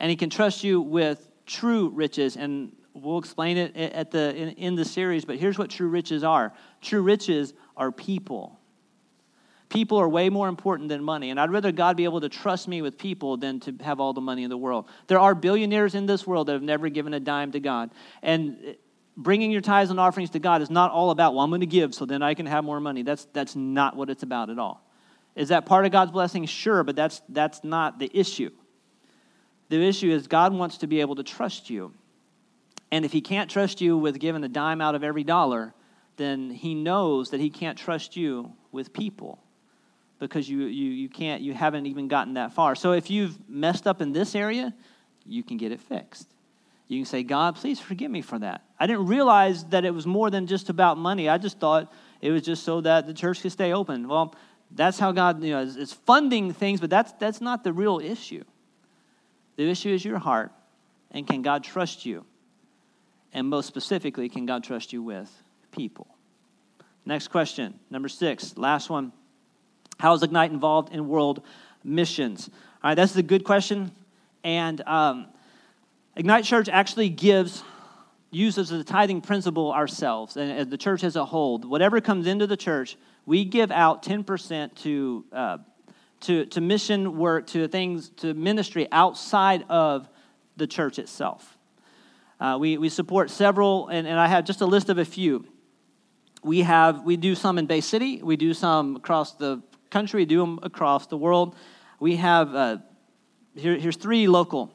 And 0.01 0.09
he 0.11 0.16
can 0.16 0.31
trust 0.31 0.64
you 0.64 0.81
with 0.81 1.29
true 1.46 1.90
riches. 1.90 2.37
And 2.37 2.72
we'll 3.02 3.18
explain 3.18 3.56
it 3.56 3.76
at 3.76 4.11
the 4.11 4.35
in, 4.35 4.48
in 4.50 4.74
the 4.74 4.85
series 4.85 5.24
but 5.24 5.37
here's 5.37 5.59
what 5.59 5.70
true 5.70 5.88
riches 5.88 6.24
are. 6.24 6.52
True 6.80 7.02
riches 7.02 7.54
are 7.76 7.92
people. 7.92 8.59
People 9.68 9.98
are 9.98 10.09
way 10.09 10.30
more 10.30 10.48
important 10.48 10.88
than 10.88 11.02
money 11.02 11.30
and 11.30 11.40
i'd 11.40 11.50
rather 11.50 11.72
god 11.72 11.96
be 11.96 12.04
able 12.04 12.20
to 12.20 12.28
trust 12.28 12.68
me 12.68 12.82
with 12.82 12.96
people 12.96 13.37
than 13.37 13.61
to 13.61 13.74
have 13.82 14.00
all 14.00 14.12
the 14.12 14.20
money 14.20 14.44
in 14.44 14.50
the 14.50 14.56
world. 14.56 14.88
There 15.06 15.18
are 15.18 15.35
billionaires 15.35 15.94
in 15.94 16.06
this 16.06 16.26
world 16.26 16.48
that 16.48 16.52
have 16.52 16.62
never 16.62 16.88
given 16.88 17.14
a 17.14 17.20
dime 17.20 17.52
to 17.52 17.61
god 17.61 17.90
and 18.22 18.59
eh, 18.64 18.72
bringing 19.16 19.50
your 19.50 19.62
tithes 19.62 19.90
and 19.90 19.98
offerings 19.98 20.30
to 20.30 20.38
god 20.38 20.62
is 20.62 20.70
not 20.70 20.90
all 20.90 21.11
about 21.11 21.35
well 21.35 21.42
i'm 21.42 21.50
going 21.50 21.61
to 21.61 21.66
give 21.66 21.94
so 21.94 22.04
then 22.04 22.22
i 22.22 22.35
can 22.35 22.46
have 22.46 22.64
more 22.64 22.80
money. 22.80 23.02
That's 23.02 23.26
that's 23.32 23.56
not 23.56 23.96
what 23.96 24.09
it's 24.11 24.22
about 24.22 24.50
at 24.50 24.59
all. 24.59 24.82
Is 25.35 25.48
that 25.48 25.66
part 25.66 25.85
of 25.85 25.92
god's 25.92 26.12
blessing? 26.12 26.46
Sure 26.46 26.85
but 26.85 26.96
that's 26.96 27.20
that's 27.28 27.64
not 27.64 27.98
the 27.98 28.11
issue. 28.14 28.50
The 29.68 29.85
issue 29.85 30.11
is 30.11 30.28
god 30.28 30.54
wants 30.54 30.78
to 30.78 30.87
be 30.87 31.00
able 31.00 31.16
to 31.16 31.24
trust 31.24 31.70
you 31.70 31.92
and 32.90 33.05
if 33.05 33.12
he 33.12 33.20
can't 33.20 33.51
trust 33.51 33.81
you 33.81 33.96
with 33.96 34.18
giving 34.18 34.44
a 34.44 34.49
dime 34.49 34.81
out 34.81 34.94
of 34.94 35.03
every 35.03 35.25
dollar, 35.25 35.75
then 36.16 36.51
he 36.51 36.75
knows 36.75 37.31
that 37.31 37.40
he 37.40 37.51
can't 37.51 37.77
trust 37.77 38.16
you 38.16 38.53
with 38.72 38.92
people 38.92 39.42
because 40.18 40.49
you, 40.49 40.61
you, 40.61 40.90
you 40.90 41.09
can't 41.09 41.42
you 41.42 41.53
haven't 41.53 41.87
even 41.87 42.09
gotten 42.09 42.35
that 42.35 42.53
far. 42.53 42.75
So 42.75 42.92
if 42.92 43.11
you've 43.11 43.37
messed 43.49 43.87
up 43.87 44.01
in 44.01 44.12
this 44.12 44.35
area 44.35 44.75
you 45.29 45.42
can 45.42 45.57
get 45.57 45.72
it 45.72 45.81
fixed. 45.81 46.29
You 46.88 47.01
can 47.01 47.07
say 47.07 47.22
god 47.22 47.57
please 47.57 47.81
forgive 47.81 48.11
me 48.11 48.22
for 48.22 48.38
that. 48.38 48.62
I 48.79 48.87
didn't 48.87 49.07
realize 49.07 49.64
that 49.66 49.85
it 49.85 49.92
was 49.92 50.07
more 50.07 50.31
than 50.31 50.46
just 50.46 50.70
about 50.70 50.96
money. 50.96 51.29
I 51.29 51.38
just 51.38 51.59
thought 51.59 51.92
it 52.20 52.31
was 52.31 52.42
just 52.42 52.64
so 52.64 52.81
that 52.83 53.07
the 53.07 53.14
church 53.14 53.42
could 53.42 53.53
stay 53.53 53.72
open. 53.72 54.09
Well 54.09 54.35
that's 54.70 54.99
how 54.99 55.12
god 55.12 55.42
you 55.42 55.51
know 55.51 55.61
is, 55.61 55.77
is 55.77 55.92
funding 55.92 56.53
things 56.53 56.81
but 56.81 56.90
that's 56.90 57.12
that's 57.12 57.40
not 57.40 57.64
the 57.64 57.72
real 57.72 57.99
issue. 57.99 58.44
The 59.57 59.68
issue 59.68 59.90
is 59.90 60.05
your 60.05 60.18
heart 60.18 60.53
and 61.11 61.27
can 61.27 61.42
god 61.42 61.64
trust 61.64 62.07
you 62.07 62.25
and 63.37 63.51
most 63.51 63.66
specifically, 63.66 64.31
can 64.31 64.46
God 64.46 64.64
trust 64.64 64.94
you 64.94 65.03
with 65.03 65.31
people? 65.70 66.09
Next 67.05 67.29
question, 67.29 67.79
number 67.90 68.09
six, 68.09 68.57
last 68.57 68.88
one. 68.88 69.12
How 70.01 70.14
is 70.14 70.22
Ignite 70.22 70.51
involved 70.51 70.92
in 70.92 71.07
world 71.07 71.42
missions? 71.85 72.49
All 72.83 72.90
right, 72.90 72.94
that's 72.94 73.14
a 73.14 73.22
good 73.22 73.44
question. 73.44 73.92
And 74.42 74.81
um, 74.87 75.27
Ignite 76.16 76.44
Church 76.44 76.70
actually 76.70 77.11
gives, 77.11 77.62
uses 78.31 78.70
the 78.70 78.83
tithing 78.83 79.20
principle 79.20 79.70
ourselves, 79.70 80.38
and 80.38 80.70
the 80.70 80.79
church 80.79 81.05
as 81.05 81.14
a 81.14 81.25
whole. 81.27 81.59
Whatever 81.59 82.01
comes 82.01 82.27
into 82.27 82.46
the 82.46 82.57
church, 82.57 82.96
we 83.27 83.44
give 83.44 83.70
out 83.70 84.03
10% 84.03 84.75
to, 84.77 85.25
uh, 85.31 85.59
to, 86.20 86.46
to 86.46 86.61
mission 86.62 87.18
work, 87.18 87.49
to 87.49 87.68
things, 87.68 88.09
to 88.16 88.33
ministry 88.33 88.88
outside 88.90 89.66
of 89.68 90.09
the 90.57 90.66
church 90.66 90.99
itself. 90.99 91.56
Uh, 92.38 92.57
we, 92.61 92.77
we 92.77 92.88
support 92.88 93.31
several, 93.31 93.88
and, 93.88 94.07
and 94.07 94.18
I 94.18 94.27
have 94.27 94.44
just 94.44 94.61
a 94.61 94.66
list 94.66 94.88
of 94.88 94.99
a 94.99 95.05
few. 95.05 95.46
We 96.42 96.61
have 96.61 97.03
we 97.03 97.16
do 97.16 97.35
some 97.35 97.59
in 97.59 97.66
Bay 97.66 97.81
City, 97.81 98.22
we 98.22 98.37
do 98.37 98.55
some 98.55 98.96
across 98.96 99.33
the 99.35 99.62
country, 99.90 100.22
we 100.22 100.27
do 100.27 100.40
them 100.40 100.61
across 100.62 101.07
the 101.07 101.16
world. 101.16 101.57
We 101.99 102.16
have 102.16 102.55
uh, 102.55 102.77
here, 103.55 103.77
here's 103.77 103.96
three 103.96 104.29
local. 104.29 104.72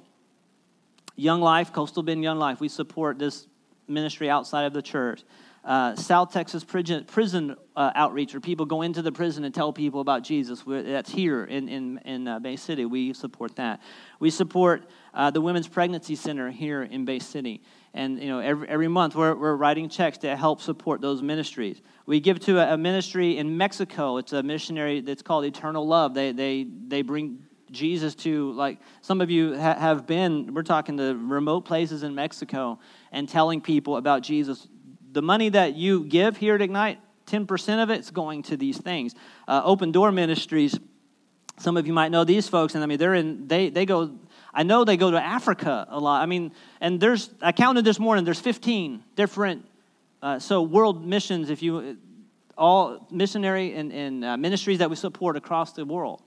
Young 1.16 1.42
Life, 1.42 1.72
Coastal 1.72 2.04
Bend 2.04 2.24
Young 2.24 2.40
Life. 2.40 2.60
We 2.60 2.68
support 2.68 3.20
this 3.20 3.48
ministry 3.88 4.30
outside 4.30 4.64
of 4.64 4.74
the 4.74 4.82
church. 4.82 5.24
Uh, 5.64 5.96
South 5.96 6.34
Texas 6.34 6.64
prison, 6.64 7.06
prison 7.06 7.56
uh, 7.76 7.92
outreach, 7.94 8.34
where 8.34 8.42
people 8.42 8.66
go 8.66 8.82
into 8.82 9.04
the 9.04 9.12
prison 9.12 9.44
and 9.44 9.54
tell 9.54 9.72
people 9.72 10.02
about 10.02 10.24
Jesus. 10.24 10.66
We're, 10.66 10.82
that's 10.82 11.12
here 11.12 11.44
in, 11.44 11.70
in, 11.70 12.00
in 12.00 12.28
uh, 12.28 12.40
Bay 12.40 12.56
City. 12.56 12.86
We 12.86 13.14
support 13.14 13.56
that. 13.58 13.80
We 14.20 14.32
support 14.32 14.90
uh, 15.14 15.32
the 15.32 15.42
Women's 15.42 15.68
Pregnancy 15.68 16.16
Center 16.16 16.50
here 16.50 16.84
in 16.84 17.06
Bay 17.06 17.20
City. 17.20 17.62
And 17.94 18.22
you 18.22 18.30
know, 18.30 18.40
every, 18.40 18.68
every 18.68 18.88
month 18.88 19.16
we're, 19.16 19.36
we're 19.36 19.56
writing 19.56 19.90
checks 19.90 20.18
to 20.20 20.36
help 20.36 20.62
support 20.62 21.02
those 21.02 21.22
ministries. 21.22 21.82
We 22.06 22.20
give 22.20 22.40
to 22.42 22.60
a, 22.60 22.74
a 22.74 22.78
ministry 22.78 23.38
in 23.38 23.58
Mexico. 23.58 24.18
It's 24.18 24.34
a 24.34 24.44
missionary 24.44 25.02
that's 25.02 25.22
called 25.22 25.46
Eternal 25.46 25.86
Love. 25.86 26.14
They, 26.14 26.32
they, 26.32 26.66
they 26.88 27.02
bring 27.02 27.44
Jesus 27.72 28.16
to, 28.16 28.52
like, 28.54 28.80
some 29.02 29.22
of 29.22 29.30
you 29.30 29.58
ha- 29.58 29.76
have 29.76 30.06
been, 30.06 30.54
we're 30.54 30.64
talking 30.64 30.98
to 30.98 31.16
remote 31.16 31.62
places 31.62 32.04
in 32.04 32.16
Mexico 32.16 32.80
and 33.12 33.28
telling 33.28 33.62
people 33.62 33.98
about 33.98 34.24
Jesus 34.24 34.68
the 35.12 35.22
money 35.22 35.50
that 35.50 35.76
you 35.76 36.06
give 36.06 36.38
here 36.38 36.56
at 36.56 36.62
Ignite, 36.62 37.00
10% 37.28 37.84
of 37.84 37.90
it's 37.90 38.12
going 38.12 38.44
to 38.44 38.58
these 38.58 38.78
things. 38.78 39.14
Uh, 39.48 39.62
Open 39.64 39.92
Door 39.92 40.14
Ministries, 40.14 40.80
some 41.58 41.78
of 41.78 41.86
you 41.86 41.94
might 41.94 42.12
know 42.12 42.24
these 42.24 42.48
folks, 42.48 42.76
and 42.76 42.84
I 42.84 42.88
mean, 42.88 42.98
they're 42.98 43.14
in, 43.14 43.48
they, 43.48 43.70
they 43.70 43.86
go, 43.86 44.18
I 44.54 44.64
know 44.64 44.84
they 44.84 44.98
go 44.98 45.12
to 45.12 45.22
Africa 45.22 45.88
a 45.90 46.00
lot. 46.00 46.22
I 46.22 46.26
mean, 46.26 46.52
and 46.80 47.00
there's, 47.00 47.30
I 47.42 47.52
counted 47.52 47.86
this 47.86 48.00
morning, 48.00 48.26
there's 48.26 48.40
15 48.40 49.04
different, 49.16 49.66
uh, 50.22 50.40
so 50.40 50.62
world 50.62 51.06
missions, 51.06 51.50
if 51.50 51.62
you, 51.62 51.98
all 52.58 53.08
missionary 53.10 53.74
and, 53.74 53.92
and 53.92 54.26
uh, 54.26 54.38
ministries 54.38 54.80
that 54.80 54.90
we 54.90 54.96
support 54.96 55.38
across 55.38 55.74
the 55.74 55.86
world. 55.86 56.22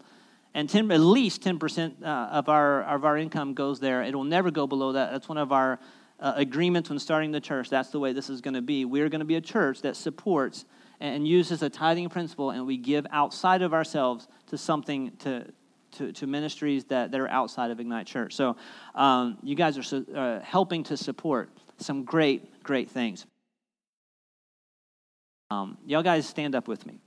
and 0.55 0.69
10, 0.69 0.91
at 0.91 1.01
least 1.01 1.43
10% 1.43 2.03
uh, 2.03 2.07
of, 2.07 2.49
our, 2.49 2.83
of 2.85 3.05
our 3.05 3.17
income 3.17 3.55
goes 3.55 3.81
there. 3.81 4.03
It 4.03 4.15
will 4.15 4.25
never 4.25 4.51
go 4.51 4.67
below 4.67 4.93
that. 4.93 5.13
That's 5.13 5.29
one 5.29 5.39
of 5.39 5.53
our 5.53 5.79
uh, 6.21 6.33
agreements 6.37 6.89
when 6.89 6.99
starting 6.99 7.33
the 7.33 7.41
church. 7.41 7.69
That's 7.69 7.91
the 7.91 7.99
way 7.99 8.13
this 8.13 8.31
is 8.31 8.41
going 8.41 8.55
to 8.55 8.63
be. 8.63 8.85
We're 8.85 9.09
going 9.09 9.21
to 9.21 9.27
be 9.27 9.37
a 9.37 9.41
church 9.41 9.83
that 9.83 9.97
supports 9.97 10.65
and 11.01 11.27
uses 11.27 11.63
a 11.63 11.69
tithing 11.69 12.09
principle, 12.09 12.51
and 12.51 12.67
we 12.67 12.77
give 12.77 13.07
outside 13.11 13.63
of 13.63 13.75
ourselves 13.75 14.29
to 14.47 14.57
something 14.57 15.11
to, 15.19 15.45
to, 15.95 16.13
to 16.13 16.27
ministries 16.27 16.85
that, 16.87 17.11
that 17.11 17.21
are 17.21 17.29
outside 17.29 17.71
of 17.71 17.81
Ignite 17.81 18.07
Church. 18.07 18.35
So 18.35 18.57
um, 18.95 19.39
you 19.43 19.55
guys 19.55 19.79
are 19.79 20.05
uh, 20.15 20.41
helping 20.41 20.85
to 20.85 20.97
support 20.97 21.51
some 21.79 22.05
great, 22.05 22.63
great 22.63 22.91
things. 22.91 23.27
Um, 25.51 25.79
y'all 25.87 26.03
guys 26.03 26.27
stand 26.27 26.55
up 26.55 26.69
with 26.69 26.87
me. 26.87 26.99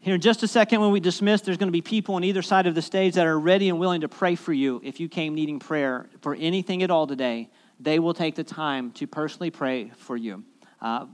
Here 0.00 0.14
in 0.14 0.20
just 0.20 0.42
a 0.42 0.48
second, 0.48 0.80
when 0.80 0.92
we 0.92 1.00
dismiss, 1.00 1.40
there's 1.40 1.56
going 1.56 1.68
to 1.68 1.72
be 1.72 1.82
people 1.82 2.14
on 2.14 2.24
either 2.24 2.42
side 2.42 2.66
of 2.66 2.74
the 2.74 2.82
stage 2.82 3.14
that 3.14 3.26
are 3.26 3.38
ready 3.38 3.68
and 3.68 3.78
willing 3.78 4.02
to 4.02 4.08
pray 4.08 4.36
for 4.36 4.52
you 4.52 4.80
if 4.84 5.00
you 5.00 5.08
came 5.08 5.34
needing 5.34 5.58
prayer 5.58 6.08
for 6.20 6.34
anything 6.36 6.82
at 6.82 6.90
all 6.90 7.06
today. 7.06 7.50
They 7.80 7.98
will 7.98 8.14
take 8.14 8.34
the 8.36 8.44
time 8.44 8.92
to 8.92 9.06
personally 9.06 9.50
pray 9.50 9.90
for 9.96 10.16
you. 10.16 10.44
Uh, 10.80 11.06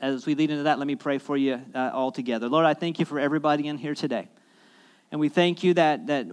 as 0.00 0.26
we 0.26 0.34
lead 0.34 0.50
into 0.50 0.64
that, 0.64 0.78
let 0.78 0.86
me 0.86 0.94
pray 0.94 1.18
for 1.18 1.36
you 1.36 1.60
uh, 1.74 1.90
all 1.92 2.12
together. 2.12 2.48
Lord, 2.48 2.66
I 2.66 2.74
thank 2.74 2.98
you 2.98 3.04
for 3.04 3.18
everybody 3.18 3.66
in 3.66 3.78
here 3.78 3.94
today. 3.94 4.28
And 5.10 5.20
we 5.20 5.28
thank 5.28 5.62
you 5.62 5.74
that, 5.74 6.06
that 6.08 6.26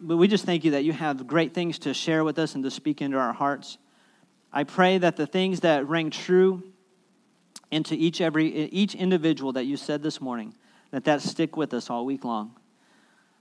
we 0.00 0.28
just 0.28 0.44
thank 0.44 0.64
you 0.64 0.72
that 0.72 0.84
you 0.84 0.92
have 0.92 1.26
great 1.26 1.54
things 1.54 1.78
to 1.80 1.94
share 1.94 2.24
with 2.24 2.38
us 2.38 2.54
and 2.54 2.62
to 2.64 2.70
speak 2.70 3.02
into 3.02 3.18
our 3.18 3.32
hearts. 3.32 3.78
I 4.52 4.64
pray 4.64 4.98
that 4.98 5.16
the 5.16 5.26
things 5.26 5.60
that 5.60 5.88
ring 5.88 6.10
true 6.10 6.62
into 7.70 7.94
each 7.94 8.20
every 8.20 8.46
each 8.66 8.94
individual 8.94 9.52
that 9.52 9.64
you 9.64 9.76
said 9.76 10.02
this 10.02 10.20
morning, 10.20 10.54
that 10.92 11.04
that 11.04 11.22
stick 11.22 11.56
with 11.56 11.74
us 11.74 11.90
all 11.90 12.06
week 12.06 12.24
long. 12.24 12.54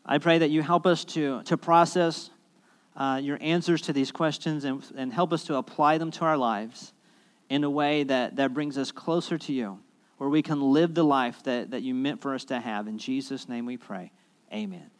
I 0.06 0.18
pray 0.18 0.40
that 0.40 0.50
you 0.50 0.62
help 0.62 0.86
us 0.86 1.06
to, 1.06 1.44
to 1.44 1.56
process 1.56 2.30
uh, 2.96 3.20
your 3.24 3.38
answers 3.42 3.82
to 3.84 3.94
these 3.94 4.12
questions 4.12 4.66
and, 4.66 4.84
and 4.96 5.14
help 5.14 5.32
us 5.32 5.44
to 5.46 5.56
apply 5.56 5.98
them 5.98 6.12
to 6.12 6.26
our 6.26 6.38
lives 6.38 6.94
in 7.50 7.64
a 7.64 7.70
way 7.70 8.04
that, 8.04 8.36
that 8.36 8.54
brings 8.54 8.78
us 8.78 8.92
closer 8.92 9.38
to 9.38 9.54
you, 9.54 9.80
where 10.18 10.30
we 10.30 10.42
can 10.42 10.62
live 10.74 10.94
the 10.94 11.04
life 11.04 11.44
that, 11.44 11.72
that 11.72 11.84
you 11.84 11.94
meant 11.94 12.22
for 12.22 12.34
us 12.34 12.46
to 12.46 12.60
have. 12.60 12.88
In 12.88 12.98
Jesus' 12.98 13.48
name 13.48 13.66
we 13.66 13.78
pray. 13.78 14.12
Amen. 14.54 14.92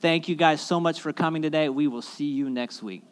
Thank 0.00 0.28
you 0.28 0.36
guys 0.36 0.60
so 0.60 0.78
much 0.78 1.00
for 1.00 1.12
coming 1.12 1.42
today. 1.42 1.68
We 1.68 1.88
will 1.88 2.02
see 2.02 2.26
you 2.26 2.48
next 2.48 2.82
week. 2.82 3.02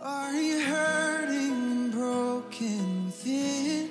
Are 0.00 0.32
you 0.32 0.60
hurting 0.60 1.52
and 1.52 1.92
broken 1.92 3.06
within? 3.06 3.90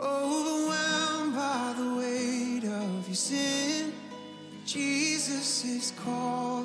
Overwhelmed 0.00 1.34
by 1.34 1.74
the 1.76 1.94
weight 1.96 2.64
of 2.64 3.06
your 3.06 3.14
sin? 3.14 3.92
Jesus 4.64 5.64
is 5.64 5.92
calling. 6.02 6.55